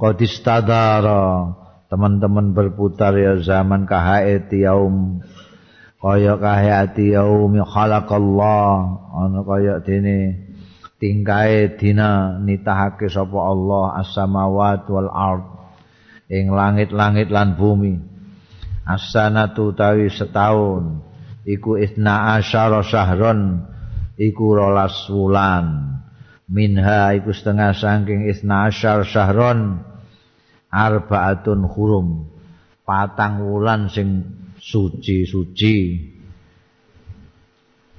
Qadistadara 0.00 1.52
teman-teman 1.92 2.56
berputar 2.56 3.12
ya 3.20 3.36
zaman 3.36 3.84
kahaiti 3.84 4.64
yaum 4.64 5.20
kaya 5.98 6.38
kahati 6.38 7.14
yaumi 7.14 7.62
khalaqallah. 7.62 8.66
Ana 9.18 9.42
kaya 9.42 9.82
dene 9.82 10.46
tingkae 11.02 11.78
dina 11.78 12.38
nitahake 12.38 13.10
sapa 13.10 13.38
Allah 13.38 14.02
as-samawat 14.02 14.86
wal 14.90 15.10
ard 15.10 15.44
ing 16.30 16.54
langit-langit 16.54 17.30
lan 17.30 17.58
bumi. 17.58 17.98
As-sanatu 18.88 19.76
tawi 19.76 20.08
setahun 20.08 21.04
iku 21.44 21.76
isna 21.76 22.40
asyara 22.40 22.80
syahron 22.80 23.66
iku 24.16 24.56
rolas 24.56 25.10
wulan. 25.12 25.98
Minha 26.48 27.12
iku 27.12 27.28
setengah 27.36 27.76
saking 27.76 28.32
isna 28.32 28.72
asyar 28.72 29.04
syahron 29.04 29.84
arbaatun 30.72 31.68
hurum 31.68 32.32
patang 32.88 33.44
wulan 33.44 33.92
sing 33.92 34.37
suci-suci. 34.68 35.76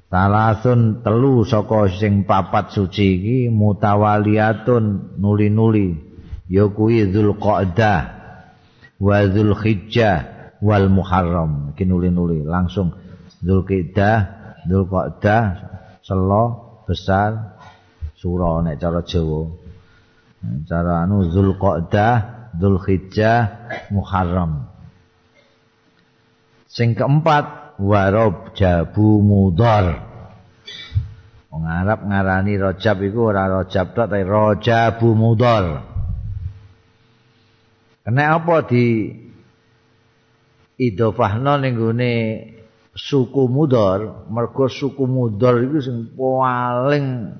Salasun 0.10 1.06
telu 1.06 1.46
saka 1.46 1.86
sing 1.94 2.26
papat 2.26 2.74
suci 2.74 3.08
iki 3.22 3.40
mutawaliyatun 3.54 5.18
nuli-nuli. 5.22 6.10
Ya 6.50 6.66
kuwi 6.66 7.14
Zulqa'dah 7.14 8.02
wa 8.98 9.18
Zulhijjah 9.30 10.18
wal 10.66 10.90
Muharram. 10.90 11.78
Iki 11.78 11.86
nuli-nuli 11.86 12.42
langsung 12.42 12.98
Zulqa'dah 13.46 14.18
Zulqa'dah 14.66 15.44
selo 16.02 16.46
besar 16.90 17.62
sura 18.18 18.66
nek 18.66 18.82
cara 18.82 19.06
Jawa. 19.06 19.46
Cara 20.66 21.06
anu 21.06 21.30
Zulqa'dah 21.30 22.14
Zulhijjah 22.58 23.42
Muharram 23.94 24.69
Sing 26.70 26.94
keempat 26.94 27.76
warob 27.82 28.54
jabu 28.54 29.26
mudor. 29.26 30.06
Wong 31.50 31.66
Arab 31.66 32.06
ngarani 32.06 32.54
rojab 32.62 33.02
iku 33.02 33.34
ora 33.34 33.50
rojab 33.50 33.98
tok 33.98 34.06
tapi 34.06 34.22
rojabu 34.22 35.18
mudor. 35.18 35.82
Kena 38.06 38.38
apa 38.38 38.70
di 38.70 39.10
idofahno 40.78 41.58
ning 41.58 41.74
gone 41.74 42.14
suku 42.94 43.50
mudor, 43.50 44.30
mergo 44.30 44.70
suku 44.70 45.10
mudor 45.10 45.66
iku 45.66 45.78
sing 45.82 46.14
paling 46.14 47.34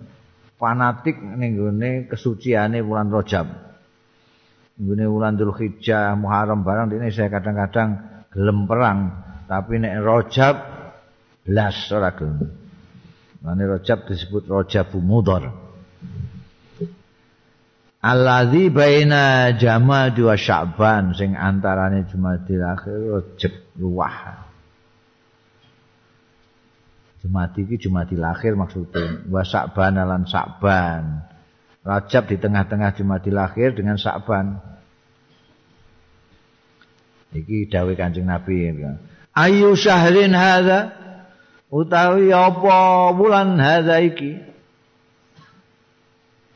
fanatik 0.58 1.22
ning 1.22 1.54
gone 1.54 2.10
kesuciane 2.10 2.82
bulan 2.82 3.14
rojab. 3.14 3.46
Gune 4.80 5.06
wulan 5.06 5.38
Dzulhijjah, 5.38 6.18
Muharram 6.18 6.64
barang 6.66 6.90
dene 6.90 7.12
saya 7.12 7.28
kadang-kadang 7.28 8.09
gelem 8.40 8.64
perang 8.64 9.00
tapi 9.52 9.84
nek 9.84 10.00
rojab 10.00 10.56
blas 11.44 11.92
ora 11.92 12.16
gelem 12.16 12.48
mane 13.44 13.64
rojab 13.68 14.08
disebut 14.08 14.48
rojab 14.48 14.96
mudhar 15.04 15.52
Alladzi 18.00 18.72
baina 18.72 19.52
Jamad 19.60 20.16
wa 20.16 20.40
Sya'ban 20.40 21.12
sing 21.20 21.36
antarane 21.36 22.08
Jumadil 22.08 22.64
akhir 22.64 22.96
Rajab 22.96 23.54
luah. 23.76 24.48
Jumat 27.20 27.52
iki 27.60 27.76
Jumadil 27.76 28.24
akhir 28.24 28.56
maksudnya 28.56 29.28
wa 29.28 29.44
Sya'ban 29.44 30.00
lan 30.00 30.24
Sya'ban. 30.24 31.28
Rajab 31.84 32.32
di 32.32 32.40
tengah-tengah 32.40 32.96
Jumadil 32.96 33.36
akhir 33.36 33.76
dengan 33.76 34.00
Sya'ban. 34.00 34.79
Iki 37.36 37.70
dawuh 37.70 37.94
Kanjeng 37.94 38.26
Nabi 38.26 38.74
ayu 39.36 39.76
syahrin 39.78 40.36
hadza? 40.36 40.96
Utawi 41.70 42.34
apa 42.34 43.14
bulan 43.14 43.62
hadza 43.62 44.02
iki? 44.02 44.42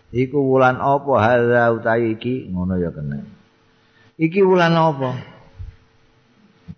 Iku 0.10 0.38
bulan 0.42 0.82
apa 0.82 1.14
hadza 1.22 1.70
utawi 1.74 2.18
iki? 2.18 2.50
Ngono 2.50 2.82
ya 2.82 2.90
kena 2.90 3.22
iki 4.18 4.42
bulan 4.42 4.74
apa? 4.74 5.12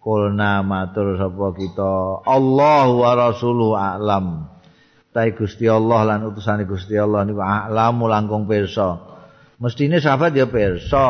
Kulna 0.02 0.62
matur 0.62 1.18
sapa 1.18 1.58
kita? 1.58 2.22
Allah 2.30 2.86
wa 2.94 3.12
rasuluhu 3.18 3.74
a'lam. 3.74 4.54
Tai 5.10 5.32
Gusti 5.34 5.66
Allah 5.66 6.06
lan 6.06 6.20
utusan 6.30 6.62
Gusti 6.68 6.94
Allah 6.94 7.26
niku 7.26 7.42
a'lamu 7.42 8.06
langkung 8.06 8.46
pirsa. 8.46 9.02
Mestine 9.58 9.98
sahabat 9.98 10.36
ya 10.38 10.46
pirsa. 10.46 11.08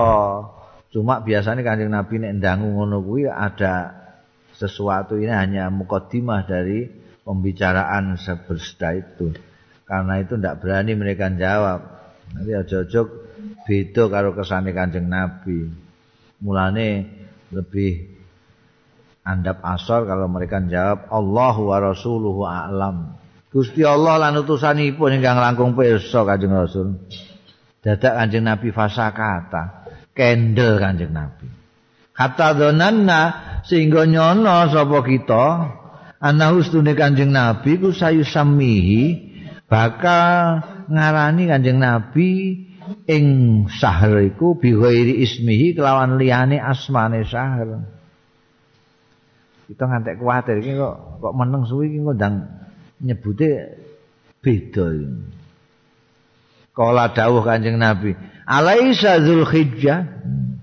Cuma 0.94 1.22
biasanya 1.22 1.62
Kanjeng 1.66 1.92
Nabi 1.92 2.22
nek 2.24 2.40
ndangu 2.40 2.72
ngono 2.72 3.04
kuwi 3.04 3.28
ada 3.28 4.06
sesuatu 4.56 5.20
ini 5.20 5.32
hanya 5.32 5.68
mukadimah 5.68 6.48
dari 6.48 6.88
pembicaraan 7.26 8.16
sebersta 8.16 8.96
itu. 8.96 9.36
Karena 9.86 10.18
itu 10.18 10.40
tidak 10.40 10.64
berani 10.64 10.98
mereka 10.98 11.30
jawab. 11.30 11.80
Nanti 12.34 12.52
aja-aja 12.58 13.02
beda 13.66 14.04
karo 14.10 14.34
kesane 14.34 14.72
Kanjeng 14.72 15.12
Nabi. 15.12 15.70
Mulane 16.42 16.88
lebih 17.54 18.16
andap 19.26 19.62
asor 19.66 20.06
kalau 20.06 20.30
mereka 20.30 20.62
jawab 20.66 21.10
Allahu 21.10 21.62
wa 21.74 21.78
rasuluhu 21.82 22.42
a'lam. 22.46 23.18
Gusti 23.50 23.88
Allah 23.88 24.20
lan 24.20 24.36
utusanipun 24.44 25.16
ingkang 25.16 25.40
langkung 25.40 25.74
pirsa 25.74 26.28
Kanjeng 26.28 26.54
Rasul. 26.54 27.00
Dadak 27.80 28.14
Kanjeng 28.20 28.46
Nabi 28.46 28.74
fasakata. 28.74 29.85
Kendel 30.16 30.80
kanjeng 30.80 31.11
Nabi. 31.11 31.51
Kata 32.16 32.55
donanna 32.55 33.22
sehingga 33.68 34.07
nyono 34.07 34.72
sapa 34.72 35.03
kita 35.03 35.45
ana 36.24 36.55
ustune 36.55 36.95
kanjeng 36.95 37.36
Nabi 37.36 37.76
ku 37.76 37.91
sayu 37.91 38.24
samihi 38.24 39.36
bakal 39.68 40.63
ngarani 40.88 41.51
kanjeng 41.51 41.84
Nabi 41.84 42.63
ing 43.05 43.26
sahar 43.68 44.24
iku 44.24 44.55
bi 44.55 44.72
ismihi 45.20 45.76
kelawan 45.76 46.16
liyane 46.16 46.55
asmane 46.57 47.28
sahar. 47.28 47.84
Kita 49.66 49.84
ngantek 49.89 50.22
kuwatir 50.22 50.61
iki 50.61 50.78
kok 50.78 51.20
kok 51.20 51.34
meneng 51.34 51.66
suwi 51.66 51.89
iki 51.89 51.99
ngundang 51.99 52.45
nyebute 53.01 53.82
beda 54.39 54.86
iki. 54.93 55.09
Kala 56.76 57.16
dawuh 57.16 57.39
Kanjeng 57.39 57.80
Nabi, 57.80 58.20
"Alaisa 58.46 59.22
Zulhijjah?" 59.26 60.06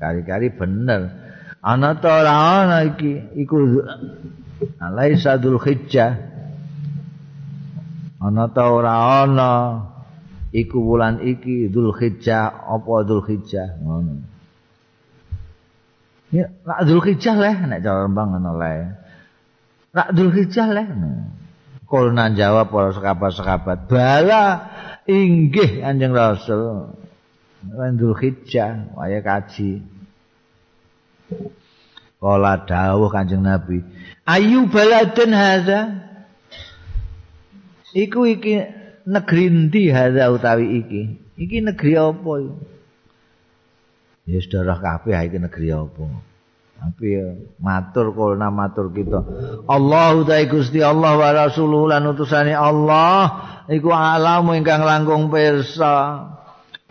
Kari-kari 0.03 0.51
bener. 0.51 1.15
Ana 1.63 1.95
ta 1.95 2.27
ora 2.27 2.35
ana 2.35 2.79
iki? 2.91 3.39
Iku 3.39 3.87
Alaisa 4.83 5.39
Zulhijjah. 5.39 6.19
Ana 8.19 8.51
ta 8.51 8.67
ora 8.67 9.23
ana? 9.23 9.53
Iku 10.51 10.83
wulan 10.83 11.23
iki 11.23 11.71
Zulhijjah 11.71 12.67
apa 12.67 13.07
Zulhijjah 13.07 13.79
ngono. 13.79 14.27
Ya, 16.35 16.51
nak 16.67 16.89
Zulhijjah 16.89 17.37
leh 17.39 17.57
nek 17.71 17.79
cara 17.85 18.11
Rembang 18.11 18.35
ngono 18.35 18.59
leh. 18.59 18.91
Nak 19.95 20.09
Zulhijjah 20.19 20.67
leh. 20.67 20.89
Kulna 21.87 22.33
jawab 22.33 22.73
para 22.73 22.91
sekabat-sekabat, 22.97 23.85
"Bala 23.85 24.45
inggih 25.05 25.85
Kanjeng 25.85 26.17
Rasul 26.17 27.02
Wendul 27.71 28.19
Hijjah 28.19 28.99
waya 28.99 29.23
kaji. 29.23 29.83
Kala 32.23 32.63
dawuh 32.63 33.11
Kanjeng 33.11 33.43
Nabi 33.43 33.83
Ayu 34.23 34.71
baladun 34.71 35.35
hadza? 35.35 35.81
Iku 37.91 38.31
iki 38.31 38.63
negeri 39.11 39.51
ndi 39.51 39.91
hadza 39.91 40.31
utawi 40.31 40.87
iki? 40.87 41.03
Iki 41.35 41.59
negeri 41.67 41.93
apa 41.99 42.33
iki 42.39 42.55
Ya 44.23 44.39
saudara 44.39 44.79
kabeh 44.79 45.19
iki 45.19 45.39
negeri 45.43 45.75
apa? 45.75 46.07
Tapi 46.83 47.15
matur 47.59 48.15
kulna 48.15 48.55
matur 48.55 48.91
kita. 48.95 49.23
Allahu 49.71 50.27
ta'ala 50.27 50.47
Gusti 50.51 50.79
Allah 50.83 51.15
wa 51.15 51.31
Rasuluh 51.31 51.91
lan 51.91 52.07
utusane 52.11 52.55
Allah 52.55 53.23
iku 53.67 53.91
alamu 53.91 54.55
ingkang 54.55 54.83
langkung 54.87 55.31
pirsa 55.31 56.27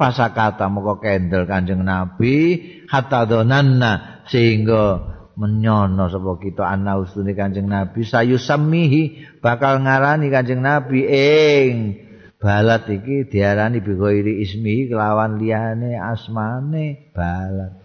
pasakata 0.02 0.66
moko 0.66 0.98
kendel 0.98 1.46
kanjeng 1.46 1.86
nabi 1.86 2.58
hatta 2.90 3.30
donanna 3.30 4.26
sehingga 4.26 5.14
menyono 5.38 6.10
sapa 6.10 6.42
kita 6.42 6.66
ana 6.66 6.98
usune 6.98 7.38
kanjeng 7.38 7.70
nabi 7.70 8.02
sayu 8.02 8.42
samihi 8.42 9.22
bakal 9.46 9.78
ngarani 9.86 10.34
kanjeng 10.34 10.66
nabi 10.66 11.06
ing 11.06 12.02
balat 12.42 12.90
iki 12.90 13.30
diarani 13.30 13.86
bighairi 13.86 14.42
ismi 14.42 14.90
kelawan 14.90 15.38
liyane 15.38 15.94
asmane 16.02 17.14
balat 17.14 17.78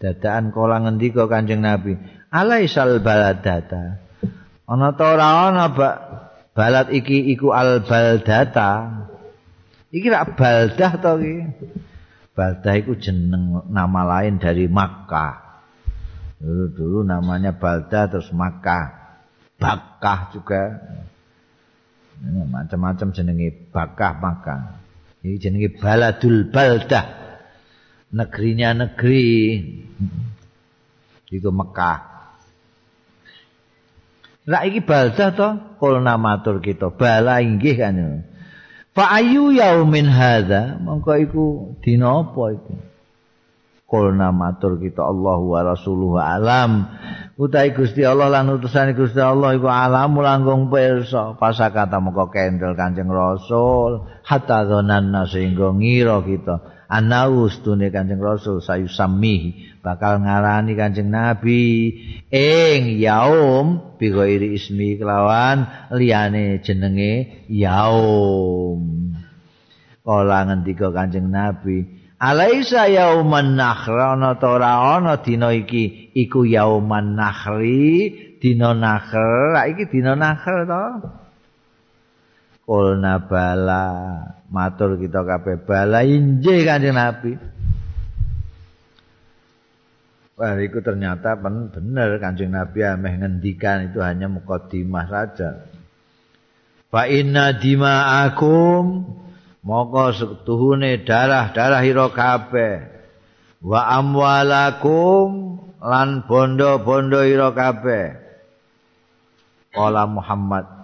dadaan 0.00 0.48
kala 0.56 0.80
ngendika 0.80 1.28
kanjeng 1.28 1.60
nabi 1.60 2.00
alaisal 2.32 3.04
baladata 3.04 4.00
ana 4.64 4.96
ta 4.96 5.04
ora 5.12 5.28
ana 5.52 5.68
Balat 6.56 6.88
iki 6.88 7.36
iku 7.36 7.52
al 7.52 7.84
baldata. 7.84 9.04
Iki 9.94 10.06
rak 10.10 10.34
baldah 10.34 10.92
to 10.98 11.12
iki. 11.22 11.36
Baldah 12.36 12.74
iku 12.76 12.98
jeneng 12.98 13.64
nama 13.70 14.02
lain 14.04 14.36
dari 14.36 14.68
Makkah. 14.68 15.62
Dulu-dulu 16.36 17.00
namanya 17.00 17.56
Baldah 17.56 18.12
terus 18.12 18.28
Makkah. 18.34 18.92
Bakah 19.56 20.36
juga. 20.36 20.62
Macam-macam 22.26 23.08
jenenge 23.16 23.72
Bakah 23.72 24.12
Makkah. 24.20 24.60
Ini 25.24 25.40
jenenge 25.40 25.72
Baladul 25.80 26.52
Baldah. 26.52 27.06
Negerinya 28.12 28.84
negeri. 28.84 29.64
Itu 31.32 31.50
Mekah. 31.50 32.16
Lah 34.46 34.62
iki 34.62 34.78
baldah 34.78 35.34
to 35.34 35.48
kulna 35.82 36.14
matur 36.22 36.62
kita 36.62 36.94
bala 36.94 37.42
inggih 37.42 37.74
kan. 37.74 38.22
Fa 38.96 39.20
ayu 39.20 39.52
yaumin 39.52 40.08
hadza 40.08 40.80
mongko 40.80 41.12
iku 41.20 41.44
dina 41.84 42.24
apa 42.24 42.56
iku? 42.56 42.72
Kulna 43.84 44.32
matur 44.32 44.80
kita 44.80 45.04
Allah 45.04 45.36
wa 45.36 45.60
rasuluhu 45.60 46.16
alam. 46.16 46.88
Utai 47.36 47.76
Gusti 47.76 48.02
Allah 48.08 48.32
lan 48.32 48.56
utusane 48.56 48.96
Gusti 48.96 49.20
Allah 49.20 49.52
iku 49.52 49.68
alam 49.68 50.16
langkung 50.16 50.72
pirsa. 50.72 51.36
Pasakata 51.36 52.00
mongko 52.00 52.32
kendel 52.32 52.72
Kanjeng 52.72 53.12
Rasul 53.12 54.00
hatta 54.24 54.64
dzananna 54.64 55.28
sehingga 55.28 55.76
ngira 55.76 56.24
kita. 56.24 56.75
Anaus 56.90 57.60
tune 57.62 57.90
Kanjeng 57.90 58.22
Rasul 58.22 58.62
sayu 58.62 58.86
sami 58.90 59.70
bakal 59.84 60.22
ngarani 60.22 60.72
Kanjeng 60.74 61.10
Nabi. 61.10 61.92
Ing 62.30 62.98
yaum 62.98 63.98
bi 64.00 64.10
ismi 64.54 64.98
kelawan 64.98 65.90
liyane 65.94 66.62
jenenge 66.62 67.46
yaum. 67.50 69.12
Kala 70.06 70.38
ngendika 70.46 70.94
Kanjeng 70.94 71.30
Nabi 71.30 72.06
Alaisa 72.16 72.88
yauman 72.88 73.60
nakhra 73.60 74.16
ana 74.16 74.40
ta 74.40 74.56
ora 74.56 74.96
ana 74.96 75.20
dina 75.20 75.52
iki. 75.52 76.16
Iku 76.16 76.48
yauman 76.48 77.12
nakhri 77.12 78.40
dina 78.40 78.72
nakhr. 78.72 79.52
Iki 79.52 79.84
dina 79.92 80.16
nakhr 80.16 80.64
to. 80.64 80.84
Kulna 82.64 83.20
bala 83.28 83.84
matur 84.52 84.98
kita 85.00 85.22
kabeh 85.22 85.62
bala 85.62 86.02
inje 86.02 86.62
kanjeng 86.66 86.96
Nabi. 86.96 87.32
Wah 90.36 90.52
itu 90.60 90.78
ternyata 90.84 91.32
benar 91.40 92.20
kanjeng 92.20 92.52
Nabi 92.52 92.84
ameh 92.84 93.14
ngendikan 93.16 93.88
itu 93.88 94.04
hanya 94.04 94.28
mukadimah 94.28 95.06
saja. 95.08 95.64
Fa 96.92 97.08
inna 97.08 97.56
dima'akum 97.56 98.84
moko 99.66 100.06
setuhune 100.14 101.02
darah-darah 101.02 101.82
ira 101.82 102.06
kabeh 102.12 102.74
wa 103.64 103.80
amwalakum 103.96 105.58
lan 105.80 106.24
bondo-bondo 106.28 107.24
ira 107.24 107.50
kabeh. 107.50 108.24
Kala 109.76 110.08
Muhammad 110.08 110.76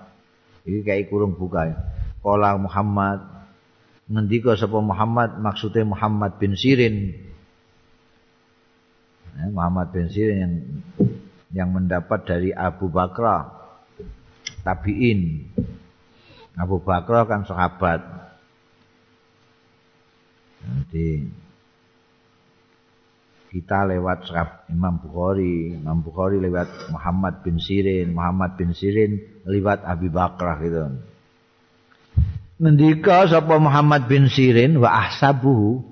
Iki 0.62 0.86
kayak 0.86 1.10
kurung 1.10 1.34
buka 1.34 1.66
ya. 1.66 1.76
Kala 2.22 2.54
Muhammad 2.54 3.18
ngendika 4.10 4.58
sapa 4.58 4.78
Muhammad 4.82 5.38
maksudnya 5.38 5.86
Muhammad 5.86 6.38
bin 6.40 6.58
Sirin. 6.58 7.14
Ya, 9.38 9.46
Muhammad 9.48 9.94
bin 9.94 10.06
Sirin 10.10 10.38
yang 10.38 10.54
yang 11.52 11.68
mendapat 11.70 12.24
dari 12.24 12.50
Abu 12.50 12.88
Bakra 12.88 13.48
tabiin. 14.64 15.52
Abu 16.56 16.80
Bakra 16.80 17.24
kan 17.28 17.44
sahabat. 17.44 18.00
Jadi 20.62 21.26
kita 23.52 23.84
lewat 23.84 24.32
Imam 24.72 24.96
Bukhari, 24.96 25.76
Imam 25.76 26.00
Bukhari 26.00 26.40
lewat 26.40 26.88
Muhammad 26.88 27.44
bin 27.44 27.60
Sirin, 27.60 28.16
Muhammad 28.16 28.56
bin 28.56 28.72
Sirin 28.72 29.44
lewat 29.44 29.84
Abi 29.84 30.08
Bakrah 30.08 30.56
gitu. 30.64 31.11
Ngendika 32.62 33.26
sapa 33.26 33.58
Muhammad 33.58 34.06
bin 34.06 34.30
Sirin 34.30 34.78
wa 34.78 34.86
ahsabuhu 34.86 35.82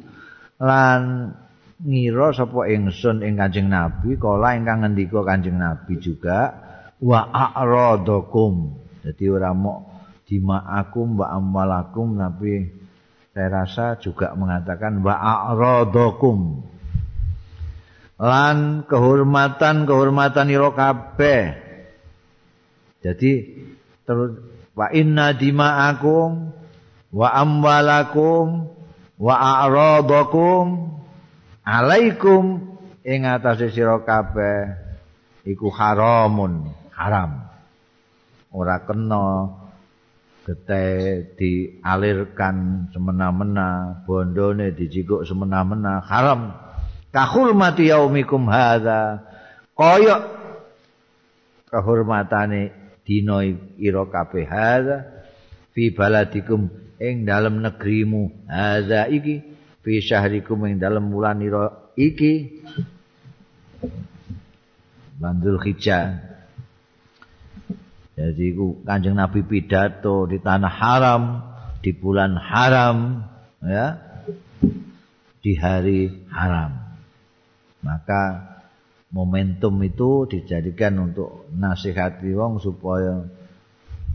lan 0.63 1.35
ngira 1.83 2.31
sapa 2.31 2.71
ingsun 2.71 3.27
ing 3.27 3.35
Kanjeng 3.35 3.67
Nabi 3.67 4.15
kala 4.15 4.55
ingkang 4.55 4.87
ngendika 4.87 5.27
Kanjeng 5.27 5.59
Nabi 5.59 5.99
juga 5.99 6.55
wa 7.03 7.27
a'radakum. 7.27 8.79
Jadi 9.03 9.25
ora 9.27 9.51
mok 9.51 9.91
dima'akum 10.31 11.19
wa 11.19 11.27
amwalakum 11.35 12.15
tapi 12.15 12.71
saya 13.35 13.51
rasa 13.51 13.99
juga 13.99 14.39
mengatakan 14.39 15.03
wa 15.03 15.19
a'radakum. 15.19 16.71
lan 18.21 18.85
kehormatan-kehormatan 18.85 20.53
ira 20.53 20.71
kabeh 20.77 21.57
jadi 23.01 23.33
terus 24.05 24.37
wa 24.77 24.93
inna 24.93 25.33
dima'akum 25.33 26.60
wa 27.11 27.29
amwalakum 27.35 28.71
wa 29.19 29.35
a'radakum 29.35 30.97
alaikum. 31.67 32.71
Ing 33.01 33.25
atase 33.25 33.73
sira 33.73 33.97
kabeh 34.05 34.77
iku 35.49 35.73
haramun 35.73 36.69
haram. 36.93 37.49
Ora 38.53 38.85
kena 38.85 39.57
gete 40.45 40.85
dialirkan 41.39 42.89
semena-mena 42.93 44.03
bondone 44.05 44.77
dijikuk 44.77 45.25
semena-mena 45.25 46.05
haram. 46.05 46.53
Kahurmati 47.09 47.89
yaumikum 47.89 48.53
hadza. 48.53 49.25
Kaya 49.73 50.29
kehormatane 51.73 52.77
dina 53.09 53.41
ira 53.81 54.05
kabeh 54.13 54.45
hadza. 54.45 55.09
Fi 55.73 55.89
baladikum 55.89 56.69
ing 57.01 57.25
dalem 57.25 57.65
negerimu 57.65 58.45
hadza 58.45 59.09
iki 59.09 59.41
fi 59.81 60.05
syahrikum 60.05 60.69
ing 60.69 60.77
dalem 60.77 61.09
wulan 61.09 61.41
ira 61.41 61.73
iki 61.97 62.63
Bandul 65.21 65.61
Hijjah. 65.61 66.17
Jadi 68.17 68.57
ku 68.57 68.81
Kanjeng 68.85 69.21
Nabi 69.21 69.45
pidato 69.45 70.25
di 70.25 70.41
tanah 70.41 70.73
haram, 70.73 71.23
di 71.85 71.93
bulan 71.93 72.41
haram, 72.41 73.25
ya. 73.61 74.01
Di 75.41 75.53
hari 75.57 76.25
haram. 76.33 76.73
Maka 77.85 78.49
momentum 79.13 79.77
itu 79.85 80.29
dijadikan 80.29 80.97
untuk 81.01 81.49
nasihati 81.53 82.33
wong 82.33 82.61
supaya 82.61 83.25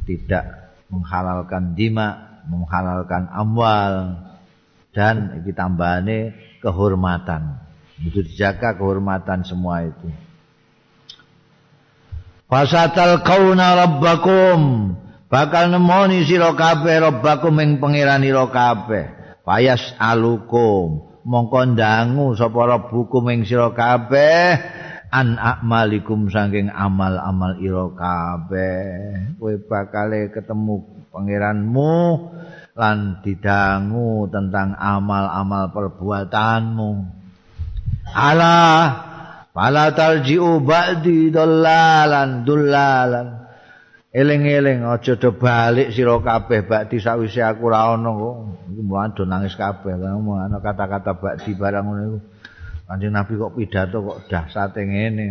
tidak 0.05 0.73
menghalalkan 0.89 1.73
dima, 1.73 2.34
menghalalkan 2.47 3.29
amwal 3.33 4.21
dan 4.95 5.43
ditambahane 5.43 6.33
kehormatan. 6.63 7.59
Itu 7.99 8.23
dijaga 8.23 8.75
kehormatan 8.75 9.43
semua 9.43 9.85
itu. 9.85 10.07
Fasatal 12.45 13.25
kauna 13.25 13.73
rabbakum 13.73 14.93
bakal 15.27 15.73
nemoni 15.73 16.23
sira 16.23 16.53
kabeh 16.53 17.03
rabbakum 17.03 17.57
ing 17.59 17.81
pangeran 17.83 18.23
ira 18.23 18.47
kabeh. 18.47 19.11
Payas 19.45 19.93
alukum 20.01 21.11
mongko 21.25 21.75
ndangu 21.75 22.37
sapa 22.37 22.61
rabbukum 22.69 23.33
ing 23.33 23.49
sira 23.49 23.73
kabeh 23.73 24.61
an 25.09 25.41
akmalikum 25.41 26.29
saking 26.29 26.69
amal-amal 26.69 27.57
ira 27.57 27.89
kabeh. 27.97 28.83
Kowe 29.41 29.55
bakal 29.65 30.13
ketemu 30.29 30.94
pangeranmu 31.15 31.95
lan 32.75 33.23
didangu 33.23 34.27
tentang 34.27 34.75
amal-amal 34.75 35.71
perbuatanmu. 35.71 36.91
Allah 38.11 39.15
Fala 39.55 39.95
tarji'u 39.95 40.59
ba'di 40.59 41.31
dallalan 41.31 42.43
dullalan. 42.43 43.47
Eling-eling 44.11 44.83
aja 44.83 45.15
do 45.15 45.31
balik 45.31 45.95
sira 45.95 46.19
kabeh 46.19 46.67
ba'di 46.67 46.99
sawise 46.99 47.39
aku 47.39 47.71
ora 47.71 47.95
ana 47.95 48.11
kok. 48.11 48.35
Iku 48.75 49.23
nangis 49.23 49.55
kabeh 49.55 49.95
ana 49.95 50.59
kata-kata 50.59 51.15
ba'di 51.15 51.55
barang 51.55 51.83
ngono 51.87 52.01
iku. 52.03 52.19
Kanjeng 52.85 53.15
Nabi 53.15 53.33
kok 53.39 53.53
pidato 53.55 53.97
kok 54.03 54.17
dahsate 54.27 54.83
ngene. 54.83 55.27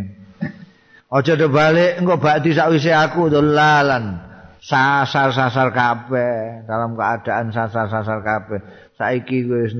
Aja 1.12 1.37
do 1.37 1.53
balik 1.53 2.01
engko 2.01 2.16
ba'di 2.16 2.57
sawise 2.57 2.97
aku 2.97 3.28
dullalan. 3.28 4.24
Sasar-sasar 4.65 5.77
kabeh 5.77 6.65
dalam 6.65 6.97
keadaan 6.97 7.53
sasar-sasar 7.53 8.25
kabeh. 8.25 8.65
Saiki 8.97 9.45
wis 9.45 9.77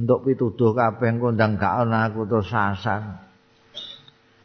untuk 0.00 0.24
pituduh 0.24 0.72
kabeh 0.72 1.12
engko 1.12 1.36
ndang 1.36 1.60
gak 1.60 1.84
ana 1.84 2.08
aku 2.08 2.24
terus 2.24 2.48
sasar. 2.48 3.20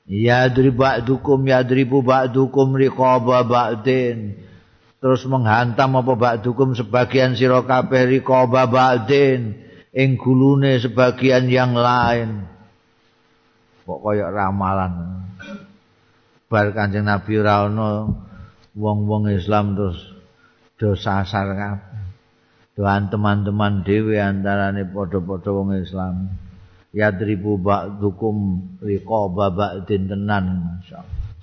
Ya 0.04 0.52
ba'dukum 0.52 1.48
ya 1.48 1.64
dribu 1.64 2.04
ba'dukum 2.04 2.76
riqaba 2.76 3.48
ba'din. 3.48 4.36
Terus 5.00 5.24
menghantam 5.32 5.95
apa 5.95 6.14
ba'dukum 6.20 6.76
sebagian 6.76 7.39
sira 7.39 7.64
kabeh 7.64 8.20
riqaba 8.20 8.68
ba'din 8.68 9.64
ing 9.95 10.20
gulune 10.20 10.76
sebagian 10.84 11.48
yang 11.48 11.72
lain. 11.72 12.43
Kok 13.88 14.00
kaya 14.04 14.28
ramalan. 14.28 15.24
Bar 16.52 16.76
Kanjeng 16.76 17.08
Nabi 17.08 17.39
ora 17.39 17.68
ana 17.68 18.26
wong-wong 18.78 19.34
Islam 19.34 19.73
terus 19.73 19.99
do 20.78 20.93
sasar 20.93 21.57
kabeh. 21.57 22.05
Doan 22.78 23.09
teman-teman 23.09 23.82
dhewe 23.82 24.21
antarane 24.21 24.86
padha-padha 24.86 25.49
wong 25.49 25.82
Islam. 25.82 26.30
yadribu 26.97 27.59
ba'dukum 27.61 28.65
riqaba 28.82 29.53
ba'din 29.53 30.09
tenan 30.09 30.45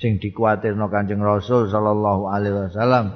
sing 0.01 0.19
dikuatirno 0.19 0.91
Kanjeng 0.91 1.23
Rasul 1.23 1.71
sallallahu 1.71 2.27
alaihi 2.27 2.57
wasallam 2.67 3.07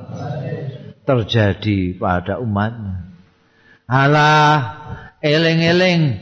terjadi 1.03 1.99
pada 1.99 2.39
umat 2.39 2.71
ala 3.91 4.31
eling-eling 5.19 6.15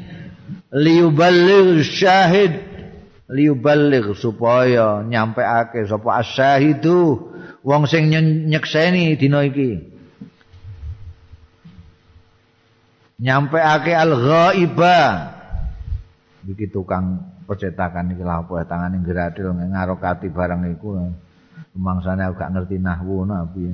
liyuballigh 0.72 1.84
syahid 1.84 2.64
liyuballigh 3.28 4.16
supaya 4.16 5.04
nyampeake 5.04 5.84
sapa 5.84 6.24
asyahidu 6.24 7.34
wong 7.66 7.90
sing 7.90 8.14
nyekseni 8.46 9.18
dina 9.18 9.42
iki. 9.42 9.82
Nyampeake 13.18 13.90
al-ghaibah 13.90 15.34
iki 16.46 16.70
tukang 16.70 17.26
percetakan 17.50 18.14
iki 18.14 18.22
lha 18.22 18.46
apa 18.46 18.62
tangane 18.70 19.02
gradil 19.02 19.50
ngarokati 19.50 20.30
barang 20.30 20.62
iku. 20.78 21.10
Mangsane 21.76 22.24
aku 22.24 22.40
gak 22.40 22.56
ngerti 22.56 22.80
nahwu 22.80 23.28
nabi 23.28 23.68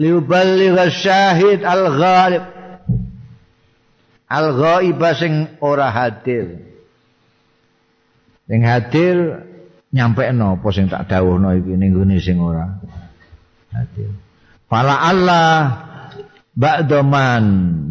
liuballigh 0.00 0.76
syahid 0.88 1.64
al 1.64 1.84
ghalib 1.96 2.44
al 4.28 4.46
ghaib 4.56 5.00
sing 5.16 5.32
ora 5.60 5.92
hadir. 5.92 6.64
Sing 8.46 8.60
hadir 8.62 9.44
nyampe 9.94 10.22
apa 10.26 10.68
sing 10.74 10.90
tak 10.90 11.06
dawuhno 11.06 11.54
iki 11.54 11.74
ning 11.78 11.94
sing 12.18 12.42
ora. 12.42 12.66
Hadir 13.70 14.10
Fala 14.66 14.98
Allah 14.98 15.54
ba'daman 16.58 17.44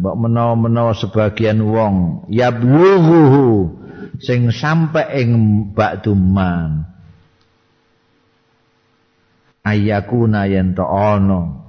mbok 0.04 0.16
menawa-menawa 0.26 0.92
sebagian 0.92 1.64
wong 1.64 2.28
yablughu 2.28 3.72
sing 4.20 4.52
sampe 4.52 5.00
ing 5.16 5.30
ba'duman 5.72 6.84
ayakuna 9.64 10.44
yen 10.52 10.76
to 10.76 10.84
ana 10.84 11.64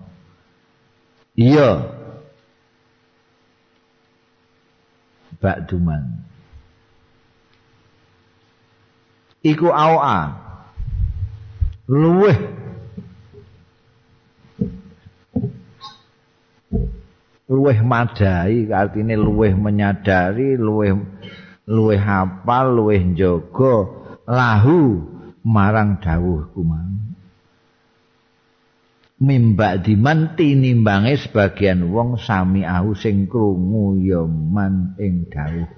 iya. 1.39 1.95
Ba'duman 5.37 6.25
iku 9.47 9.71
awa 9.71 10.35
luweh 11.87 12.37
luweh 17.47 17.79
madai 17.79 18.67
artine 18.67 19.15
luweh 19.15 19.55
menyadari 19.55 20.59
luweh 20.59 20.91
luweh 21.63 21.99
hafal 21.99 22.75
luweh 22.75 22.99
njaga 22.99 23.75
lahu 24.27 24.99
marang 25.47 26.03
dawuh 26.03 26.43
kumang 26.51 26.87
mimba 29.17 29.81
diman 29.81 30.37
tinimbange 30.37 31.17
sebagian 31.17 31.89
wong 31.89 32.21
sami 32.21 32.61
ahu 32.61 32.93
sing 32.93 33.25
krungu 33.25 33.97
ya 33.97 34.21
man 34.29 34.93
ing 35.01 35.25
dawuh. 35.25 35.69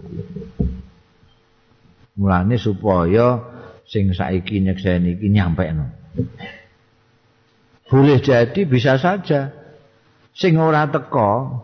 Mulane 2.20 2.60
supaya 2.60 3.40
sing 3.90 4.14
saiki 4.14 4.62
nyekseni 4.62 5.18
iki 5.18 5.28
nyampe 5.34 5.66
no. 5.74 5.90
boleh 7.90 8.22
jadi 8.22 8.62
bisa 8.70 9.02
saja 9.02 9.50
sing 10.38 10.62
ora 10.62 10.86
teka 10.94 11.58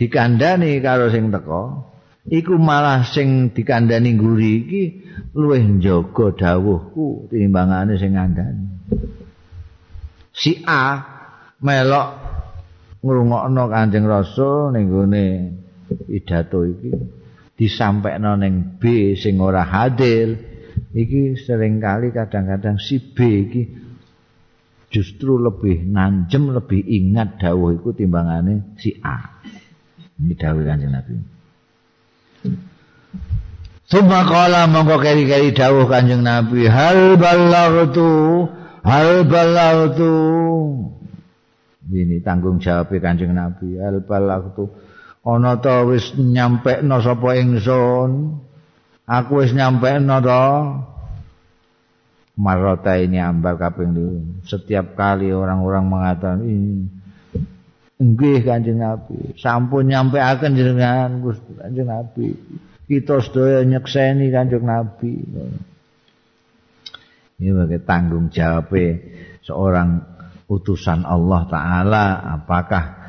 dikandani 0.00 0.80
karo 0.80 1.12
sing 1.12 1.28
teka 1.28 1.84
iku 2.32 2.56
malah 2.56 3.04
sing 3.04 3.52
dikandani 3.52 4.16
ngguri 4.16 4.52
iki 4.64 4.82
luwih 5.36 5.60
njaga 5.78 6.32
dawuhku 6.32 7.28
tinimbangane 7.28 8.00
sing 8.00 8.16
ngandani 8.16 8.64
si 10.32 10.64
A 10.64 11.04
melok 11.60 12.08
ngrungokno 13.04 13.62
Kanjeng 13.68 14.08
Rasul 14.08 14.72
ning 14.72 14.88
gone 14.88 15.26
pidato 16.08 16.64
iki 16.64 16.90
disampaikan 17.60 18.40
ning 18.40 18.80
B 18.80 19.12
sing 19.12 19.36
ora 19.44 19.60
hadir 19.68 20.51
iki 20.92 21.36
seringkali 21.36 22.12
kadang-kadang 22.12 22.76
si 22.76 23.00
B 23.00 23.16
iki 23.48 23.62
justru 24.92 25.40
lebih 25.40 25.88
nanjem 25.88 26.52
lebih 26.52 26.84
ingat 26.84 27.40
dawuh 27.40 27.72
iku 27.72 27.96
timbangane 27.96 28.76
si 28.76 28.92
A. 29.00 29.40
Ini 30.20 30.36
dawuh 30.36 30.62
kanjeng 30.62 30.92
Nabi. 30.92 31.14
Suma 33.88 34.24
kala 34.24 34.68
mongko 34.68 35.00
keri-keri 35.00 35.56
dawuh 35.56 35.88
kanjeng 35.88 36.20
Nabi 36.20 36.68
hal 36.68 37.16
balaghtu 37.16 38.12
hal 38.84 39.24
balaghtu 39.26 40.14
ini 41.92 42.24
tanggung 42.24 42.56
jawab 42.62 42.88
kanjeng 42.88 43.36
Nabi 43.36 43.76
hal 43.76 44.00
balaghtu 44.00 44.70
ana 45.22 45.60
ta 45.60 45.84
wis 45.84 46.14
nyampekno 46.16 46.98
sapa 47.04 47.36
ingsun 47.36 48.42
aku 49.12 49.44
wis 49.44 49.52
nyampekno 49.52 50.16
to. 50.24 50.44
Marota 52.32 52.96
ini 52.96 53.20
ambar 53.20 53.60
kaping 53.60 53.92
setiap 54.48 54.96
kali 54.96 55.28
orang-orang 55.28 55.84
mengatakan 55.84 56.40
ini 56.40 56.88
nggih 58.00 58.40
kanjeng 58.42 58.80
Nabi. 58.80 59.36
Sampun 59.36 59.92
nyampe 59.92 60.16
akan 60.16 60.56
jenengan 60.56 61.20
Gusti 61.20 61.52
kanjeng 61.60 61.92
Nabi. 61.92 62.32
Kita 62.88 63.20
sedaya 63.20 63.60
nyekseni 63.68 64.32
kanjeng 64.32 64.64
Nabi. 64.64 65.12
Ini 67.36 67.48
sebagai 67.52 67.80
tanggung 67.84 68.32
jawab 68.32 68.72
seorang 69.44 69.88
utusan 70.48 71.04
Allah 71.04 71.42
Ta'ala. 71.52 72.04
Apakah 72.40 73.01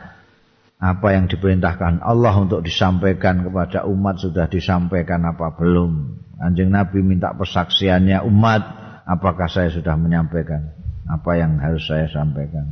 apa 0.84 1.16
yang 1.16 1.32
diperintahkan 1.32 2.04
Allah 2.04 2.36
untuk 2.44 2.60
disampaikan 2.60 3.48
kepada 3.48 3.88
umat 3.88 4.20
sudah 4.20 4.52
disampaikan 4.52 5.24
apa 5.24 5.56
belum? 5.56 6.20
Kanjeng 6.36 6.76
Nabi 6.76 7.00
minta 7.00 7.32
persaksiannya 7.32 8.20
umat 8.28 8.62
apakah 9.08 9.48
saya 9.48 9.72
sudah 9.72 9.96
menyampaikan? 9.96 10.76
Apa 11.08 11.40
yang 11.40 11.56
harus 11.64 11.88
saya 11.88 12.12
sampaikan? 12.12 12.68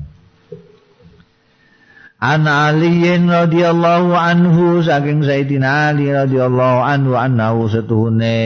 An 2.19 2.43
Aliyin 2.51 3.31
radhiyallahu 3.31 4.11
anhu 4.11 4.83
saking 4.83 5.23
Sayyidina 5.23 5.95
Ali 5.95 6.11
radhiyallahu 6.11 6.79
anhu 6.83 7.15
annahu 7.15 7.71
setuhune. 7.71 8.43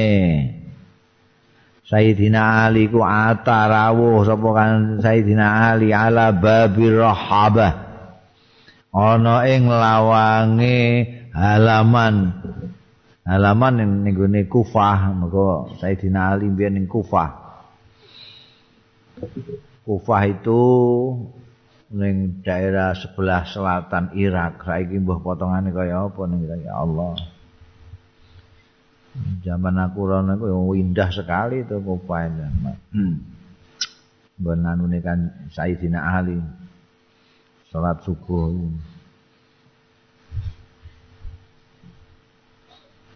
Sayyidina 1.89 2.69
Ali 2.69 2.85
ku 2.85 3.01
atarawuh 3.01 4.29
sapa 4.29 4.49
kan 4.53 5.01
Sayyidina 5.01 5.73
Ali 5.73 5.89
ala 5.89 6.29
babir 6.29 7.01
rahabah 7.01 7.84
ana 8.95 9.43
ing 9.51 9.67
lawange 9.67 10.79
halaman 11.35 12.31
halaman 13.27 13.73
ning 13.75 13.91
nggone 14.07 14.47
Kufah 14.47 15.11
mergo 15.11 15.75
Sayyidina 15.83 16.31
Ali 16.31 16.47
mbiyen 16.47 16.79
ning 16.79 16.87
Kufah 16.87 17.45
Kufah 19.85 20.23
itu 20.25 20.63
ning 21.93 22.41
daerah 22.41 22.97
sebelah 22.97 23.45
selatan 23.47 24.17
Irak. 24.17 24.65
Saiki 24.65 24.97
mbah 24.99 25.21
potongane 25.21 25.69
kaya 25.69 26.09
apa 26.09 26.21
ning 26.25 26.41
ya 26.43 26.73
Allah. 26.73 27.13
Zaman 29.45 29.75
aku 29.79 29.99
rono 30.03 30.35
iku 30.35 30.75
indah 30.75 31.13
sekali 31.13 31.63
itu 31.63 31.77
Kufah 31.79 32.21
itu. 32.27 32.43
Hmm. 32.91 33.15
Benanune 34.35 34.99
kan 34.99 35.47
Sayyidina 35.53 35.99
Ali 36.01 36.35
salat 37.75 37.99
subuh. 38.07 38.55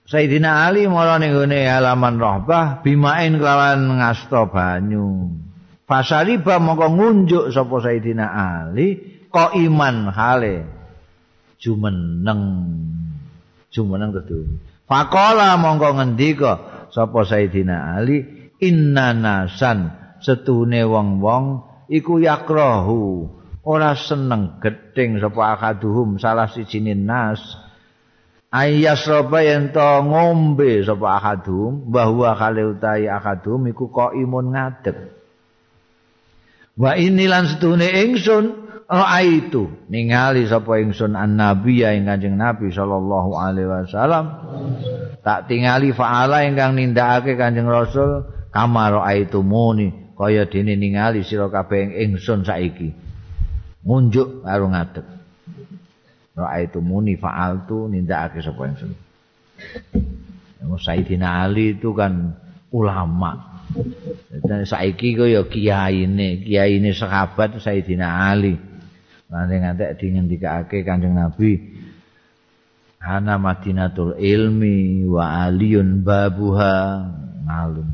Sayyidina 0.04 0.68
Ali 0.68 0.90
malah 0.90 1.22
ning 1.22 1.32
halaman 1.48 2.20
Rahbah 2.20 2.84
bimain 2.84 3.40
kelawan 3.40 4.04
ngasto 4.04 4.52
banyu. 4.52 5.32
Fasariba 5.88 6.60
mongko 6.60 6.88
ngunjuk 6.92 7.46
sapa 7.56 7.76
Sayyidina 7.80 8.26
Ali 8.28 9.00
kok 9.32 9.56
iman 9.56 10.12
hale 10.12 10.68
jumeneng 11.58 12.42
jumeneng 13.74 14.12
kudu 14.14 14.60
Faqala 14.86 15.56
mongko 15.58 15.98
ngendika 15.98 16.52
sapa 16.92 17.26
Sayyidina 17.26 17.96
Ali 17.96 18.26
inna 18.62 19.14
nasan 19.14 19.94
setune 20.22 20.84
wong-wong 20.86 21.46
iku 21.90 22.22
yakrahu 22.22 23.39
ora 23.70 23.94
seneng 23.94 24.58
gedeng 24.58 25.22
sapa 25.22 25.54
akaduhum 25.54 26.18
salah 26.18 26.50
sijine 26.50 26.98
nas. 26.98 27.38
Ayas 28.50 29.06
roba 29.06 29.46
yen 29.46 29.70
ngombe 30.10 30.82
sapa 30.82 31.22
akadum 31.22 31.86
bahwa 31.94 32.34
kale 32.34 32.66
utahi 32.66 33.06
akadum 33.06 33.70
iku 33.70 33.94
kok 33.94 34.18
imun 34.18 34.58
ngadeg. 34.58 34.98
Wa 36.74 36.98
inilan 36.98 37.46
setune 37.46 37.86
ingsun 38.10 38.74
raaitu 38.90 39.70
ningali 39.86 40.50
sapa 40.50 40.82
ingsun 40.82 41.14
annabi 41.14 41.86
ya 41.86 41.94
ing 41.94 42.10
Kanjeng 42.10 42.42
Nabi 42.42 42.74
sallallahu 42.74 43.38
alaihi 43.38 43.70
wasallam. 43.70 44.26
Tak 45.22 45.46
tingali 45.46 45.94
faala 45.94 46.42
ingkang 46.42 46.74
nindakake 46.74 47.38
Kanjeng 47.38 47.70
Rasul 47.70 48.26
kama 48.50 48.90
raaitu 48.98 49.46
muni 49.46 49.94
kaya 50.18 50.50
dene 50.50 50.74
ningali 50.74 51.22
sira 51.22 51.54
kabeh 51.54 52.02
ingsun 52.02 52.42
saiki 52.42 53.09
ngunjuk 53.84 54.44
karo 54.44 54.66
ngadeg. 54.72 55.06
Raaitu 56.40 56.80
muni 56.80 57.20
faaltu 57.20 57.92
nindakake 57.92 58.40
sapa 58.40 58.64
ingsun? 58.72 58.96
Sayyidina 60.80 61.44
Ali 61.44 61.76
itu 61.76 61.92
kan 61.92 62.36
ulama. 62.72 63.60
Dan 64.30 64.66
saiki 64.66 65.14
ku 65.14 65.28
ya 65.28 65.46
kiyaine, 65.46 66.42
kiyaine 66.42 66.96
sahabat 66.96 67.60
Sayyidina 67.60 68.08
Ali. 68.32 68.56
Nanti 69.30 69.56
ngantek 69.62 69.92
di 70.02 70.06
ngendikake 70.10 70.82
Kanjeng 70.82 71.14
Nabi 71.14 71.62
Hana 72.98 73.38
Madinatul 73.38 74.18
Ilmi 74.18 75.06
wa 75.06 75.46
aliyun 75.46 76.02
babuha. 76.02 77.06
Ngalum. 77.46 77.88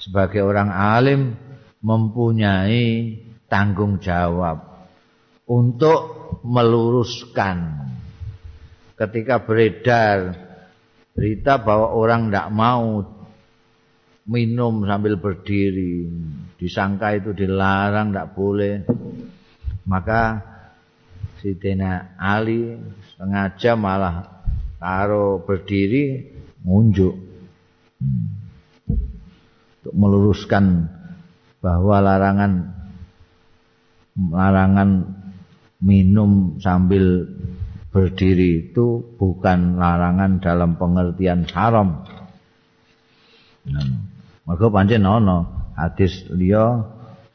Sebagai 0.00 0.40
orang 0.42 0.72
alim 0.72 1.36
mempunyai 1.84 3.18
tanggung 3.46 4.00
jawab 4.00 4.71
untuk 5.52 6.00
meluruskan. 6.48 7.84
Ketika 8.96 9.44
beredar 9.44 10.32
berita 11.12 11.60
bahwa 11.60 11.92
orang 11.92 12.32
tidak 12.32 12.48
mau 12.48 13.04
minum 14.24 14.86
sambil 14.86 15.18
berdiri 15.18 16.08
disangka 16.56 17.18
itu 17.18 17.34
dilarang 17.34 18.14
tidak 18.14 18.32
boleh 18.38 18.86
maka 19.82 20.38
Sidina 21.42 22.14
Ali 22.14 22.78
sengaja 23.18 23.74
malah 23.74 24.46
karo 24.78 25.42
berdiri 25.42 26.22
ngunjuk 26.62 27.14
untuk 29.82 29.94
meluruskan 29.98 30.86
bahwa 31.58 31.98
larangan 31.98 32.70
larangan 34.14 34.90
minum 35.82 36.62
sambil 36.62 37.26
berdiri 37.92 38.70
itu 38.70 39.02
bukan 39.18 39.76
larangan 39.76 40.38
dalam 40.38 40.78
pengertian 40.78 41.44
haram. 41.50 42.06
Mergo 44.46 44.70
pancen 44.70 45.04
ana 45.04 45.68
hadis 45.76 46.24
liya 46.30 46.86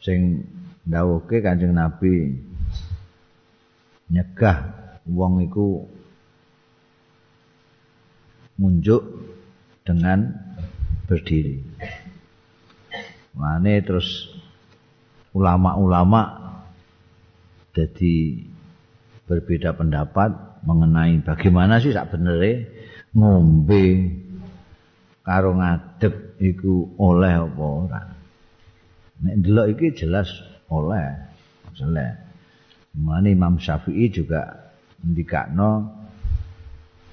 sing 0.01 0.47
ndawuhke 0.87 1.43
Kanjeng 1.43 1.75
Nabi 1.75 2.35
nyegah 4.07 4.71
wong 5.07 5.43
iku 5.43 5.83
munjuk 8.57 9.03
dengan 9.83 10.31
berdiri. 11.05 11.63
Mane 13.37 13.79
terus 13.85 14.31
ulama-ulama 15.31 16.46
jadi 17.77 18.41
berbeda 19.29 19.77
pendapat 19.77 20.33
mengenai 20.65 21.21
bagaimana 21.21 21.77
sih 21.77 21.93
sak 21.93 22.09
benere 22.09 22.73
ngombe 23.13 23.85
karo 25.21 25.53
ngadeg 25.53 26.41
iku 26.41 26.97
oleh 26.97 27.33
apa 27.37 27.63
ora. 27.63 28.01
Nek 29.21 29.33
ndelok 29.43 29.67
iki 29.77 29.87
jelas 29.93 30.29
oleh. 30.73 31.05
Jelas. 31.77 32.17
Mane 32.97 33.29
Imam 33.29 33.61
Syafi'i 33.61 34.09
juga 34.09 34.73
ndikakno 35.05 35.71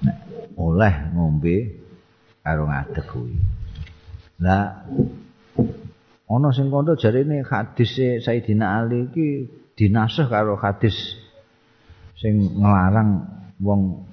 nek 0.01 0.17
oleh 0.57 0.93
ngombe 1.13 1.55
karo 2.41 2.65
ngadeg 2.65 3.05
kuwi. 3.05 3.37
Lah 4.41 4.81
ana 6.25 6.49
sing 6.49 6.73
kandha 6.73 6.97
jarene 6.97 7.45
hadis 7.45 7.93
Sayyidina 8.25 8.81
Ali 8.81 9.05
iki 9.11 9.29
dinasah 9.75 10.31
karo 10.31 10.55
hadis 10.55 10.95
sing 12.15 12.59
nglarang 12.59 13.27
wong 13.59 14.07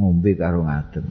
ngombe 0.00 0.32
karo 0.34 0.64
ngadeg. 0.64 1.04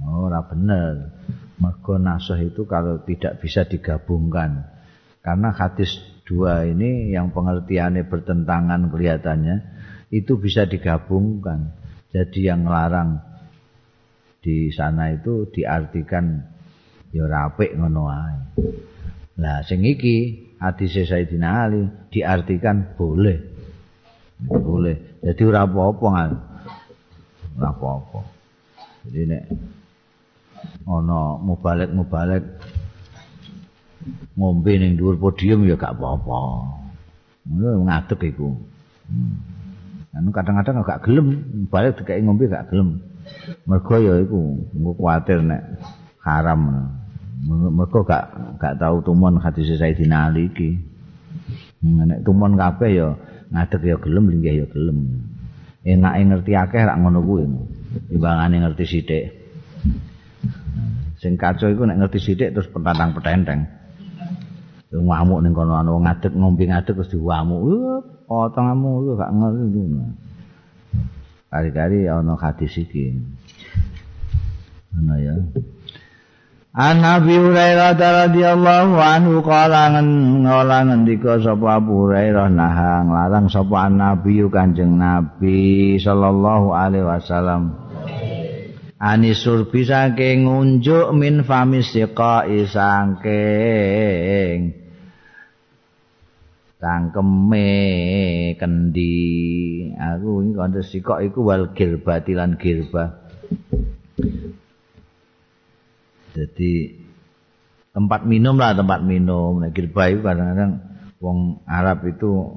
Ora 0.00 0.40
bener. 0.48 1.12
Mergo 1.60 2.00
nasuh 2.00 2.40
itu 2.40 2.64
kalau 2.64 3.04
tidak 3.04 3.44
bisa 3.44 3.68
digabungkan. 3.68 4.64
Karena 5.20 5.52
hadis 5.52 6.00
dua 6.24 6.64
ini 6.64 7.12
yang 7.12 7.36
pengertiannya 7.36 8.08
bertentangan 8.08 8.88
kelihatannya 8.88 9.56
itu 10.08 10.40
bisa 10.40 10.64
digabungkan. 10.64 11.76
Jadi 12.10 12.48
yang 12.48 12.64
larang 12.64 13.20
di 14.40 14.72
sana 14.72 15.12
itu 15.12 15.52
diartikan 15.52 16.48
ya 17.12 17.28
rapik 17.28 17.76
ngono 17.76 18.08
ae. 18.08 18.38
Lah 19.36 19.60
sing 19.68 19.84
iki 19.84 20.48
hadis 20.60 20.92
Sayyidina 20.92 21.48
Ali 21.66 21.88
diartikan 22.12 22.94
boleh. 22.94 23.40
Boleh. 24.40 25.20
Jadi 25.24 25.42
ora 25.48 25.64
apa-apa 25.64 26.06
kan. 26.12 26.30
Ora 27.56 27.68
apa-apa. 27.72 28.20
Jadi 29.08 29.20
nek 29.32 29.44
ana 30.84 31.40
mubalek-mubalek 31.40 32.44
ngombe 34.36 34.72
ning 34.76 35.00
dhuwur 35.00 35.16
podium 35.16 35.64
ya 35.64 35.76
gak 35.80 35.96
apa-apa. 35.96 36.40
Ngono 37.48 37.88
ngadeg 37.88 38.20
iku. 38.32 38.52
Hmm. 39.08 39.34
Anu 40.16 40.28
kadang-kadang 40.32 40.84
gak 40.84 41.02
gelem 41.08 41.28
balik 41.72 42.00
dikai 42.00 42.20
ngombe 42.20 42.48
gak 42.48 42.68
gelem. 42.68 43.00
Mergo 43.68 43.96
ya 44.00 44.20
iku 44.20 44.60
engko 44.76 44.90
kuwatir 44.96 45.40
nek 45.44 45.80
haram. 46.24 46.92
Mergo 47.48 48.04
gak 48.04 48.56
gak 48.60 48.76
tau 48.76 49.00
tumon 49.00 49.40
hadis 49.40 49.72
Sayyidina 49.72 50.28
Ali 50.28 50.52
iki. 50.52 50.76
Hmm, 51.80 52.04
nek 52.04 52.20
tumon 52.20 52.60
kabeh 52.60 52.90
ya 52.92 53.08
ngadeg 53.48 53.82
ya 53.88 53.96
gelem 53.96 54.24
linggih 54.28 54.54
ya 54.60 54.66
gelem. 54.68 54.98
Enake 55.80 56.20
ngerti 56.28 56.52
akeh 56.52 56.82
rak 56.84 57.00
ngono 57.00 57.24
kuwi. 57.24 57.48
Imbangane 58.12 58.60
ngerti 58.60 58.84
sithik. 58.84 59.24
Sing 61.16 61.40
kaco 61.40 61.72
iku 61.72 61.88
nek 61.88 62.04
ngerti 62.04 62.18
sithik 62.20 62.52
terus 62.52 62.68
pentantang 62.68 63.16
petenteng. 63.16 63.64
ngamuk 64.90 65.38
ning 65.46 65.54
kono 65.54 65.78
ana 65.78 65.90
ngadeg 65.94 66.34
ngombe 66.34 66.64
ngadeg 66.68 66.92
terus 66.92 67.12
diwamuk. 67.14 67.60
Potonganmu 68.28 68.90
lu 69.06 69.12
gak 69.16 69.32
ngerti 69.32 69.80
ngono. 69.80 70.04
Kali-kali 71.50 71.98
ana 72.06 72.34
hadis 72.36 72.74
iki. 72.76 73.16
Ana 74.94 75.14
ya. 75.18 75.34
An 76.70 77.02
Nabi 77.02 77.34
Hurairah 77.34 77.98
radhiyallahu 77.98 78.94
anhu 78.94 79.42
qala 79.42 79.90
ngola 79.98 80.86
ngendika 80.86 81.42
sapa 81.42 81.82
Abu 81.82 82.06
Hurairah 82.06 82.46
nahang 82.46 83.10
larang 83.10 83.50
sapa 83.50 83.90
Nabi 83.90 84.46
Kanjeng 84.46 84.94
Nabi 84.94 85.98
sallallahu 85.98 86.70
alaihi 86.70 87.10
wasallam. 87.10 87.74
Anisur 89.02 89.66
bisa 89.66 90.14
ke 90.14 90.38
ngunjuk 90.38 91.10
min 91.10 91.42
famis 91.42 91.90
siqai 91.90 92.62
sangking 92.70 94.78
cangkeme 96.78 97.74
kendi. 98.54 99.26
Aku 99.98 100.46
iki 100.46 100.54
kanthi 100.54 100.80
sikok 100.86 101.18
iku 101.18 101.50
wal 101.50 101.74
girbati 101.74 102.38
lan 102.38 102.54
girba 102.54 103.26
jadi 106.40 106.96
tempat 107.92 108.24
minum 108.24 108.56
lah 108.56 108.72
tempat 108.72 109.04
minum. 109.04 109.60
Girba 109.76 110.08
itu 110.08 110.24
kadang-kadang 110.24 110.80
wong 111.20 111.60
Arab 111.68 112.08
itu 112.08 112.48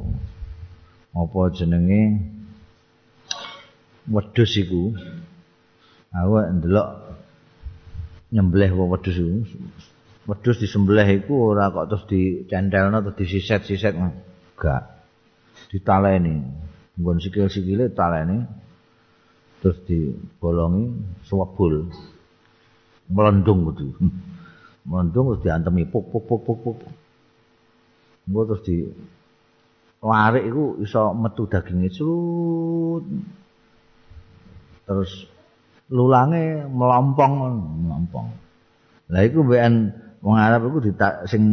apa 1.11 1.39
jenenge? 1.51 2.31
Wedhus 4.07 4.55
iku. 4.55 4.95
Aku 6.13 6.33
ndelok 6.61 6.87
nyembelih 8.31 8.71
wong 8.71 8.87
wedhus 8.95 9.19
iku. 9.19 9.43
Wedhus 10.31 10.63
disembelih 10.63 11.19
iku 11.19 11.51
ora 11.51 11.67
kok 11.75 11.91
terus 11.91 12.03
dicentelno 12.07 13.03
terus 13.03 13.19
disiset-siset. 13.19 13.99
Enggak. 13.99 15.03
Ditaleni. 15.67 16.39
Nggon 16.93 17.17
sikil-sikile 17.19 17.91
taleni 17.91 18.45
terus 19.63 19.79
dibolongi 19.87 20.91
suwebul 21.23 21.89
melendung 23.11 23.71
gitu 23.73 23.91
melendung 24.83 25.33
terus 25.33 25.41
diantemi 25.43 25.87
puk 25.87 26.11
puk 26.11 26.23
puk 26.27 26.41
puk 26.43 26.57
puk. 26.59 26.77
Engko 28.27 28.41
terus 28.47 28.63
di 28.67 28.77
larik 30.03 30.43
iku 30.51 30.63
iso 30.83 31.15
metu 31.15 31.47
dagingnya 31.47 31.87
surut 31.91 33.03
terus 34.83 35.27
lulange 35.87 36.67
melompong 36.67 37.33
melompong. 37.87 38.27
Lah 39.11 39.23
iku 39.23 39.43
mbekan 39.47 39.95
Wong 40.23 40.39
Arab 40.39 40.71
iku 40.71 40.79
sing 41.27 41.43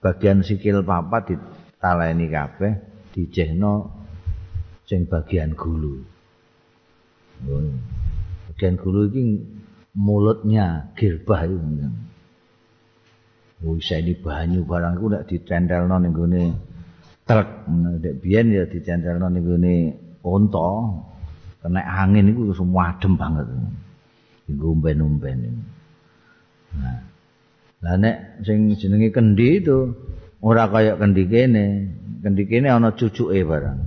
bagian 0.00 0.44
sikil 0.44 0.84
papat 0.84 1.36
ditaleni 1.36 2.28
kabeh 2.28 2.72
dijehno 3.16 3.88
sing 4.84 5.08
bagian 5.08 5.56
gulu. 5.56 6.04
Bagian 8.52 8.76
gulu 8.76 9.08
iki 9.08 9.24
mulutnya 9.94 10.90
girbah 10.98 11.46
itu. 11.46 11.58
Oh, 13.64 13.80
ini 13.80 14.12
banyu 14.20 14.60
barang 14.68 15.00
itu 15.00 15.06
tidak 15.08 15.24
dicentelno 15.30 15.96
ning 15.96 16.12
gone 16.12 16.42
truk. 17.24 17.48
Nek 17.70 18.14
biyen 18.20 18.52
ya 18.52 18.68
dicentelno 18.68 19.32
ning 19.32 19.42
gone 19.46 19.74
unta. 20.20 20.70
Kena 21.64 21.80
angin 21.80 22.28
itu 22.28 22.52
semua 22.52 22.92
adem 22.92 23.16
banget. 23.16 23.48
Ngomben-ngomben. 24.52 25.64
Nah, 26.76 27.00
Lah 27.84 28.00
nek 28.00 28.40
sing 28.44 28.72
jenenge 28.80 29.12
kendi 29.12 29.60
itu 29.60 29.92
ora 30.40 30.68
kaya 30.68 30.96
kendi 30.96 31.24
kene. 31.28 31.66
Kendi 32.24 32.48
kene 32.48 32.72
ana 32.72 32.96
cucuke 32.96 33.40
barang. 33.44 33.80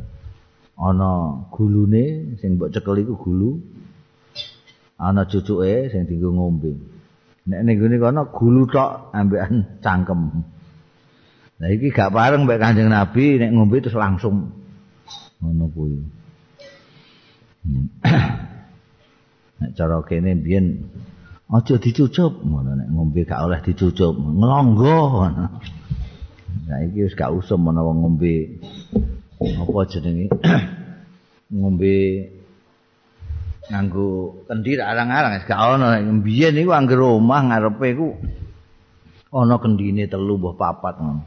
Ana 0.78 1.10
gulune 1.50 2.38
sing 2.38 2.62
mbok 2.62 2.70
cekel 2.70 3.02
iku 3.02 3.18
gulu. 3.18 3.58
Ana 4.98 5.30
cucuke 5.30 5.94
sing 5.94 6.10
dienggo 6.10 6.34
ngombe. 6.34 6.74
Nek 7.48 7.62
ning 7.64 7.76
ngene 7.80 7.98
kono 8.02 8.22
gulu 8.34 8.66
tok 8.68 9.14
ambekan 9.14 9.80
cangkem. 9.80 10.22
Lah 11.58 11.70
iki 11.74 11.90
gak 11.90 12.14
bareng 12.14 12.46
mbek 12.46 12.62
Kanjeng 12.62 12.90
Nabi 12.90 13.38
nek 13.38 13.54
ngombe 13.54 13.82
terus 13.82 13.98
langsung 13.98 14.52
ngono 15.42 15.66
kuwi. 15.74 15.98
Nek 19.58 19.72
cara 19.74 19.98
kene 20.06 20.38
biyen 20.38 20.86
aja 21.48 21.80
dicucup 21.80 22.44
ngono 22.44 22.76
nek 22.76 22.90
ngombe 22.92 23.24
gak 23.24 23.40
oleh 23.40 23.60
dicucup 23.64 24.20
nglonggo 24.20 25.24
saiki 26.68 27.08
wis 27.08 27.16
gak 27.16 27.32
usum 27.32 27.64
menawa 27.64 27.96
ngombe 27.96 28.60
apa 29.40 29.82
jenenge 29.88 30.28
ngombe 31.58 31.94
nganggo 33.68 34.44
kendi 34.48 34.80
arang-arang? 34.80 35.40
Wis 35.40 35.48
gak 35.48 35.60
ono. 35.60 35.92
Mbiyen 36.24 36.56
niku 36.56 36.72
anggere 36.72 37.04
omah 37.04 37.42
ngarepe 37.52 37.88
iku 37.94 38.08
ana 39.36 39.60
kendine 39.60 40.08
telu 40.08 40.40
mbah 40.40 40.56
papat 40.56 40.96
ngono. 41.04 41.24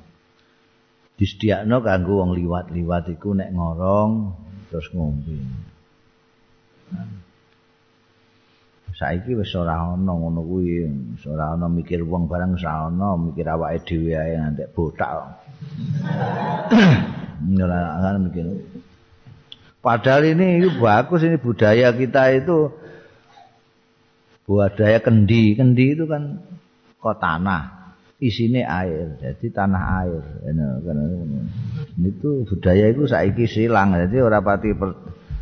Disediakno 1.21 1.85
kanggo 1.85 2.25
wong 2.25 2.33
liwat-liwat 2.33 3.13
iku 3.13 3.37
nek 3.37 3.53
ngorong 3.53 4.13
terus 4.73 4.89
ngombe. 4.97 5.37
Saiki 8.97 9.37
wis 9.37 9.53
ora 9.57 9.97
ana 9.97 10.13
ngono 10.13 10.41
kuwi. 10.41 10.89
Wis 11.17 11.25
ora 11.29 11.53
ana 11.57 11.69
mikir 11.69 12.01
wong 12.09 12.25
barang 12.25 12.57
wis 12.57 12.65
ana 12.65 13.21
mikir 13.21 13.45
awake 13.53 13.85
dhewe 13.85 14.17
ae 14.17 14.33
ngantek 14.41 14.73
botak. 14.73 15.13
Ora 17.41 17.97
ana 17.97 18.21
mikir 18.21 18.45
padahal 19.81 20.29
ini 20.29 20.61
itu 20.61 20.79
bagus 20.79 21.25
ini 21.25 21.37
budaya 21.41 21.93
kita 21.93 22.37
itu. 22.37 22.73
Budaya 24.45 24.99
kendi 25.01 25.55
kendi 25.57 25.97
itu 25.97 26.05
kan 26.07 26.45
kok 27.01 27.19
tanah. 27.21 27.81
Isine 28.21 28.69
air 28.69 29.17
jadi 29.17 29.47
tanah 29.49 29.85
air. 30.05 30.23
Itu 31.97 32.45
budaya 32.45 32.93
itu 32.93 33.09
saiki 33.09 33.49
silang 33.49 33.97
jadi 33.97 34.21
ora 34.21 34.45
pati 34.45 34.77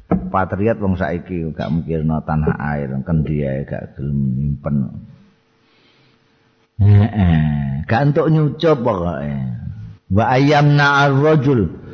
patriot 0.09 0.79
wong 0.79 0.95
saiki 0.95 1.51
gak 1.57 1.75
mikirno 1.75 2.23
tanah 2.23 2.55
air 2.55 2.95
kendi 3.03 3.43
ae 3.43 3.67
gak 3.67 3.99
gelem 3.99 4.21
nyimpen. 4.39 4.77
Heeh 6.79 7.83
gak 7.89 8.13
entuk 8.13 8.31
nyucup 8.31 8.79
pokoke. 8.85 9.33
Wa 10.13 10.25
ayyamna 10.39 11.09
ar-rajul 11.09 11.88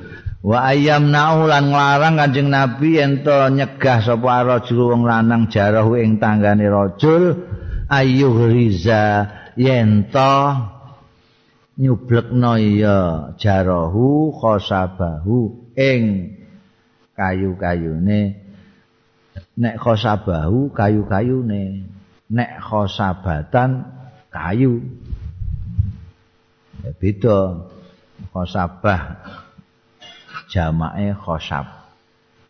wa 0.44 0.58
ayyamna 0.68 1.48
lan 1.48 1.72
nglarang 1.72 2.20
kanjeng 2.20 2.52
nabi 2.52 3.00
ento 3.00 3.48
nyegah 3.48 4.04
sapa 4.04 4.44
ar-rajul 4.44 4.92
wong 4.92 5.08
lanang 5.08 5.48
jarahu 5.48 5.96
ing 5.96 6.20
tanggane 6.20 6.68
rajul 6.68 7.48
ayu 7.88 8.28
riza 8.52 9.24
yento 9.56 10.36
nyublekno 11.80 12.60
ya 12.60 13.32
jarahu 13.40 14.30
khosabahu 14.36 15.72
ing 15.74 16.34
kayu-kayune. 17.14 18.42
Nek 19.54 19.74
khosabahu 19.78 20.70
kayu-kayune. 20.74 21.86
Nek 22.30 22.50
khosabatan 22.62 23.86
kayu. 24.30 24.82
Ya, 26.82 26.90
beda. 26.98 27.38
Khosabah 28.34 29.02
jamake 30.54 31.18
khosab. 31.18 31.66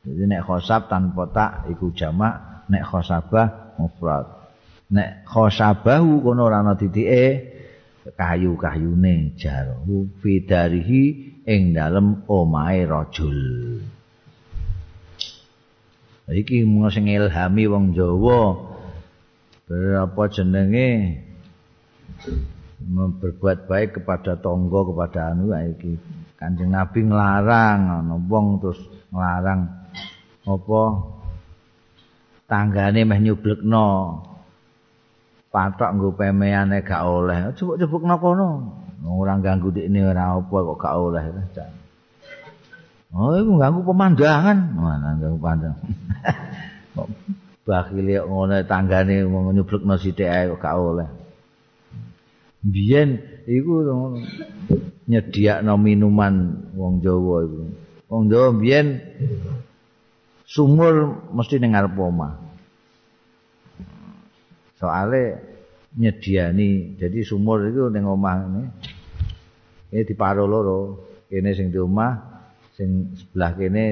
Jadi 0.05 0.29
nek 0.29 0.45
khosab 0.45 0.93
tanpa 0.93 1.25
tak 1.33 1.53
iku 1.73 1.89
jamak. 1.97 2.69
Nek 2.69 2.85
khosabah 2.85 3.81
mufrad. 3.81 4.45
Nek 4.93 5.25
khosabahu 5.25 6.21
kono 6.21 6.45
ora 6.45 6.61
ana 6.61 6.77
titike 6.77 7.57
kayu-kayune 8.05 9.33
jaru 9.41 10.13
fidarihi 10.21 11.03
ing 11.49 11.73
dalem 11.73 12.21
omahe 12.29 12.85
rajul. 12.85 13.41
Iki 16.29 16.65
mung 16.69 16.89
sing 16.93 17.09
ilhami 17.09 17.65
wong 17.69 17.97
Jawa. 17.97 18.73
Berapa 19.65 20.29
jenenge 20.29 21.21
berbuat 22.85 23.65
baik 23.65 24.01
kepada 24.01 24.37
tonggo 24.37 24.93
kepada 24.93 25.33
anu 25.33 25.57
iki 25.57 25.97
Kanjeng 26.45 26.77
Nabi 26.77 27.09
nglarang 27.09 27.81
ana 27.89 28.21
wong 28.21 28.61
terus 28.61 28.77
nglarang 29.09 29.65
apa 30.45 30.83
tanggane 32.45 33.01
meh 33.09 33.17
nyublekno 33.25 34.21
patok 35.49 35.91
nggo 35.97 36.13
pemeane 36.13 36.85
gak 36.85 37.01
oleh 37.01 37.49
cubuk-cubukno 37.57 38.21
kono 38.21 38.49
ora 39.09 39.41
ganggu 39.41 39.73
dikne 39.73 40.05
ora 40.05 40.37
apa 40.37 40.53
kok 40.53 40.77
gak 40.85 40.97
oleh 41.01 41.25
Oh, 43.15 43.31
itu 43.31 43.55
ganggu 43.63 43.87
pemandangan. 43.87 44.59
Mana 44.75 45.15
ganggu 45.23 45.39
pemandangan. 45.39 45.87
Kok 46.99 47.07
bakhil 47.63 48.07
ya 48.11 48.27
ngono 48.27 48.59
tanggane 48.67 49.23
mau 49.23 49.55
nyublekno 49.55 49.95
sithik 50.03 50.27
ae 50.27 50.51
kok 50.51 50.59
gak 50.59 50.75
oleh. 50.75 51.07
Biyen 52.67 53.23
iku 53.47 53.87
nyediakno 55.09 55.77
minuman 55.77 56.35
wong 56.73 57.05
Jawa 57.05 57.37
iku. 57.45 57.63
Wong 58.09 58.23
Jawa 58.33 58.49
biyen 58.57 59.01
sumur 60.49 61.25
mesti 61.33 61.61
ning 61.61 61.77
ngarep 61.77 61.97
omah. 61.97 62.33
Soale 64.81 65.41
nyediani, 65.95 66.99
jadi 66.99 67.19
sumur 67.23 67.65
itu 67.69 67.89
ning 67.93 68.05
omah 68.05 68.37
ini. 68.49 68.63
Ini 69.95 70.03
diparo 70.03 70.45
loro. 70.49 70.81
Kene 71.25 71.51
sing 71.57 71.73
di 71.73 71.81
omah, 71.81 72.15
sing 72.77 73.11
sebelah 73.17 73.53
kene 73.57 73.85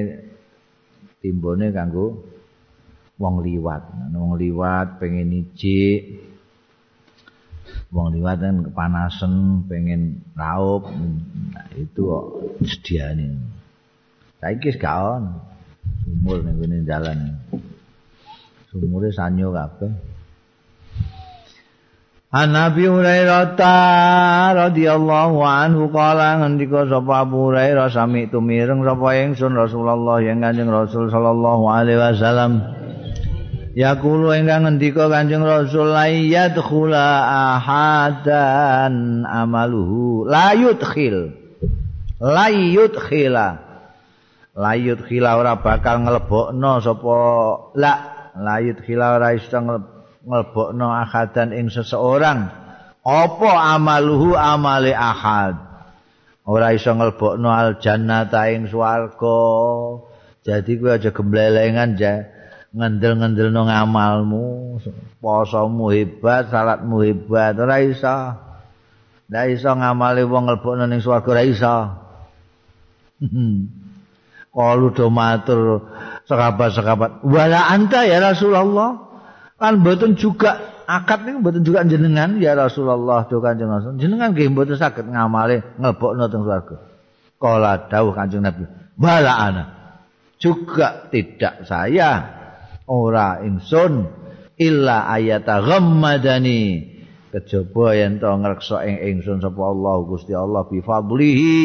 timbone 1.19 1.73
kanggo 1.73 2.23
wong 3.17 3.41
liwat. 3.41 4.13
Wong 4.13 4.35
liwat 4.37 5.01
pengen 5.01 5.31
ijik. 5.31 6.32
Wong 7.93 8.17
liwat 8.17 8.41
kan 8.41 8.65
kepanasan, 8.65 9.63
pengen 9.69 10.25
raup. 10.33 10.89
Nah, 11.53 11.69
itu 11.77 12.01
kok 12.01 12.25
sediane. 12.65 13.37
Saiki 14.41 14.73
wis 14.73 14.81
gak 14.81 14.97
ono. 14.97 15.37
Sumur 16.01 16.41
ning 16.41 16.57
kene 16.57 16.81
dalan. 16.81 17.37
Sumure 18.73 19.13
sanyo 19.13 19.53
kabeh. 19.53 19.93
An 22.33 22.49
Nabi 22.49 22.89
Hurairah 22.89 23.53
radhiyallahu 24.57 25.37
anhu 25.45 25.93
kala 25.93 26.41
ngendika 26.41 26.89
sapa 26.89 27.29
Abu 27.29 27.53
Hurairah 27.53 27.93
sami 27.93 28.25
tumireng 28.25 28.81
sapa 28.81 29.21
ingsun 29.21 29.53
Rasulullah 29.53 30.17
yang 30.17 30.41
Kanjeng 30.41 30.65
Rasul 30.65 31.13
sallallahu 31.13 31.69
alaihi 31.69 32.01
wasallam 32.01 32.82
Yaqulu 33.73 34.37
ingkang 34.37 34.69
ngendika 34.69 35.09
Kanjeng 35.09 35.41
Rasul 35.41 35.97
la 35.97 36.05
yadkhula 36.05 37.25
ahadan 37.57 39.25
amaluhu 39.25 40.29
la 40.29 40.53
yudkhil 40.53 41.33
la 42.21 42.53
yudkhila. 42.53 43.47
La 44.53 44.77
yudkhila 44.77 45.41
ora 45.41 45.57
bakal 45.57 46.05
nglebokno 46.05 46.85
sapa 46.85 47.17
la 47.73 47.93
la 48.37 48.61
yudkhila 48.61 49.17
ora 49.17 49.33
iso 49.33 49.57
ngelbokno 49.57 50.87
ahadan 50.93 51.57
ing 51.57 51.73
seseorang. 51.73 52.53
Apa 53.01 53.51
amaluhu 53.73 54.37
amale 54.37 54.93
ahad? 54.93 55.57
Ora 56.45 56.77
iso 56.77 56.93
ngelbokno 56.93 57.49
al 57.49 57.81
jannata 57.81 58.53
ing 58.53 58.69
swarga. 58.69 59.41
Jadi 60.45 60.71
kowe 60.77 60.93
aja 60.93 61.09
gemblelengan 61.09 61.97
ja 61.97 62.32
ngendel-ngendelno 62.73 63.69
ngamalmu 63.69 64.81
posomu 65.21 65.93
hebat 65.93 66.49
salatmu 66.49 67.05
hebat 67.05 67.53
ora 67.61 67.77
iso. 67.85 68.17
Ndak 69.29 69.45
iso 69.55 69.71
ngamali 69.71 70.25
wong 70.25 70.49
ngelbokno 70.49 70.89
ning 70.89 70.99
swarga 70.99 71.29
ora 71.29 71.43
iso. 71.45 71.77
Kalau 74.53 74.93
do 74.93 75.09
matur 75.09 75.89
sekabat-sekabat 76.29 77.25
wala 77.25 77.73
anta 77.73 78.05
ya 78.05 78.21
Rasulullah? 78.21 79.01
Kan 79.57 79.81
mboten 79.81 80.13
juga 80.13 80.85
akad 80.85 81.25
niku 81.25 81.41
mboten 81.41 81.65
juga 81.65 81.81
jenengan 81.87 82.37
ya 82.37 82.53
Rasulullah 82.53 83.25
do 83.25 83.41
Kanjeng 83.41 83.69
Rasul. 83.69 83.97
Jenengan 83.97 84.33
nggih 84.33 84.53
mboten 84.53 84.77
saged 84.77 85.09
ngamale 85.09 85.65
nglebokno 85.81 86.29
teng 86.29 86.45
swarga. 86.45 86.77
Kala 87.41 87.89
dawuh 87.89 88.13
Kanjeng 88.13 88.45
Nabi 88.45 88.69
bala 88.93 89.33
ana. 89.33 89.63
Juga 90.37 91.07
tidak 91.09 91.65
saya 91.65 92.42
ora 92.93 93.41
ingsun 93.41 94.05
illa 94.61 95.09
ayata 95.09 95.65
ghammadani 95.65 96.93
kejaba 97.33 97.97
yen 97.97 98.21
to 98.21 98.29
ngreksa 98.29 98.85
ing 98.85 99.01
ingsun 99.01 99.41
sapa 99.41 99.61
Allah 99.65 99.95
Gusti 100.05 100.37
Allah 100.37 100.61
bi 100.69 100.77
fadlihi 100.85 101.57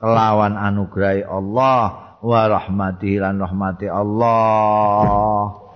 kelawan 0.00 0.56
anugrahi 0.56 1.20
Allah 1.28 2.16
wa 2.24 2.40
rahmatihi 2.48 3.20
lan 3.20 3.36
rahmati 3.36 3.92
Allah 3.92 5.66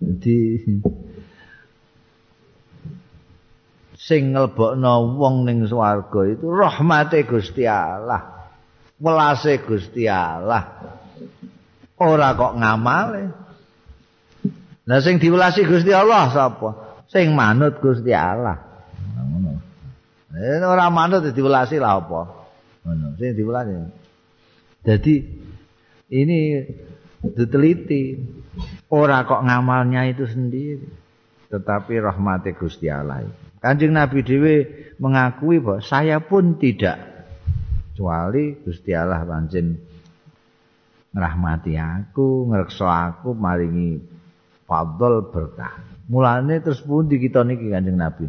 Jadi 0.00 0.40
sing 4.00 4.32
nglebokno 4.32 5.20
wong 5.20 5.44
ning 5.44 5.68
swarga 5.68 6.20
itu 6.24 6.48
rahmate 6.48 7.28
Gusti 7.28 7.68
Allah. 7.68 8.48
Welase 8.96 9.60
Gusti 9.60 10.08
Allah. 10.08 10.96
Ora 12.00 12.32
kok 12.32 12.56
ngamale. 12.56 13.24
Lah 14.88 14.98
sing 15.04 15.20
diwelasi 15.20 15.68
Gusti 15.68 15.92
Allah 15.92 16.32
sapa? 16.32 17.02
Sing 17.12 17.36
manut 17.36 17.76
Gusti 17.78 18.16
Allah. 18.16 18.56
Ngono. 19.20 19.60
Eh 20.32 20.64
ora 20.64 20.88
manut 20.88 21.28
diwelasi 21.28 21.76
lah 21.76 22.00
apa? 22.00 22.20
Ngono, 22.88 23.20
sing 23.20 23.36
diwelasi. 23.36 23.72
Jadi 24.80 25.14
ini 26.16 26.38
diteliti. 27.20 28.02
ora 28.90 29.22
kok 29.22 29.46
ngamalnya 29.46 30.10
itu 30.10 30.26
sendiri 30.26 30.88
tetapi 31.50 31.98
rahmati 32.02 32.54
Gusti 32.54 32.90
Allah 32.90 33.26
Kanjeng 33.60 33.92
Nabi 33.92 34.24
dhewe 34.24 34.54
mengakui 34.96 35.60
bahwa 35.60 35.84
saya 35.84 36.18
pun 36.18 36.56
tidak 36.56 36.96
kecuali 37.92 38.56
Gusti 38.64 38.96
Allah 38.96 39.22
pancen 39.28 39.89
ngrahmati 41.10 41.74
aku 41.74 42.50
ngrekso 42.50 42.86
aku 42.86 43.34
maringi 43.34 43.98
fadl 44.66 45.30
berkah. 45.30 45.82
Mulane 46.10 46.62
terus 46.62 46.82
pundi 46.82 47.18
kita 47.18 47.42
niki 47.46 47.70
Kanjeng 47.70 47.98
Nabi? 47.98 48.26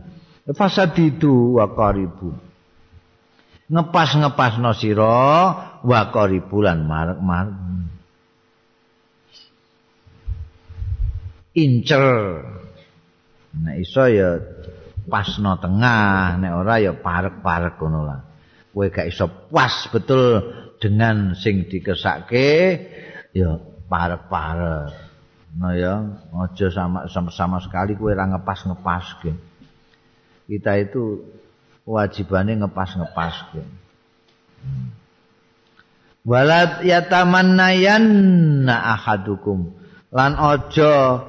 Fasadidu 0.53 1.57
wa 1.57 1.69
qaribu. 1.69 2.33
Ngepas-ngepas 3.71 4.59
no 4.59 4.73
sira 4.75 5.21
wa 5.81 6.01
qaribulan 6.11 6.83
marek-marek. 6.85 7.57
Incer. 11.51 12.05
Nek 13.51 13.75
iso 13.83 14.07
ya 14.07 14.39
pasno 15.07 15.59
tengah 15.59 16.39
nek 16.39 16.51
ora 16.55 16.79
ya 16.79 16.95
parek-parek 16.95 17.75
ngono 17.79 18.01
lah. 18.07 18.19
Kowe 18.71 18.87
gak 18.87 19.11
iso 19.11 19.27
pas 19.51 19.91
betul 19.91 20.39
dengan 20.81 21.37
sing 21.37 21.69
dikesake 21.69 22.49
ya 23.37 23.61
parek-parek. 23.85 25.13
No 25.51 25.69
ya 25.75 25.99
aja 26.31 26.67
sama, 26.71 27.11
sama 27.11 27.29
sama 27.29 27.57
sekali 27.59 27.93
kowe 27.99 28.15
ora 28.15 28.23
ngepas-ngepas 28.23 29.19
kita 30.47 30.71
itu 30.79 31.27
wajibannya 31.83 32.63
ngepas-ngepas 32.63 33.51
walat 36.23 36.83
yatamannayan 36.87 38.05
na 38.67 38.95
ahadukum. 38.95 39.75
Lan 40.11 40.35
aja 40.35 41.23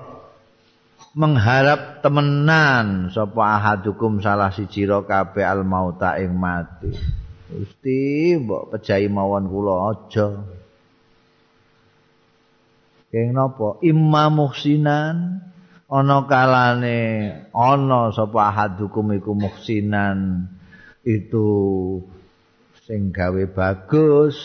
mengharap 1.13 2.01
temenan 2.03 3.13
sapa 3.13 3.59
ahadukum 3.61 4.19
salah 4.25 4.51
siji 4.51 4.89
ro 4.89 5.05
kabeh 5.05 5.45
al 5.45 5.63
mauta 5.63 6.19
ing 6.19 6.35
mati. 6.35 7.22
Gusti 7.53 8.33
mbok 8.41 8.73
pejahi 8.73 9.13
mawon 9.13 9.45
kula 9.53 9.93
aja. 9.93 10.29
keng 13.13 13.37
napa? 13.37 13.77
Imma 13.85 14.33
muhsinan. 14.33 15.45
Ana 15.93 16.25
kalane 16.25 17.01
ana 17.53 18.09
sapa 18.17 18.49
ahadukum 18.49 19.13
iku 19.13 19.37
muhsinan. 19.37 20.49
Itu 21.05 21.45
sing 22.89 23.13
gawe 23.13 23.45
bagus. 23.53 24.37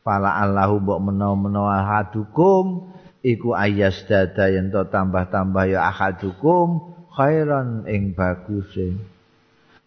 Fala 0.00 0.40
allahu 0.40 0.80
mbok 0.80 1.00
menawa-menawa 1.12 1.84
ahadukum 1.84 2.88
iku 3.20 3.52
ayas 3.52 4.00
dada 4.08 4.48
yen 4.48 4.72
tambah-tambah 4.72 5.68
ya 5.68 5.92
ahadukum 5.92 6.96
khairan 7.12 7.84
ing 7.84 8.16
baguse 8.16 8.96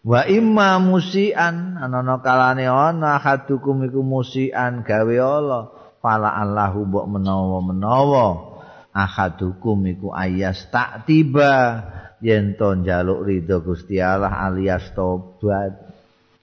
wa 0.04 0.20
imma 0.28 0.76
musian 0.78 1.80
ana 1.80 2.20
kalane 2.20 2.68
ana 2.68 3.16
hadukum 3.16 3.88
iku 3.88 4.04
musian 4.04 4.84
gawe 4.84 5.16
Allah 5.16 5.72
fala 6.04 6.36
Allahu 6.36 6.84
mbok 6.84 7.06
menawa-menawa 7.08 8.54
ahadukum 8.94 9.82
iku 9.90 10.14
ayas 10.14 10.70
tak 10.70 11.04
tiba. 11.10 11.82
Yen 12.24 12.56
to 12.56 12.72
njaluk 12.72 13.26
ridho 13.26 13.60
Gusti 13.60 14.00
Allah 14.00 14.32
alias 14.48 14.96
tobat 14.96 15.76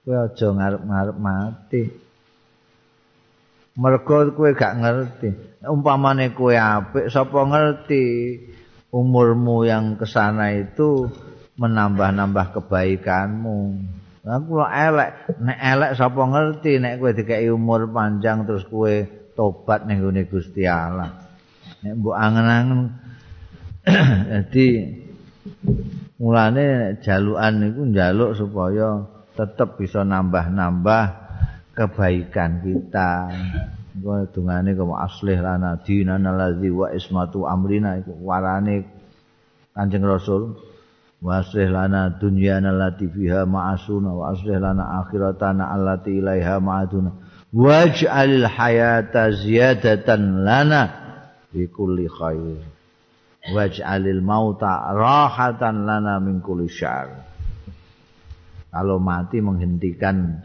kowe 0.02 0.14
aja 0.14 0.46
ngarep-ngarep 0.54 1.16
mati. 1.18 1.82
Mergo 3.74 4.30
kowe 4.36 4.50
gak 4.54 4.78
ngerti. 4.78 5.30
Umpamane 5.66 6.30
kowe 6.38 6.54
apik 6.54 7.10
sapa 7.10 7.40
ngerti? 7.48 8.04
Umurmu 8.92 9.64
yang 9.64 9.96
kesana 9.96 10.52
itu 10.52 11.08
menambah-nambah 11.56 12.56
kebaikanmu. 12.56 13.58
Aku 14.22 14.62
lo 14.62 14.66
elek, 14.70 15.34
nek 15.42 15.58
elek 15.58 15.92
sapa 15.98 16.22
ngerti 16.22 16.78
nek 16.78 17.02
kowe 17.02 17.10
dikai 17.10 17.50
umur 17.50 17.90
panjang 17.90 18.46
terus 18.46 18.62
kowe 18.70 19.02
tobat 19.34 19.82
ning 19.82 19.98
gone 19.98 20.22
Gusti 20.30 20.62
Allah. 20.62 21.10
Nek 21.82 21.92
mbok 21.98 22.14
angen-angen 22.14 22.80
dadi 24.30 24.66
mulane 26.22 26.96
jalukan 27.02 27.52
niku 27.58 27.82
njaluk 27.90 28.38
supaya 28.38 29.02
tetep 29.34 29.74
bisa 29.82 30.06
nambah-nambah 30.06 31.04
kebaikan 31.74 32.62
kita. 32.62 33.26
Kowe 33.98 34.22
dungane 34.30 34.78
kok 34.78 35.02
aslih 35.02 35.42
lana 35.42 35.82
dinana 35.82 36.30
ladzi 36.30 36.70
wa 36.70 36.94
ismatu 36.94 37.42
amrina 37.44 37.98
iku 37.98 38.14
warane 38.22 38.86
Kanjeng 39.74 40.06
Rasul 40.06 40.71
waslih 41.22 41.70
lana 41.70 42.10
dunyana 42.18 42.74
allati 42.74 43.06
fiha 43.06 43.46
ma'asuna 43.46 44.10
wa 44.10 44.34
aslih 44.34 44.58
lana 44.58 45.06
akhiratana 45.06 45.70
allati 45.70 46.18
ilaiha 46.18 46.58
ma'aduna. 46.58 47.10
Waj'alil 47.54 48.48
hayata 48.48 49.30
ziyadatan 49.30 50.42
lana 50.42 50.82
bi 51.54 51.70
kulli 51.70 52.10
khair. 52.10 52.58
Waj'alil 53.54 54.18
mauta 54.18 54.90
rahatan 54.90 55.86
lana 55.86 56.18
min 56.18 56.42
kulli 56.42 56.66
syar. 56.66 57.30
Kalau 58.72 58.96
mati 58.98 59.38
menghentikan 59.44 60.42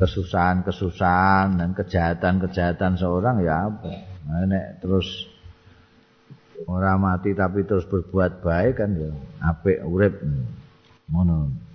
kesusahan-kesusahan 0.00 1.60
dan 1.60 1.76
kejahatan-kejahatan 1.76 2.96
seorang 2.96 3.44
ya 3.44 3.68
apa? 3.68 3.92
Nek 4.48 4.80
terus 4.80 5.28
ora 6.68 7.00
mati 7.00 7.32
tapi 7.32 7.64
terus 7.64 7.86
berbuat 7.88 8.44
baik 8.44 8.80
kan 8.80 8.90
ya. 8.96 9.10
Apik 9.40 9.80
urip. 9.86 10.20
Ngono. 11.08 11.70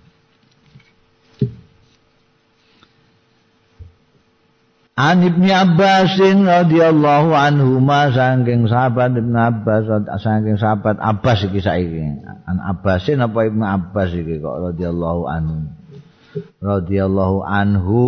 An 4.96 5.20
Ibnu 5.20 5.52
Abbas 5.52 6.16
radhiyallahu 6.16 7.36
anhu 7.36 7.84
ma 7.84 8.08
saking 8.08 8.64
sahabat 8.64 9.12
Ibnu 9.12 9.36
Abbas 9.36 9.84
saking 10.24 10.56
sahabat 10.56 10.96
Abbas 10.96 11.44
iki 11.44 11.60
saiki. 11.60 12.00
An 12.48 12.56
Abbasin 12.64 13.20
apa 13.20 13.44
Ibnu 13.44 13.60
Abbas 13.60 14.16
iki 14.16 14.40
kok 14.40 14.72
radhiyallahu 14.72 15.22
anhu? 15.28 15.68
Radhiyallahu 16.64 17.44
anhu. 17.44 18.00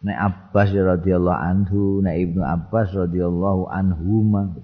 Nek 0.00 0.16
Abbas 0.16 0.72
radhiyallahu 0.72 1.40
anhu 1.44 2.00
nek 2.00 2.16
Ibnu 2.16 2.40
Abbas 2.40 2.88
radhiyallahu 2.96 3.68
anhuma 3.68 4.56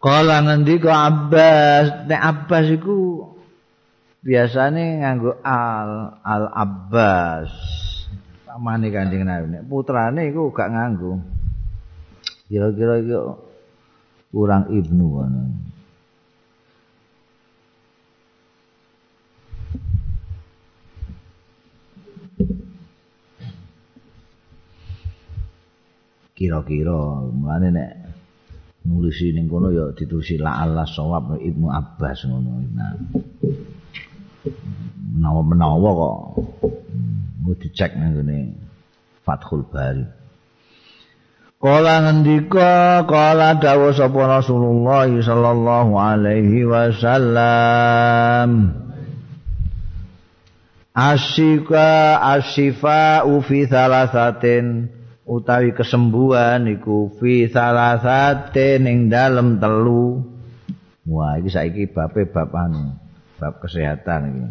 Kala 0.00 0.40
ngendika 0.40 1.12
Abbas, 1.12 2.08
nek 2.08 2.22
Abbas 2.24 2.66
iku 2.72 3.28
biasane 4.24 5.04
nganggo 5.04 5.36
al 5.44 6.16
al 6.24 6.44
Abbas. 6.56 7.52
Pamane 8.48 8.88
Kanjeng 8.88 9.28
Nabi 9.28 9.46
nek 9.52 9.66
putrane 9.68 10.32
iku 10.32 10.48
gak 10.56 10.72
nganggo. 10.72 11.20
Kira-kira 12.48 12.96
iku 13.04 13.36
kurang 14.32 14.72
ibnu 14.72 15.04
ngono. 15.04 15.42
Kira-kira 26.32 27.28
mulane 27.36 27.68
nek 27.68 27.99
nulisi 28.90 29.30
ning 29.30 29.46
kono 29.46 29.70
ya 29.70 29.94
ditulis 29.94 30.34
la 30.42 30.66
Allah 30.66 30.82
sawab 30.90 31.38
Ibnu 31.38 31.70
Abbas 31.70 32.26
ngono. 32.26 32.58
Nah. 32.74 32.98
Menawa-menawa 35.14 35.90
kok 35.94 36.16
mau 37.44 37.54
dicek 37.54 37.94
nang 37.94 38.18
ngene 38.18 38.58
Fathul 39.22 39.62
Bari. 39.70 40.02
Kala 41.60 42.08
ngendika 42.08 43.04
kala 43.04 43.60
dawuh 43.60 43.92
sapa 43.92 44.40
Rasulullah 44.40 45.04
sallallahu 45.12 45.92
alaihi 45.92 46.64
wasallam 46.64 48.50
Asyika 50.96 52.16
asyifa 52.16 53.22
fi 53.44 53.68
thalathatin 53.68 54.88
utawi 55.28 55.76
kesembuhan 55.76 56.68
iku 56.70 57.12
fi 57.20 57.48
salasate 57.50 58.80
ning 58.80 59.12
dalem 59.12 59.60
telu. 59.60 60.24
Wah 61.10 61.40
iki 61.40 61.50
saiki 61.50 61.84
bape 61.90 62.28
bab 62.30 62.54
anu 62.54 62.94
bab 63.40 63.58
kesehatan 63.60 64.22
iki. 64.30 64.46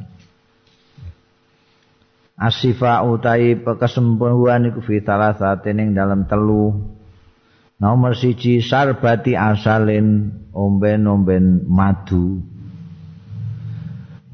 Asifa 2.39 3.03
utawi 3.03 3.59
kesembuhan 3.59 4.71
iku 4.71 4.79
fi 4.83 5.01
salasate 5.03 5.75
ning 5.75 5.95
dalem 5.95 6.27
telu. 6.29 6.97
Nomor 7.79 8.11
siji 8.11 8.59
sarbati 8.59 9.39
asalin 9.39 10.35
omben-omben 10.51 11.63
madu. 11.63 12.43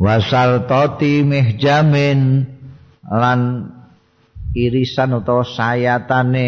Wasal 0.02 0.66
toti 0.66 1.22
mihjamin 1.22 2.50
lan 3.06 3.40
irisan 4.56 5.20
utawa 5.20 5.44
sayatane 5.44 6.48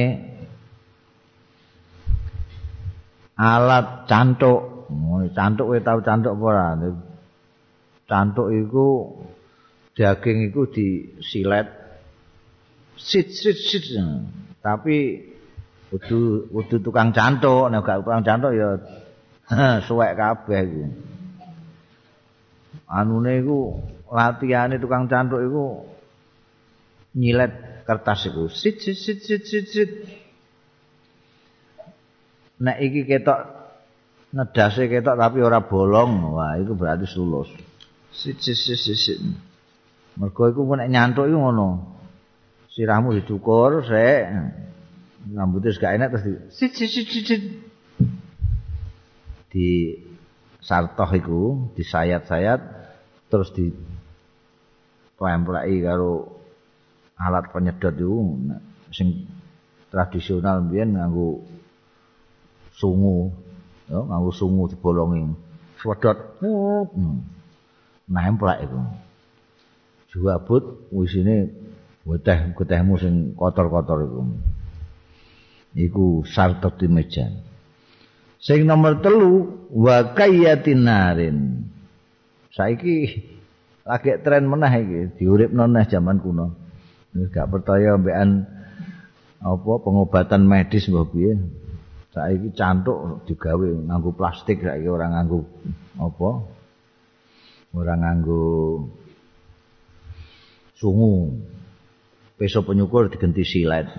alat 3.35 4.07
cantuk 4.07 4.88
cantuk 5.35 5.67
kowe 5.67 5.79
tau 5.84 5.99
cantuk 5.99 6.34
apa 6.39 6.45
ora? 6.47 6.67
Cantuk 8.07 8.47
iku 8.55 8.88
daging 9.93 10.47
iku 10.47 10.71
disilet. 10.71 11.67
Sit 12.95 13.35
sit 13.35 13.59
sit. 13.59 13.85
Tapi 14.63 15.27
kudu 15.91 16.49
kudu 16.49 16.79
tukang 16.79 17.11
cantuk 17.11 17.67
nek 17.67 17.84
gak 17.84 18.01
tukang 18.03 18.23
cantuk 18.23 18.55
ya 18.55 18.79
suwek 19.85 20.15
kabeh 20.15 20.61
iku. 20.63 20.84
Anune 22.88 23.43
iku 23.43 23.84
latihane 24.07 24.79
tukang 24.79 25.11
cantuk 25.11 25.43
iku 25.43 25.84
nyilet 27.19 27.66
kertas 27.88 28.27
iku. 28.27 28.51
Sit 28.51 28.84
sit 28.84 28.99
sit 28.99 29.23
sit 29.23 29.47
sit 29.47 29.65
sit. 29.72 29.91
Nek 32.59 32.77
iki 32.84 33.07
ketok 33.07 33.47
ngedase 34.35 34.91
ketok 34.91 35.15
tapi 35.15 35.39
ora 35.39 35.64
bolong. 35.64 36.35
Wah 36.35 36.59
itu 36.59 36.76
berarti 36.76 37.07
lulus 37.15 37.47
sit 38.11 38.43
sit 38.43 38.59
sit 38.59 38.76
sit, 38.76 38.99
sit. 38.99 39.19
mergo 40.19 40.51
iku 40.51 40.68
nek 40.76 40.91
nyantuk 40.91 41.31
iku 41.31 41.39
ngono. 41.39 41.95
Sirahmu 42.76 43.15
dicukur 43.15 43.88
sik. 43.88 44.22
Rambutnya 45.27 45.76
gak 45.76 45.95
enak 45.99 46.07
terus 46.11 46.23
di 46.23 46.34
sit 46.51 46.72
sit 46.76 46.89
sit 46.91 47.07
sit, 47.07 47.23
sit. 47.27 47.43
di 49.51 49.95
sartoh 50.61 51.09
iku 51.15 51.72
disayat-sayat 51.76 52.59
terus 53.31 53.51
di 53.55 53.72
templeki 55.18 55.81
karo 55.84 56.36
alat 57.18 57.49
penyedot 57.49 57.94
itu 57.98 58.18
sing 58.94 59.27
tradisional 59.89 60.64
mbiyen 60.65 60.95
nganggo 60.95 61.44
sungu. 62.77 63.34
Ya 63.89 63.99
nganggo 63.99 64.31
sungu 64.31 64.69
dibolongi. 64.69 65.34
Sedot 65.81 66.18
hmm. 66.41 67.18
nemplek 68.10 68.69
iku. 68.69 68.80
Juabut 70.14 70.64
wisine 70.94 71.52
weteh 72.07 72.56
getehmu 72.56 72.95
sing 73.02 73.35
kotor-kotor 73.35 73.99
iku. 74.07 74.22
Iku 75.77 76.26
sarta 76.26 76.73
timejan 76.73 77.48
sing 78.38 78.69
nomor 78.69 79.02
telu 79.02 79.49
wa 79.73 80.14
kayatinarin 80.14 81.68
saiki 82.53 83.26
lagi 83.81 84.11
tren 84.22 84.45
meneh 84.45 84.73
iki 84.77 85.02
diuripno 85.18 85.65
neh 85.65 85.85
jaman 85.89 86.22
kuno 86.22 86.53
gak 87.34 87.49
percaya 87.49 87.98
mbekan 87.98 88.45
apa 89.41 89.72
pengobatan 89.81 90.45
medis 90.45 90.89
mbah 90.89 91.10
piye. 91.10 91.38
Saiki 92.14 92.49
cantuk 92.57 93.26
digawe 93.30 93.68
nganggo 93.89 94.14
plastik 94.18 94.61
saiki 94.65 94.89
ora 94.89 95.10
nganggo 95.14 95.45
apa 95.98 96.30
ora 97.77 97.94
nganggo 97.98 98.45
sungu. 100.77 101.38
Peso 102.38 102.61
penyukur 102.61 103.10
digenti 103.10 103.41
silet. 103.41 103.89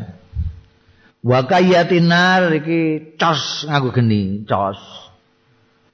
Wa 1.26 1.42
kayatinar 1.46 2.54
iki 2.54 3.14
cos 3.18 3.66
nganggo 3.66 3.90
geni 3.90 4.46
cos. 4.46 4.78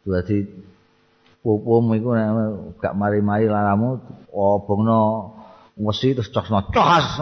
Dadi 0.04 0.44
pupum 1.44 1.92
iku 1.96 2.16
gak 2.80 2.96
mari-mari 2.96 3.48
laramu 3.48 4.00
obongno 4.32 5.32
wesi 5.78 6.14
terus 6.14 6.30
cosno 6.30 6.62
cos 6.70 7.08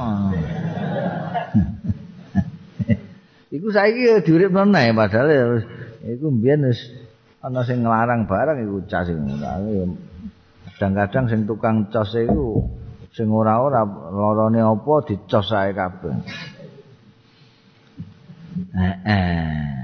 iku 3.56 3.68
saiki 3.72 4.20
diuripno 4.24 4.64
nae 4.68 4.92
padahal 4.96 5.62
iku 6.04 6.30
mbiyen 6.32 6.64
wis 6.68 6.80
ana 7.44 7.64
sing 7.64 7.82
nglarang 7.84 8.26
barang 8.28 8.58
iku 8.64 8.80
cas 8.88 9.08
kadang-kadang 10.82 11.28
sing 11.30 11.46
tukang 11.46 11.86
cos 11.92 12.14
iku 12.16 12.66
sing 13.12 13.28
ora-ora 13.28 13.84
lorone 13.84 14.64
apa 14.64 15.04
dicos 15.04 15.52
ae 15.52 15.76
kabeh. 15.76 16.16
Heeh. 18.72 19.81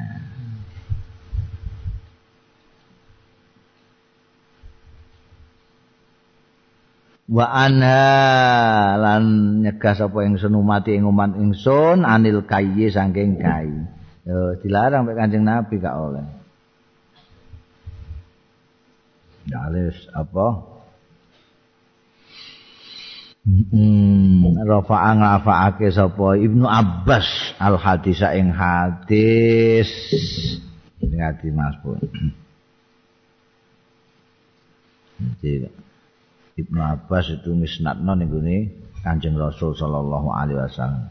Wa 7.29 7.45
anha 7.45 8.97
lan 8.97 9.25
nyegah 9.61 9.93
sapa 9.93 10.25
ing 10.25 10.41
senumati 10.41 10.97
ing 10.97 11.05
umat 11.05 11.37
ingsun 11.37 12.09
anil 12.09 12.49
kayyi 12.49 12.89
saking 12.89 13.37
kai. 13.37 13.69
Yo 14.25 14.57
dilarang 14.65 15.05
mek 15.05 15.17
Kanjeng 15.21 15.45
Nabi 15.45 15.77
gak 15.77 15.93
oleh. 15.93 16.25
Dalis 19.45 19.97
apa? 20.17 20.77
Hmm, 23.49 24.61
rafa'a 24.61 25.11
ngrafa'ake 25.17 25.89
sapa 25.89 26.37
Ibnu 26.37 26.69
Abbas 26.69 27.57
al 27.61 27.81
hadis 27.81 28.21
ing 28.25 28.53
hadis 28.53 29.89
ngati 31.01 31.49
Mas 31.53 31.77
Pun. 31.81 32.01
Jadi 35.41 35.88
Ibnu 36.59 36.80
Abbas 36.82 37.30
itu 37.30 37.55
misnadno 37.55 38.18
ning 38.18 38.28
gone 38.28 38.56
Kanjeng 38.98 39.39
Rasul 39.39 39.78
sallallahu 39.78 40.28
alaihi 40.35 40.59
wasallam. 40.59 41.06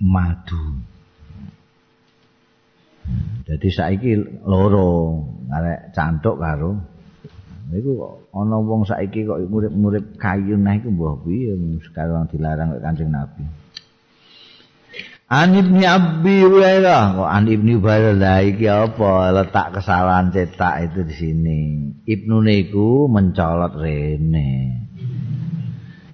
Madu. 0.00 0.64
Jadi 3.44 3.68
saiki 3.70 4.16
loro 4.48 5.20
arek 5.52 5.94
cantuk 5.94 6.40
karo 6.42 6.96
Iku 7.66 7.98
kok 7.98 8.14
ana 8.30 8.62
wong 8.62 8.86
saiki 8.86 9.26
kok 9.26 9.42
murid-murid 9.50 10.22
kayu 10.22 10.54
nah 10.54 10.78
iku 10.78 10.86
mbah 10.94 11.18
piye 11.26 11.50
sekarang 11.82 12.30
dilarang 12.30 12.78
kok 12.78 12.82
Kanjeng 12.86 13.10
Nabi. 13.10 13.42
An 15.26 15.58
Ibnu 15.58 15.82
Abi 15.82 16.46
Hurairah 16.46 17.18
kok 17.18 17.26
An 17.26 17.50
Ibnu 17.50 17.82
Hurairah 17.82 18.46
iki 18.46 18.70
apa 18.70 19.34
letak 19.34 19.74
kesalahan 19.74 20.30
cetak 20.30 20.86
itu 20.86 21.02
di 21.02 21.14
sini. 21.18 21.62
Ibnu 22.06 22.46
niku 22.46 23.10
mencolot 23.10 23.74
rene. 23.74 24.50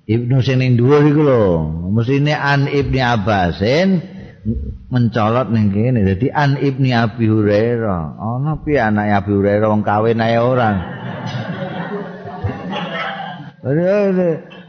Ibnu 0.08 0.40
sing 0.40 0.64
ning 0.64 0.80
dhuwur 0.80 1.04
iku 1.04 1.22
lho, 1.28 1.44
mesine 1.92 2.32
An 2.32 2.64
Ibnu 2.72 3.00
Abbasin 3.04 4.00
mencolot 4.88 5.52
ning 5.52 5.76
kene. 5.76 6.08
Dadi 6.08 6.32
An 6.32 6.56
Ibnu 6.56 6.88
Abi 6.96 7.28
Hurairah. 7.28 8.16
Ana 8.16 8.64
piye 8.64 8.80
anak 8.80 9.28
Abi 9.28 9.32
Hurairah 9.36 9.68
wong 9.68 9.84
kawin 9.84 10.24
ae 10.24 10.40
orang. 10.40 10.76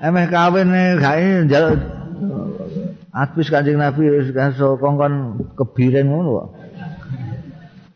Emeh 0.04 0.26
kawin 0.28 0.68
gak 1.00 1.48
njaluk 1.48 2.03
Atbis 3.14 3.54
Kanjeng 3.54 3.78
Nabi 3.78 4.10
wis 4.10 4.34
kaso 4.34 4.82
kongkon 4.82 5.38
kebiren 5.54 6.10
ngono 6.10 6.30
kok. 6.34 6.48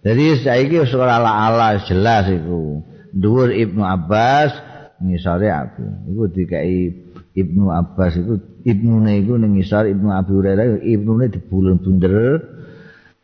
Jadi 0.06 0.46
saiki 0.46 0.78
wis 0.86 0.94
ora 0.94 1.18
ala-ala 1.18 1.82
jelas 1.90 2.30
iku. 2.30 2.86
Dhuwur 3.18 3.50
Ibnu 3.50 3.82
Abbas 3.82 4.54
ngisore 5.02 5.50
aku. 5.50 5.86
Iku 6.14 6.24
dikai 6.30 6.94
Ibnu 7.34 7.74
Abbas 7.74 8.14
iku 8.22 8.38
ibnune 8.62 9.18
iku 9.26 9.42
ning 9.42 9.58
ngisor 9.58 9.90
Ibnu 9.90 10.14
Abi 10.14 10.32
Hurairah 10.38 10.86
ibnune 10.86 11.34
dibulun 11.34 11.82
bunder 11.82 12.14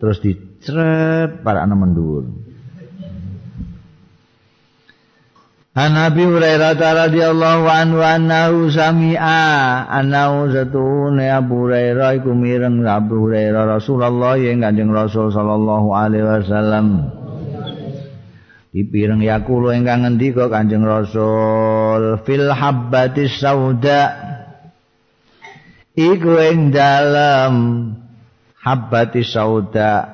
terus 0.01 0.17
dicret 0.17 1.45
para 1.45 1.61
ana 1.61 1.77
mendhuwur. 1.77 2.52
An 5.73 5.97
Abi 5.97 6.21
Hurairah 6.21 6.77
radhiyallahu 6.77 7.65
anhu 7.65 8.05
annahu 8.05 8.69
sami'a 8.69 9.89
annahu 9.89 10.53
zatune 10.53 11.25
Abu 11.25 11.65
Hurairah 11.65 12.21
iku 12.21 12.29
mireng 12.37 12.85
Abu 12.85 13.25
Hurairah 13.25 13.81
Rasulullah 13.81 14.37
yang 14.37 14.61
Kanjeng 14.61 14.93
Rasul 14.93 15.33
sallallahu 15.33 15.89
alaihi 15.97 16.29
wasallam. 16.29 17.09
Dipireng 18.69 19.25
yakulo 19.25 19.73
ingkang 19.73 20.05
ngendika 20.05 20.45
Kanjeng 20.45 20.85
Rasul 20.85 22.21
fil 22.21 22.53
habbatis 22.53 23.41
sauda. 23.41 24.13
Iku 25.97 26.37
ing 26.37 26.69
dalem 26.69 27.53
habbatis 28.61 29.33
sauda 29.33 30.05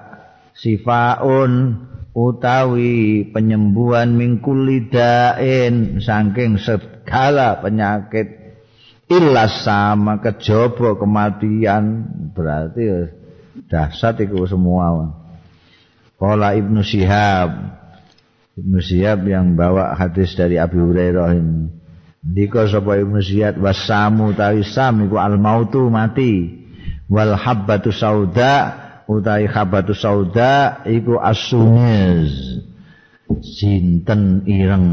sifaun 0.56 1.84
utawi 2.20 3.24
penyembuhan 3.32 4.12
mingkul 4.12 4.68
lidain 4.68 6.04
saking 6.04 6.60
segala 6.60 7.64
penyakit. 7.64 8.36
Ilas 9.10 9.66
sama 9.66 10.22
kejaba 10.22 11.00
kematian. 11.00 12.06
Berarti 12.36 13.10
dahsyat 13.66 14.22
itu 14.22 14.46
semua. 14.46 15.18
Kala 16.20 16.54
Ibnu 16.54 16.84
Syihab 16.84 17.80
Ibnu 18.60 18.84
Syihab 18.84 19.24
yang 19.24 19.56
bawa 19.56 19.96
hadis 19.96 20.36
dari 20.36 20.60
Abi 20.60 20.84
Hurairah 20.84 21.32
ini. 21.32 21.72
Dika 22.20 22.68
sapa 22.68 23.00
Ibnu 23.00 23.24
Syihab 23.24 23.56
wasamu 23.64 24.36
tawi 24.36 24.68
sam 24.68 25.08
iku 25.08 25.16
al 25.16 25.40
mautu 25.40 25.88
mati. 25.88 26.60
Wal 27.08 27.40
habbatu 27.40 27.96
sauda 27.96 28.89
utai 29.10 29.50
khabatu 29.50 29.98
sauda 29.98 30.86
iku 30.86 31.18
asunyez 31.18 32.30
jinten 33.42 34.46
ireng? 34.46 34.88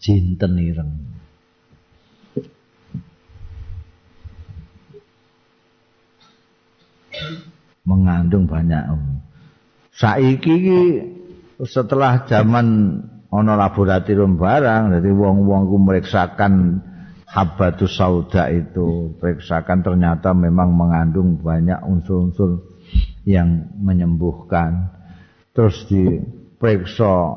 Jinten 0.00 0.52
ireng? 0.56 0.92
Mengandung 7.84 8.48
banyak. 8.48 8.84
Saiki 9.92 10.56
setelah 11.60 12.24
zaman 12.24 13.00
ana 13.28 13.52
laboratorium 13.58 14.40
barang 14.40 14.96
jadi 14.96 15.10
wong-wong 15.12 15.68
ku 15.68 15.76
meriksakan 15.76 16.80
habatus 17.28 17.98
sauda 17.98 18.48
itu 18.48 19.12
periksakan 19.20 19.84
ternyata 19.84 20.32
memang 20.32 20.72
mengandung 20.72 21.36
banyak 21.36 21.76
unsur-unsur 21.84 22.77
yang 23.28 23.76
menyembuhkan. 23.76 24.88
Terus 25.52 25.84
diperiksa 25.92 27.36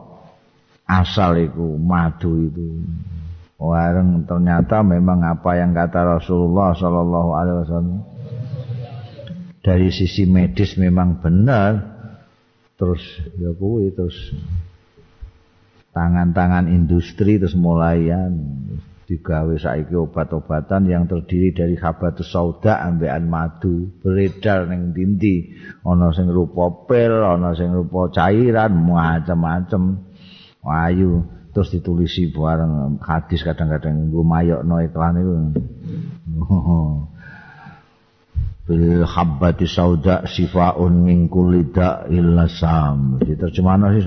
asal 0.87 1.35
itu 1.43 1.75
madu 1.75 2.47
itu. 2.47 2.79
Wareng 3.59 4.23
ternyata 4.25 4.81
memang 4.81 5.21
apa 5.27 5.59
yang 5.59 5.75
kata 5.75 6.17
Rasulullah 6.17 6.71
Shallallahu 6.73 7.29
Alaihi 7.35 7.57
Wasallam. 7.67 7.99
Dari 9.61 9.91
sisi 9.91 10.23
medis 10.25 10.79
memang 10.79 11.19
benar. 11.19 11.91
Terus 12.79 13.03
ya 13.37 13.53
kuwi 13.53 13.93
terus 13.93 14.17
tangan-tangan 15.93 16.65
industri 16.71 17.37
terus 17.37 17.53
mulai 17.53 18.09
digawe 19.11 19.59
saiki 19.59 19.91
obat-obatan 19.91 20.87
yang 20.87 21.03
terdiri 21.03 21.51
dari 21.51 21.75
habatus 21.75 22.31
sauda 22.31 22.79
ambekan 22.79 23.27
madu 23.27 23.91
beredar 23.99 24.71
ning 24.71 24.95
dindi 24.95 25.51
ana 25.83 26.15
sing 26.15 26.31
rupa 26.31 26.87
pil 26.87 27.19
ana 27.19 27.51
sing 27.51 27.75
rupa 27.75 28.07
cairan 28.07 28.71
macam-macam 28.71 30.07
ayu 30.63 31.27
terus 31.51 31.75
ditulisi 31.75 32.31
bareng. 32.31 33.03
Hadis 33.03 33.43
kadang-kadang 33.43 34.07
nggo 34.07 34.23
mayokno 34.23 34.79
iklan 34.87 35.19
iku. 35.19 35.33
Fil 38.61 39.03
habbati 39.03 39.67
sauda 39.67 40.23
sifaun 40.29 41.03
min 41.03 41.27
kulli 41.27 41.67
illa 42.13 42.47
sam 42.47 43.19
diterjemahno 43.19 43.91
sih 43.91 44.05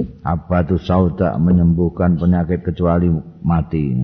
san 0.00 0.24
habbatu 0.24 0.80
sauda 0.80 1.36
menyembuhkan 1.36 2.16
penyakit 2.16 2.64
kecuali 2.64 3.12
mati 3.44 3.96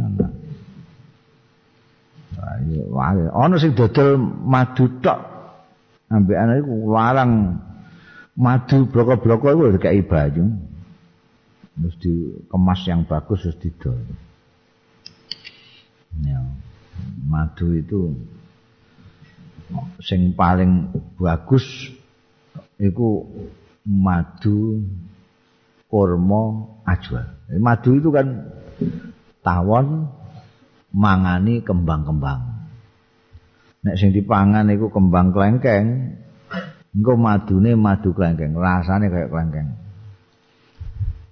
ana 3.32 3.56
sing 3.56 3.72
dodol 3.72 4.18
madu 4.20 5.00
tok. 5.00 5.20
Ambek 6.06 6.38
ana 6.38 6.52
iku 6.62 6.74
larang 6.86 7.58
madu 8.38 8.86
bloko-bloko 8.86 9.50
iku 9.50 9.62
dikai 9.74 10.06
banyu. 10.06 10.54
Terus 11.76 11.96
dikemas 12.00 12.80
yang 12.88 13.04
bagus 13.04 13.44
terus 13.44 13.58
didol. 13.60 13.98
Ya. 16.24 16.40
Madu 17.28 17.76
itu 17.76 18.16
sing 20.00 20.32
paling 20.32 20.88
bagus 21.20 21.66
iku 22.80 23.28
madu 23.84 24.80
kurma 25.86 26.42
ajwa. 26.86 27.22
Madu 27.58 27.90
itu 27.98 28.08
kan 28.10 28.26
tawon 29.46 30.10
mangani 30.90 31.62
kembang-kembang. 31.62 32.56
Nek 33.86 33.94
sing 33.94 34.10
dipangan 34.10 34.66
iku 34.74 34.90
kembang 34.90 35.30
klengkeng, 35.30 36.18
engko 36.90 37.12
madune 37.14 37.78
madu 37.78 38.10
klengkeng, 38.10 38.58
rasane 38.58 39.06
kayak 39.06 39.30
klengkeng. 39.30 39.68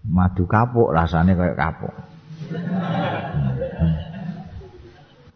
Madu 0.07 0.47
kapuk 0.47 0.95
rasane 0.95 1.35
kayak 1.35 1.59
kapuk. 1.59 1.95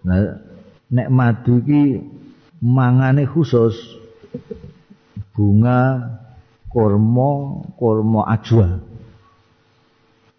Nah, 0.06 0.38
nek 0.94 1.08
madu 1.10 1.58
iki 1.58 1.98
mangane 2.62 3.26
khusus 3.26 3.74
bunga 5.34 6.06
kurma 6.70 7.62
kurma 7.74 8.30
ajwa 8.30 8.87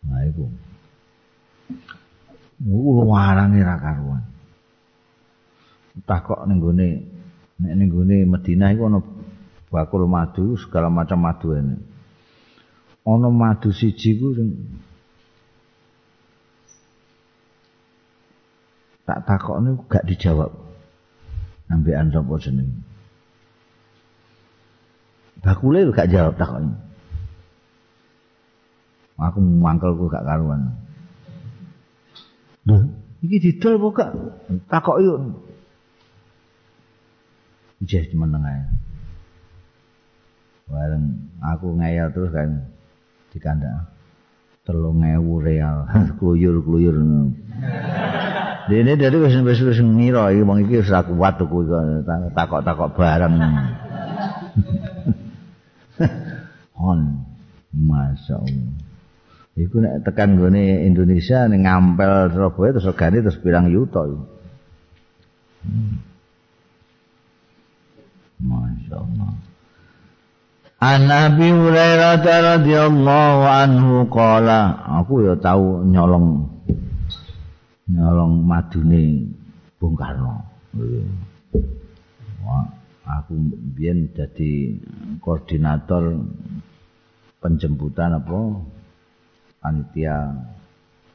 nah 0.06 0.22
iku 0.28 0.46
uh 2.64 3.02
warange 3.08 3.60
ra 3.64 3.76
karuan 3.80 4.24
takok 6.08 6.48
ning 6.48 6.60
gone 6.64 6.90
nek 7.60 7.74
ning 7.76 7.88
gone 7.92 8.18
Madinah 8.24 8.70
iku 8.72 8.88
ana 8.88 9.00
bakul 9.70 10.08
madu 10.08 10.56
segala 10.56 10.88
macam 10.88 11.20
madu 11.20 11.52
ini 11.56 11.76
ana 13.04 13.28
madu 13.28 13.76
siji 13.76 14.16
ku 14.16 14.32
sing 14.36 14.50
tak 19.10 19.26
takokne 19.26 19.74
gak 19.90 20.06
dijawab 20.06 20.70
ambekan 21.70 22.10
sapa 22.10 22.34
jeneng. 22.42 22.70
Bakule 25.40 25.94
gak 25.94 26.10
jawab 26.12 26.36
takon. 26.36 26.76
Aku 29.20 29.44
mangkelku 29.44 30.08
gak 30.08 30.24
karuan. 30.24 30.80
Lho, 32.64 32.88
iki 33.20 33.44
didol 33.44 33.76
apa 33.76 33.88
gak? 33.92 34.12
Takok 34.72 34.98
yo. 35.04 35.14
Ijeh 37.84 38.16
meneng 38.16 38.48
ae. 38.48 38.64
Bareng 40.72 41.36
aku 41.44 41.76
ngeyel 41.76 42.08
terus 42.16 42.32
kan 42.32 42.72
dikandang. 43.36 43.92
Telung 44.64 45.02
ewu 45.02 45.42
real, 45.42 45.90
kluyur-kluyur. 46.22 46.96
Dene 48.70 48.94
dari 49.02 49.18
wis 49.18 49.34
wis 49.42 49.60
wis 49.66 49.82
ngira 49.82 50.30
iki 50.30 50.46
wong 50.46 50.62
iki 50.64 50.80
wis 50.80 50.94
ra 50.94 51.02
kuat 51.04 51.42
tuku 51.42 51.66
takok-takok 52.38 52.94
bareng. 52.94 53.36
Hon. 56.80 57.26
Masyaallah. 57.74 58.89
Iku 59.60 59.84
nek 59.84 60.08
tekan 60.08 60.40
gone 60.40 60.88
Indonesia 60.88 61.44
ning 61.52 61.68
ngampel 61.68 62.32
Surabaya 62.32 62.80
terus 62.80 62.88
regane 62.88 63.18
terus 63.20 63.42
pirang 63.44 63.68
yuta 63.68 64.08
iku. 64.08 64.20
Hmm. 65.68 65.96
Masyaallah. 68.40 69.32
An 70.80 71.12
Abi 71.12 71.52
Hurairah 71.52 72.24
radhiyallahu 72.24 73.42
anhu 73.44 74.08
qala, 74.08 74.80
aku 75.04 75.28
ya 75.28 75.36
tau 75.36 75.84
nyolong 75.84 76.48
nyolong 77.92 78.48
madune 78.48 79.28
Bung 79.76 80.00
Karno. 80.00 80.40
Wah, 82.48 82.64
aku 83.04 83.36
biyen 83.76 84.16
dadi 84.16 84.80
koordinator 85.20 86.24
penjemputan 87.44 88.24
apa 88.24 88.40
panitia 89.60 90.32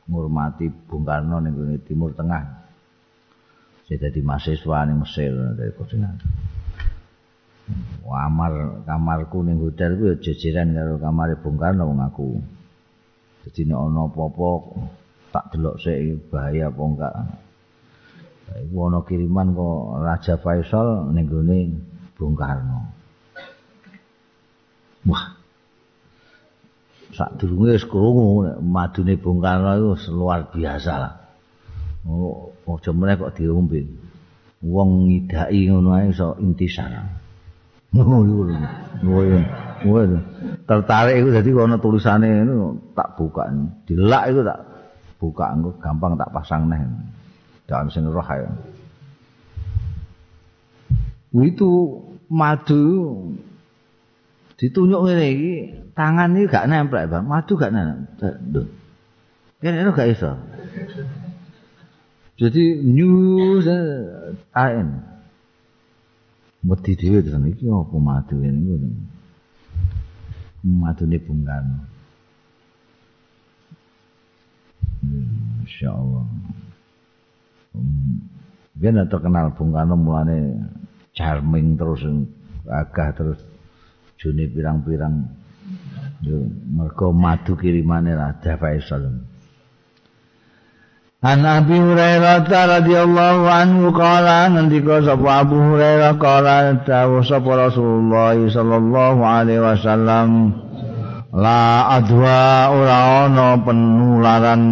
ngurmati 0.04 0.68
Bung 0.68 1.04
Karno 1.04 1.40
ning 1.40 1.56
Timur 1.84 2.12
Tengah. 2.12 2.64
Saya 3.84 4.08
jadi 4.08 4.20
mahasiswa 4.24 4.78
ning 4.88 4.96
Mesir 5.00 5.32
dari 5.56 5.72
koordinator. 5.76 6.28
Kamar 8.04 8.84
kamarku 8.84 9.40
ning 9.40 9.60
hotel 9.60 9.96
ku 9.96 10.12
ya 10.12 10.16
jejeran 10.20 10.76
karo 10.76 11.00
kamare 11.00 11.40
Bung 11.40 11.56
Karno 11.56 11.88
wong 11.88 12.00
aku. 12.04 12.28
Dadi 13.44 13.60
nek 13.68 13.80
ana 13.80 14.08
apa-apa 14.08 14.50
tak 15.32 15.44
delok 15.56 15.76
sik 15.80 16.28
bahaya 16.32 16.68
apa 16.72 16.82
enggak. 16.84 17.14
Iku 18.68 18.76
ana 18.88 19.00
kiriman 19.04 19.56
kok 19.56 19.76
Raja 20.04 20.34
Faisal 20.36 21.08
ning 21.12 21.24
gone 21.28 21.60
Bung 22.16 22.36
Karno. 22.36 22.80
Wah. 25.08 25.43
Sak 27.14 27.38
durunge 27.38 27.78
wis 27.78 27.86
krungu 27.86 28.58
madune 28.58 29.14
Bung 29.14 29.38
Karno 29.38 29.70
iku 29.78 30.18
luar 30.18 30.50
biasa 30.50 30.92
lah. 30.98 31.14
Oh, 32.04 32.50
aja 32.66 32.90
meneh 32.90 33.14
kok 33.16 33.38
diombe. 33.38 33.86
Wong 34.66 35.08
ngidaki 35.08 35.70
ngono 35.70 35.94
ae 35.94 36.10
iso 36.10 36.34
intisar. 36.42 36.90
Oh, 39.04 39.92
oh, 39.92 40.02
tertarik 40.64 41.20
itu 41.20 41.28
jadi 41.28 41.50
kalau 41.52 41.76
tulisannya 41.76 42.48
itu 42.48 42.72
tak 42.96 43.20
buka 43.20 43.52
dilak 43.84 44.32
itu 44.32 44.40
tak 44.40 44.58
buka 45.20 45.52
engko 45.52 45.76
gampang 45.78 46.16
tak 46.16 46.32
pasang 46.32 46.72
neh. 46.72 46.80
Dalam 47.68 47.92
sing 47.92 48.08
roh 48.08 48.24
ae. 48.24 48.48
Itu 51.36 52.00
madu 52.32 52.80
ditunjuk 54.60 55.00
ngene 55.02 55.26
iki, 55.34 55.54
tangan 55.98 56.36
iki 56.38 56.46
gak 56.50 56.66
nempel, 56.70 57.10
Bang. 57.10 57.24
Madu 57.26 57.58
gak 57.58 57.74
nempel. 57.74 58.70
Kene 59.64 59.80
itu 59.80 59.90
gak 59.96 60.10
iso. 60.12 60.30
Jadi 62.34 62.62
news 62.84 63.64
AN. 64.52 64.88
Mati 66.64 66.96
dhewe 66.96 67.20
tenan 67.24 67.48
iki 67.48 67.68
apa 67.68 67.96
madu 67.96 68.40
ini 68.40 68.60
ngono. 68.60 68.88
Madu 70.64 71.04
ne 71.08 71.16
bungkan. 71.16 71.64
Masya 75.04 75.88
Allah. 75.92 76.24
Biar 78.76 78.92
um, 78.96 79.08
terkenal 79.08 79.52
Bung 79.56 79.76
Karno 79.76 79.96
mulane 79.96 80.60
charming 81.16 81.76
terus 81.76 82.04
agah 82.68 83.08
terus 83.16 83.40
juni 84.18 84.48
pirang-pirang. 84.50 85.44
Mergo 86.72 87.12
madu 87.12 87.52
kirimane 87.52 88.16
Raja 88.16 88.56
Faisal. 88.56 89.12
An 91.24 91.40
Abi 91.40 91.76
Hurairah 91.80 92.44
radhiyallahu 92.44 93.48
anhu 93.48 93.88
qala 93.96 94.52
ngendika 94.52 95.00
sapa 95.04 95.40
Abu 95.40 95.56
Hurairah 95.56 96.20
qala 96.20 96.84
dawuh 96.84 97.24
sapa 97.24 97.68
Rasulullah 97.68 98.36
sallallahu 98.36 99.20
alaihi 99.24 99.64
wasallam 99.64 100.52
la 101.32 101.96
adwa 101.96 102.68
ora 102.76 103.24
ana 103.24 103.56
penularan 103.56 104.62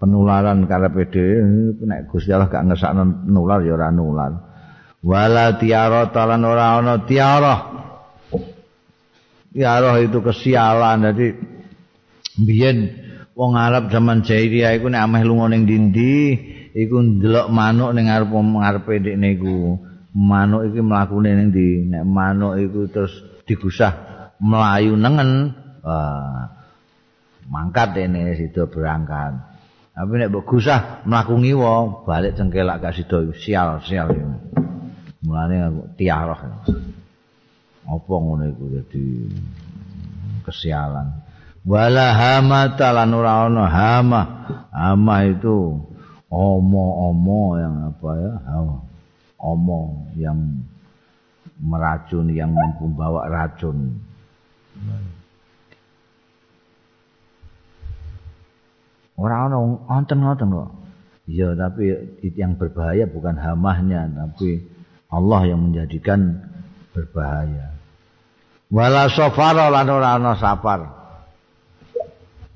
penularan 0.00 0.64
karepe 0.64 1.12
dhewe. 1.12 1.44
Nek 1.84 2.08
Gusti 2.08 2.32
Allah 2.32 2.48
gak 2.48 2.72
ngesakno 2.72 3.28
nular 3.28 3.60
ya 3.60 3.76
ora 3.76 3.92
nular. 3.92 4.32
Wala 5.04 5.60
tiara 5.60 6.08
talan 6.08 6.40
ora 6.40 6.80
ana 6.80 7.04
tiara 7.04 7.54
tiara 9.56 9.96
itu 10.04 10.20
kesialan 10.20 11.08
jadi 11.08 11.26
biyen 12.44 12.76
wong 13.32 13.56
Arab 13.56 13.88
zaman 13.88 14.20
jahiliyah 14.20 14.76
iku 14.76 14.92
nek 14.92 15.00
ameh 15.08 15.24
lunga 15.24 15.48
ning 15.48 15.64
dindi 15.64 16.36
iku 16.76 17.00
ndelok 17.00 17.48
manuk 17.48 17.96
ning 17.96 18.12
ngarep 18.12 18.28
ngarepe 18.28 18.92
ndekne 19.00 19.28
iku 19.40 19.80
manuk 20.12 20.68
iki 20.68 20.80
mlakune 20.84 21.32
ning 21.32 21.48
ndi 21.56 21.88
nek 21.88 22.04
manuk 22.04 22.60
iku 22.60 22.84
terus 22.92 23.16
digusah 23.48 23.92
melayu 24.44 24.92
nengen 25.00 25.56
Wah. 25.86 26.50
Mangkat 27.46 27.94
ini 28.02 28.34
sido 28.34 28.66
berangkat. 28.66 29.38
Tapi 29.94 30.12
nek 30.18 30.34
mbok 30.34 30.50
gusah 30.50 31.06
mlaku 31.06 31.38
ngiwa, 31.38 32.02
balik 32.02 32.34
cengkelak 32.34 32.82
gak 32.82 32.98
sido 32.98 33.30
sial 33.38 33.78
sial. 33.86 34.10
mulane 35.26 35.58
aku 35.58 35.82
tiarah 35.98 36.38
apa 37.86 38.12
ngono 38.12 38.44
iku? 38.50 38.64
Dadi 38.74 39.04
kesialan. 40.42 41.06
Wala 41.66 42.14
hamata 42.14 42.94
lan 42.94 43.10
ora 43.10 43.50
ana 43.50 43.64
hama. 43.66 44.22
Hama 44.70 45.16
itu 45.26 45.74
omo-omo 46.30 47.58
yang 47.58 47.74
apa 47.90 48.10
ya? 48.18 48.32
Omo 49.42 50.06
yang 50.14 50.62
meracun 51.58 52.30
yang 52.30 52.54
membawa 52.54 53.26
racun. 53.26 53.98
Ora 59.16 59.48
ana 59.48 59.56
wonten 59.58 60.18
ngoten 60.22 60.52
kok. 60.52 60.70
Iya, 61.26 61.58
tapi 61.58 61.90
yang 62.38 62.54
berbahaya 62.54 63.10
bukan 63.10 63.34
hamahnya, 63.34 64.06
tapi 64.14 64.62
Allah 65.10 65.50
yang 65.50 65.66
menjadikan 65.66 66.38
berbahaya. 66.94 67.74
Wala 68.66 69.06
safara 69.06 69.70
lan 69.70 69.86
ora 69.86 70.18
ana 70.18 70.34
safar. 70.34 70.90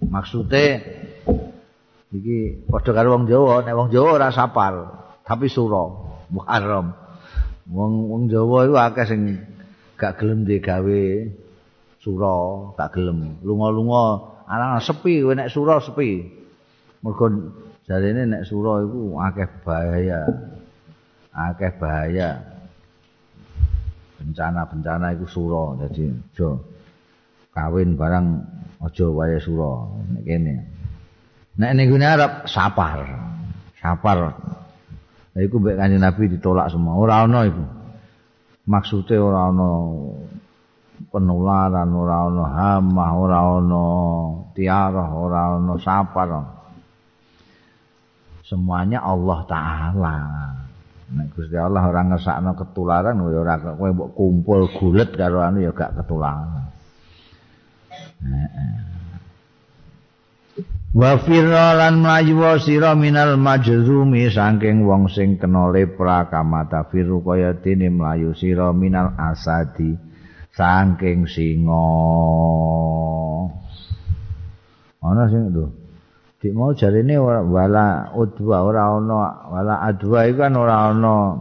Maksude 0.03 0.65
iki 2.11 2.67
padha 2.67 2.91
karo 2.91 3.15
wong 3.15 3.31
Jawa, 3.31 3.63
nek 3.63 3.77
wong 3.79 3.89
Jawa 3.95 4.19
ora 4.19 4.29
safar, 4.35 4.75
tapi 5.23 5.47
sura, 5.47 5.87
Muharram. 6.35 6.91
Wong 7.71 8.11
wong 8.11 8.23
Jawa 8.27 8.67
iku 8.67 8.75
akeh 8.75 9.07
sing 9.07 9.21
gak 9.95 10.19
gelem 10.19 10.43
digawe 10.43 11.03
sura, 12.03 12.35
gak 12.75 12.91
gelem. 12.99 13.39
Lunga-lunga 13.47 14.35
ana 14.51 14.83
sepi, 14.83 15.23
nek 15.23 15.47
sura 15.47 15.79
sepi. 15.79 16.27
Mergo 17.07 17.55
jarene 17.87 18.27
nek 18.27 18.43
sura 18.51 18.83
iku 18.83 19.15
akeh 19.23 19.47
bahaya. 19.63 20.27
Akeh 21.31 21.71
bahaya. 21.79 22.60
Bencana-bencana 24.21 25.17
iku 25.17 25.25
sura. 25.25 25.81
Dadi 25.81 26.13
aja 26.13 26.49
kawin 27.57 27.97
barang 27.97 28.27
aja 28.85 29.07
wae 29.09 29.41
sura. 29.41 29.89
Nek 30.13 30.23
kene. 30.29 30.55
Nek 31.57 31.71
ning 31.73 31.89
gune 31.89 32.05
Arab 32.05 32.45
sapar. 32.45 33.01
Sapar. 33.81 34.37
Lha 35.33 35.41
iku 35.41 35.57
mbek 35.57 35.81
kanjeng 35.81 36.05
Nabi 36.05 36.29
ditolak 36.37 36.69
semua. 36.69 37.01
Ora 37.01 37.25
ana 37.25 37.49
iku. 37.49 37.65
Maksude 38.69 39.17
ora 39.17 39.49
ana 39.49 39.69
penularan 41.09 41.91
ora 41.97 42.17
ana 42.29 42.45
hama 42.53 43.07
ora 43.17 43.39
ana 43.41 43.85
tiarah 44.53 45.11
ora 45.17 45.41
ana 45.57 45.75
sapar. 45.81 46.29
Semuanya 48.45 49.01
Allah 49.01 49.39
taala 49.47 50.17
Nek 51.11 51.35
Gusti 51.35 51.59
Allah 51.59 51.83
ora 51.91 52.07
ngesakno 52.07 52.55
ketularan 52.55 53.19
ya 53.19 53.39
ora 53.43 53.59
kowe 53.59 53.91
mbok 53.91 54.11
kumpul 54.15 54.71
gulet 54.79 55.11
karo 55.19 55.43
anu 55.43 55.59
ya 55.59 55.75
gak 55.75 55.99
ketularan. 55.99 56.71
Wa 60.91 61.19
firran 61.23 62.03
mlayu 62.03 62.43
sira 62.63 62.95
minal 62.95 63.39
majzumi 63.39 64.31
saking 64.31 64.87
wong 64.87 65.11
sing 65.11 65.39
kena 65.39 65.71
lepra 65.71 66.31
kamata 66.31 66.87
firu 66.91 67.23
kaya 67.23 67.59
dene 67.59 67.91
mlayu 67.91 68.35
sira 68.35 68.71
minal 68.71 69.15
asadi 69.15 69.95
saking 70.55 71.31
singa. 71.31 71.87
Ana 75.03 75.27
sing 75.31 75.55
lho. 75.55 75.80
Dik 76.41 76.57
mau 76.57 76.73
jarine 76.73 77.21
wala 77.21 78.17
udwa 78.17 78.65
ora 78.65 78.97
ana 78.97 79.45
wala 79.45 79.75
adwa 79.85 80.25
iku 80.25 80.41
kan 80.41 80.57
ora 80.57 80.89
ana 80.89 81.37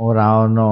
ora 0.00 0.48
ana 0.48 0.68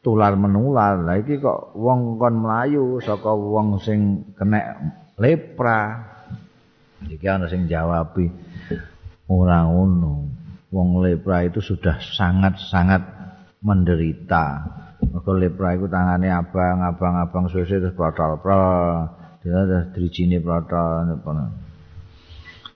tular 0.00 0.32
menular. 0.40 0.96
Lah 1.04 1.20
iki 1.20 1.36
kok 1.36 1.76
wong 1.76 2.16
kon 2.16 2.40
mlayu 2.40 3.04
saka 3.04 3.36
wong 3.36 3.76
sing 3.84 4.32
kena 4.32 4.80
lepra. 5.20 6.08
Iki 7.04 7.26
ana 7.28 7.52
sing 7.52 7.68
jawabi 7.68 8.32
ora 9.28 9.68
ngono. 9.68 10.24
Wong 10.72 11.04
lepra 11.04 11.44
itu 11.44 11.60
sudah 11.60 12.00
sangat-sangat 12.00 13.04
menderita. 13.60 14.64
Mergo 15.04 15.36
lepra 15.36 15.76
iku 15.76 15.84
tangane 15.84 16.32
abang, 16.32 16.80
abang-abang 16.80 17.44
suwe 17.52 17.68
terus 17.68 17.92
protol-protol. 17.92 19.19
Dia 19.40 19.56
ada 19.56 19.88
drijine 19.88 20.36
prata 20.36 21.08
ngono. 21.08 21.44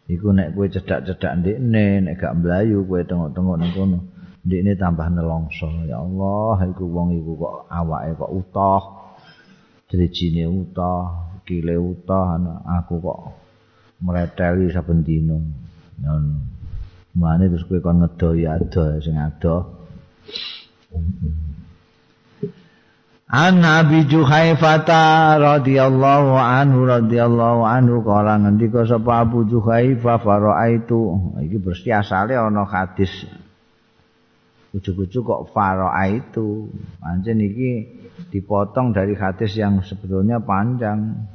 Iku 0.04 0.36
nek 0.36 0.52
kowe 0.52 0.68
cedak-cedak 0.68 1.32
ndekne, 1.40 2.04
nek 2.04 2.20
gak 2.20 2.36
mlayu 2.36 2.84
kowe 2.84 3.00
tengok-tengok 3.04 3.56
nang 3.56 3.72
kono. 3.72 3.98
Ndekne 4.44 4.76
tambah 4.76 5.08
nelongso. 5.08 5.68
Ya 5.88 5.96
Allah, 6.00 6.60
iku 6.68 6.84
wong 6.84 7.16
iku 7.16 7.32
kok 7.40 7.56
awake 7.72 8.12
kok 8.20 8.32
utuh. 8.32 8.82
Drijine 9.88 10.44
utuh, 10.44 11.04
kile 11.48 11.76
utuh 11.80 12.36
aku 12.68 13.00
kok 13.00 13.20
mreteli 14.04 14.68
saben 14.72 15.00
dina. 15.04 15.40
Ngono. 16.00 16.36
Mulane 17.16 17.48
terus 17.48 17.64
kowe 17.64 17.80
kon 17.80 18.04
ngedo 18.04 18.28
ya 18.36 18.60
ado 18.60 19.00
sing 19.00 19.16
ado. 19.16 19.56
An 23.34 23.66
Nabi 23.66 24.06
Juhaifata 24.06 25.34
radhiyallahu 25.42 26.38
anhu 26.38 26.86
radhiyallahu 26.86 27.66
anhu 27.66 28.06
kala 28.06 28.38
ngendika 28.38 28.86
sapa 28.86 29.26
Abu 29.26 29.42
Juhaifa 29.42 30.22
faraaitu. 30.22 31.18
Iki 31.42 31.58
mesti 31.58 31.90
asale 31.90 32.38
ana 32.38 32.62
hadis. 32.62 33.10
Ujug-ujug 34.70 35.26
kok 35.26 35.42
faraaitu. 35.50 36.70
Pancen 37.02 37.42
iki 37.42 37.98
dipotong 38.30 38.94
dari 38.94 39.18
hadis 39.18 39.58
yang 39.58 39.82
sebetulnya 39.82 40.38
panjang. 40.38 41.26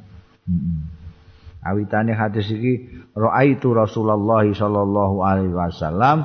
Awitane 1.60 2.16
hadis 2.16 2.48
iki 2.48 2.96
raaitu 3.12 3.76
Rasulullah 3.76 4.48
sallallahu 4.48 5.20
alaihi 5.20 5.52
wasallam 5.52 6.24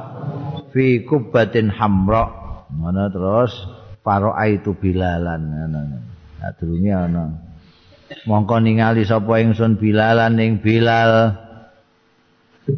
fi 0.72 1.04
kubbatin 1.04 1.68
hamra. 1.68 2.32
Mana 2.72 3.12
terus 3.12 3.75
Faro 4.06 4.38
itu 4.46 4.78
bilalan 4.78 5.42
durunge 6.62 6.94
ana. 6.94 7.26
Mongko 8.30 8.62
ningali 8.62 9.02
sapa 9.02 9.42
ingsun 9.42 9.82
bilalan 9.82 10.38
ning 10.38 10.62
Bilal. 10.62 11.34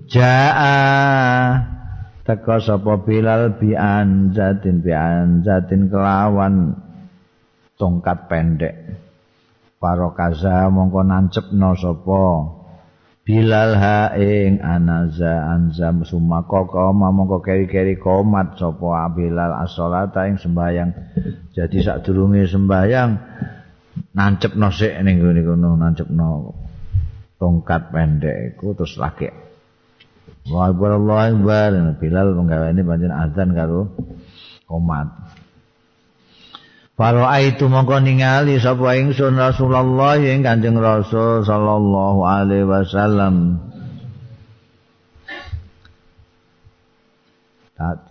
Jaa 0.07 1.67
teka 2.23 2.63
sapa 2.63 3.03
Bilal 3.03 3.59
bi 3.59 3.75
anzatin 3.75 4.79
bi 4.79 4.95
anzatin 4.95 5.91
kelawan 5.91 6.79
tongkat 7.75 8.31
pendek. 8.31 8.75
Faro 9.83 10.15
kaza 10.15 10.71
mongko 10.71 11.03
nancepno 11.03 11.75
sapa 11.75 12.23
Bilal 13.27 13.75
ha 13.75 14.15
ing 14.15 14.63
anaza 14.63 15.51
anzam 15.51 15.99
sumaka 16.07 16.63
koma 16.63 17.11
mongko 17.11 17.43
keri-keri 17.43 17.99
komat 17.99 18.55
sapa 18.55 19.11
Bilal 19.11 19.51
as-shalata 19.67 20.31
ing 20.31 20.39
sembayang. 20.39 20.89
Jadi 21.51 21.77
sak 21.83 22.07
durunge 22.07 22.47
sembayang 22.47 23.11
nancepno 24.15 24.71
sik 24.71 25.03
ning 25.03 25.19
ngene 25.19 25.43
kono 25.43 25.75
nancepno 25.75 26.55
tongkat 27.35 27.91
pendek 27.91 28.55
iku 28.55 28.71
terus 28.79 28.95
lagi. 28.95 29.27
Wa 30.47 30.71
Allahu 30.71 31.43
akbar 31.43 31.99
Bilal 31.99 32.31
penggaweane 32.31 32.79
pancen 32.79 33.11
azan 33.11 33.51
karo 33.51 33.91
komat. 34.71 35.26
Faro 36.97 37.29
itu 37.37 37.69
mongko 37.69 38.01
ningali 38.01 38.57
sapa 38.57 38.97
ingsun 38.97 39.37
Rasulullah 39.37 40.17
ing 40.17 40.41
Kanjeng 40.41 40.81
Rasul 40.81 41.45
sallallahu 41.45 42.25
alaihi 42.25 42.65
wasallam. 42.65 43.61
Tak 47.77 48.09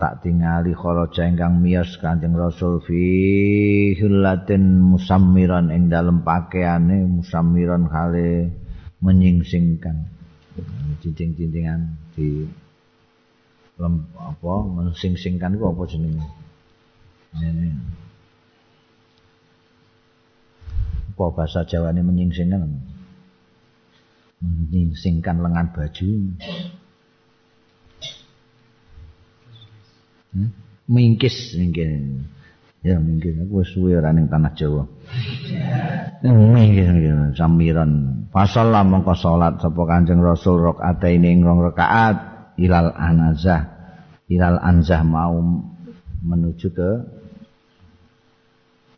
tak 0.00 0.24
tingali 0.24 0.72
kharaja 0.72 1.28
ingkang 1.28 1.60
miyos 1.60 2.00
Kanjeng 2.00 2.32
Rasul 2.32 2.80
fi 2.80 3.04
hillatin 3.92 4.80
musammiran 4.80 5.68
ing 5.68 5.92
dalem 5.92 6.24
pakaiane 6.24 7.04
musammiran 7.04 7.92
kale 7.92 8.56
menyingsingkan. 9.04 10.08
Cincing-cincingan 11.04 11.92
di 12.16 12.48
lem 13.76 14.08
apa 14.16 14.54
mensingsingkan 14.64 15.60
iku 15.60 15.76
apa 15.76 15.84
jenenge? 15.84 16.43
Ini 17.42 17.70
apa 21.14 21.24
bahasa 21.30 21.62
Jawa 21.62 21.94
ini 21.94 22.02
menyingsingkan 22.02 22.62
menyingsingkan 24.42 25.38
lengan 25.38 25.70
baju. 25.70 26.10
Hmm? 30.34 30.50
mingkis 30.84 31.56
mungkin 31.56 32.26
ya 32.84 32.98
mungkin 33.00 33.46
aku 33.46 33.64
suwe 33.64 33.96
ora 33.96 34.10
ning 34.10 34.26
tanah 34.26 34.52
Jawa. 34.58 34.84
Mingkis 36.26 36.88
mungkin 36.90 37.32
samiran. 37.38 37.90
Pasal 38.34 38.74
lah 38.74 38.82
mongko 38.82 39.14
salat 39.14 39.62
sapa 39.62 39.82
Kanjeng 39.86 40.18
Rasul 40.18 40.58
ini 41.06 41.38
ing 41.38 41.46
rong 41.46 41.62
rakaat 41.62 42.16
ilal 42.58 42.90
anazah. 42.90 43.70
Ilal 44.26 44.58
anzah 44.58 45.06
mau 45.06 45.38
menuju 46.24 46.68
ke 46.74 46.90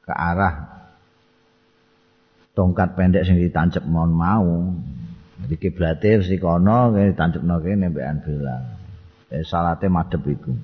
ke 0.06 0.14
arah 0.14 0.54
tongkat 2.54 2.94
pendek 2.94 3.26
sing 3.26 3.42
ditancep 3.42 3.82
mon 3.82 4.14
mau. 4.14 4.70
Jadi 5.36 5.54
kiblate 5.60 6.24
si 6.24 6.38
kono 6.38 6.94
kene 6.94 7.12
ditancepno 7.12 7.60
kene 7.60 7.92
mbekan 7.92 8.22
bilang 8.24 8.64
eh 9.28 9.42
salate 9.42 9.90
madhep 9.90 10.22
iku. 10.24 10.54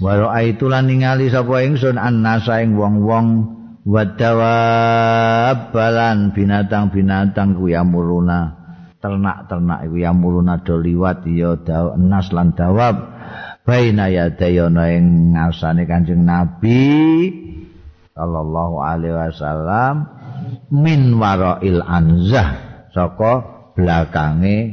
Waro 0.00 0.30
aitu 0.30 0.70
lan 0.70 0.86
ningali 0.86 1.28
sapa 1.28 1.66
ingsun 1.66 1.98
annasa 1.98 2.62
ing 2.62 2.78
wong-wong 2.78 3.26
wadawab 3.84 5.74
balan 5.74 6.32
binatang-binatang 6.32 7.58
ku 7.58 7.68
yamuruna 7.68 8.54
ternak-ternak 9.02 9.88
iku 9.90 9.96
yamuruna 9.98 10.62
do 10.64 10.78
liwat 10.78 11.26
ya 11.26 11.58
nas 11.98 12.30
lan 12.30 12.54
dawab. 12.54 13.18
Baina 13.66 14.06
yadayana 14.06 14.94
ing 14.94 15.34
ngarsane 15.34 15.90
Kanjeng 15.90 16.22
Nabi 16.22 16.86
sallallahu 18.16 18.80
alaihi 18.80 19.12
wasallam 19.12 20.08
min 20.72 21.20
warail 21.20 21.84
anzah 21.84 22.48
saka 22.96 23.44
belakange 23.76 24.72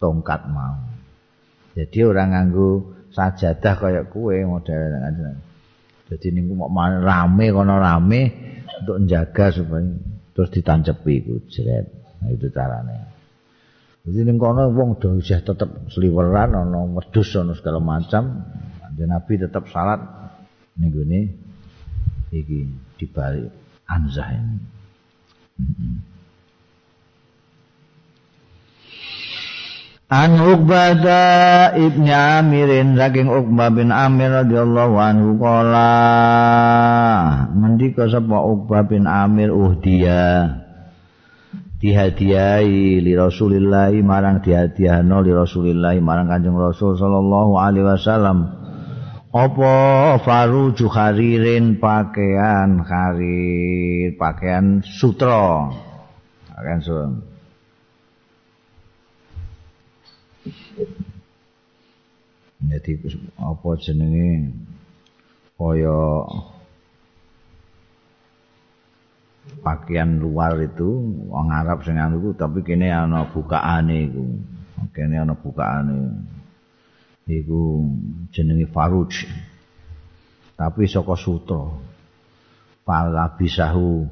tongkat 0.00 0.48
mau. 0.48 0.80
Jadi 1.76 1.98
orang 2.08 2.32
nganggo 2.32 2.96
sajadah 3.12 3.74
kaya 3.76 4.02
kue 4.08 4.42
model 4.48 4.96
Jadi 6.08 6.26
niku 6.32 6.56
mau 6.56 6.72
rame 6.88 7.52
kono 7.52 7.76
rame 7.76 8.22
untuk 8.80 9.04
menjaga 9.04 9.52
supaya 9.52 9.84
terus 10.32 10.48
ditancepi 10.56 11.12
iku 11.20 11.34
jeret. 11.52 11.84
Nah 12.24 12.32
itu 12.32 12.48
caranya. 12.48 13.12
Jadi 14.08 14.24
ning 14.24 14.40
kono 14.40 14.72
wong 14.72 14.96
do 14.96 15.20
isih 15.20 15.44
tetep 15.44 15.68
sliweran 15.92 16.56
ana 16.56 16.80
wedhus 16.96 17.28
ana 17.36 17.52
segala 17.52 17.84
macam. 17.84 18.48
Nabi 18.98 19.38
tetap 19.38 19.70
salat 19.70 20.00
ning 20.74 20.90
gone 20.90 21.47
iki 22.32 22.68
dibalik 23.00 23.50
anzah 23.88 24.28
ini. 24.32 24.56
An 30.08 30.40
Uqbah 30.40 31.76
ibni 31.76 32.08
Amirin 32.08 32.96
saking 32.96 33.28
Uqbah 33.28 33.68
bin 33.68 33.92
Amir 33.92 34.32
radhiyallahu 34.40 34.96
anhu 34.96 35.36
qala 35.36 35.92
ngendika 37.52 38.08
sapa 38.08 38.40
Uqbah 38.40 38.88
bin 38.88 39.04
Amir 39.04 39.52
uhdiya? 39.52 40.64
Dihadiahi 41.78 43.04
li 43.04 43.12
Rasulillah 43.14 43.92
marang 44.00 44.40
dihadiahno 44.40 45.22
li 45.22 45.30
Rasulillah 45.30 45.94
marang 46.00 46.32
Kanjeng 46.32 46.56
Rasul 46.56 46.96
sallallahu 46.96 47.60
alaihi 47.60 47.86
wasallam 47.86 48.67
apa 49.38 49.74
faruju 50.26 50.90
kharirin 50.90 51.78
pakaian 51.78 52.82
kharir? 52.82 54.18
Pakaian 54.18 54.82
sutra. 54.82 55.70
Pakaian 56.50 56.80
sutra. 56.82 57.06
Jadi 62.58 62.92
apa 63.38 63.68
jenenge? 63.78 64.50
Kaya 65.58 66.02
pakaian 69.62 70.18
luar 70.18 70.58
itu 70.62 70.86
wong 71.30 71.48
Arab 71.50 71.82
sing 71.82 71.98
anu 71.98 72.34
tapi 72.34 72.62
kene 72.62 72.94
ana 72.94 73.26
bukaane 73.26 74.06
iku 74.06 74.26
kene 74.94 75.18
ana 75.18 75.34
bukaane 75.34 76.14
iku 77.28 77.84
jenenge 78.32 78.66
faruj 78.72 79.28
tapi 80.58 80.90
saka 80.90 81.14
sutra. 81.14 81.70
Pala 82.82 83.36
bisahu 83.36 84.08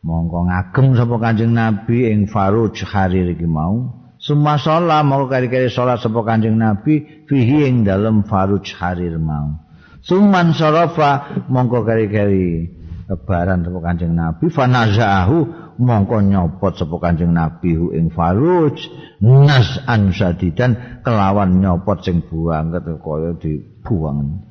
mongko 0.00 0.48
ngagem 0.48 0.96
sapa 0.96 1.16
kanjeng 1.20 1.52
nabi 1.52 2.08
ing 2.08 2.26
faruj 2.26 2.82
harir 2.88 3.36
iki 3.36 3.44
mau. 3.44 3.98
Suma 4.18 4.58
sholat 4.58 5.06
mau 5.06 5.30
kari-kari 5.30 5.70
sholat 5.70 6.02
sepo 6.02 6.26
kanjeng 6.26 6.58
Nabi 6.58 7.22
fihi 7.30 7.70
ing 7.70 7.86
dalam 7.86 8.26
faruj 8.26 8.74
harir 8.74 9.14
mau. 9.14 9.62
Suman 10.02 10.50
sorofa 10.58 11.38
mongko 11.46 11.86
kari-kari 11.86 12.66
lebaran 13.06 13.62
sepo 13.62 13.78
kanjeng 13.78 14.18
Nabi 14.18 14.50
fanazaahu 14.50 15.67
mongko 15.78 16.20
nyopot 16.26 16.74
sepo 16.74 16.98
kanjeng 16.98 17.30
Nabi 17.30 17.78
hu 17.78 17.94
ing 17.94 18.10
faruj 18.10 18.76
nas 19.22 19.78
ansadidan 19.86 21.00
kelawan 21.06 21.62
nyopot 21.62 22.02
sing 22.02 22.26
buang 22.26 22.74
kaya 22.74 23.30
dibuang. 23.38 24.42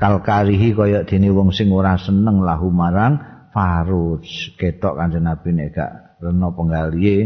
Kalkarihi 0.00 0.74
kaya 0.74 1.06
dini 1.06 1.30
wong 1.30 1.54
sing 1.54 1.70
ora 1.70 1.94
seneng 2.00 2.42
lahu 2.42 2.72
marang 2.72 3.20
faruj. 3.52 4.56
Ketok 4.56 4.98
kanjeng 4.98 5.28
Nabi 5.28 5.48
nek 5.52 5.68
gak 5.76 5.92
reno 6.24 6.48
penggalihe 6.56 7.16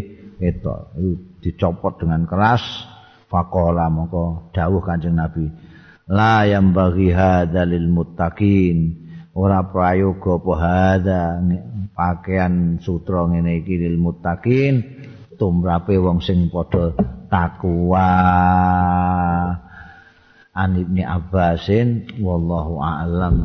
ketok. 0.42 0.98
Dicopot 1.40 2.02
dengan 2.02 2.26
keras. 2.26 2.62
Faqala 3.26 3.90
moko 3.90 4.54
dawuh 4.54 4.78
Kanjeng 4.86 5.18
Nabi 5.18 5.50
la 6.06 6.46
yang 6.46 6.70
bagi 6.70 7.10
hadalil 7.10 7.90
muttaqin. 7.90 9.02
Ora 9.36 9.68
prayoga 9.68 10.40
apa 10.40 10.52
hadza 10.56 11.22
pakaian 11.90 12.82
sutra 12.82 13.26
ngene 13.26 13.62
iki 13.62 13.78
lil 13.78 13.98
muttaqin 14.00 14.82
tumrape 15.36 15.94
wong 16.00 16.18
sing 16.24 16.48
padha 16.48 16.96
takwa. 17.28 18.08
An 20.56 20.70
ibni 20.80 21.04
abbasin 21.04 22.16
wallahu 22.24 22.80
a'lam 22.80 23.36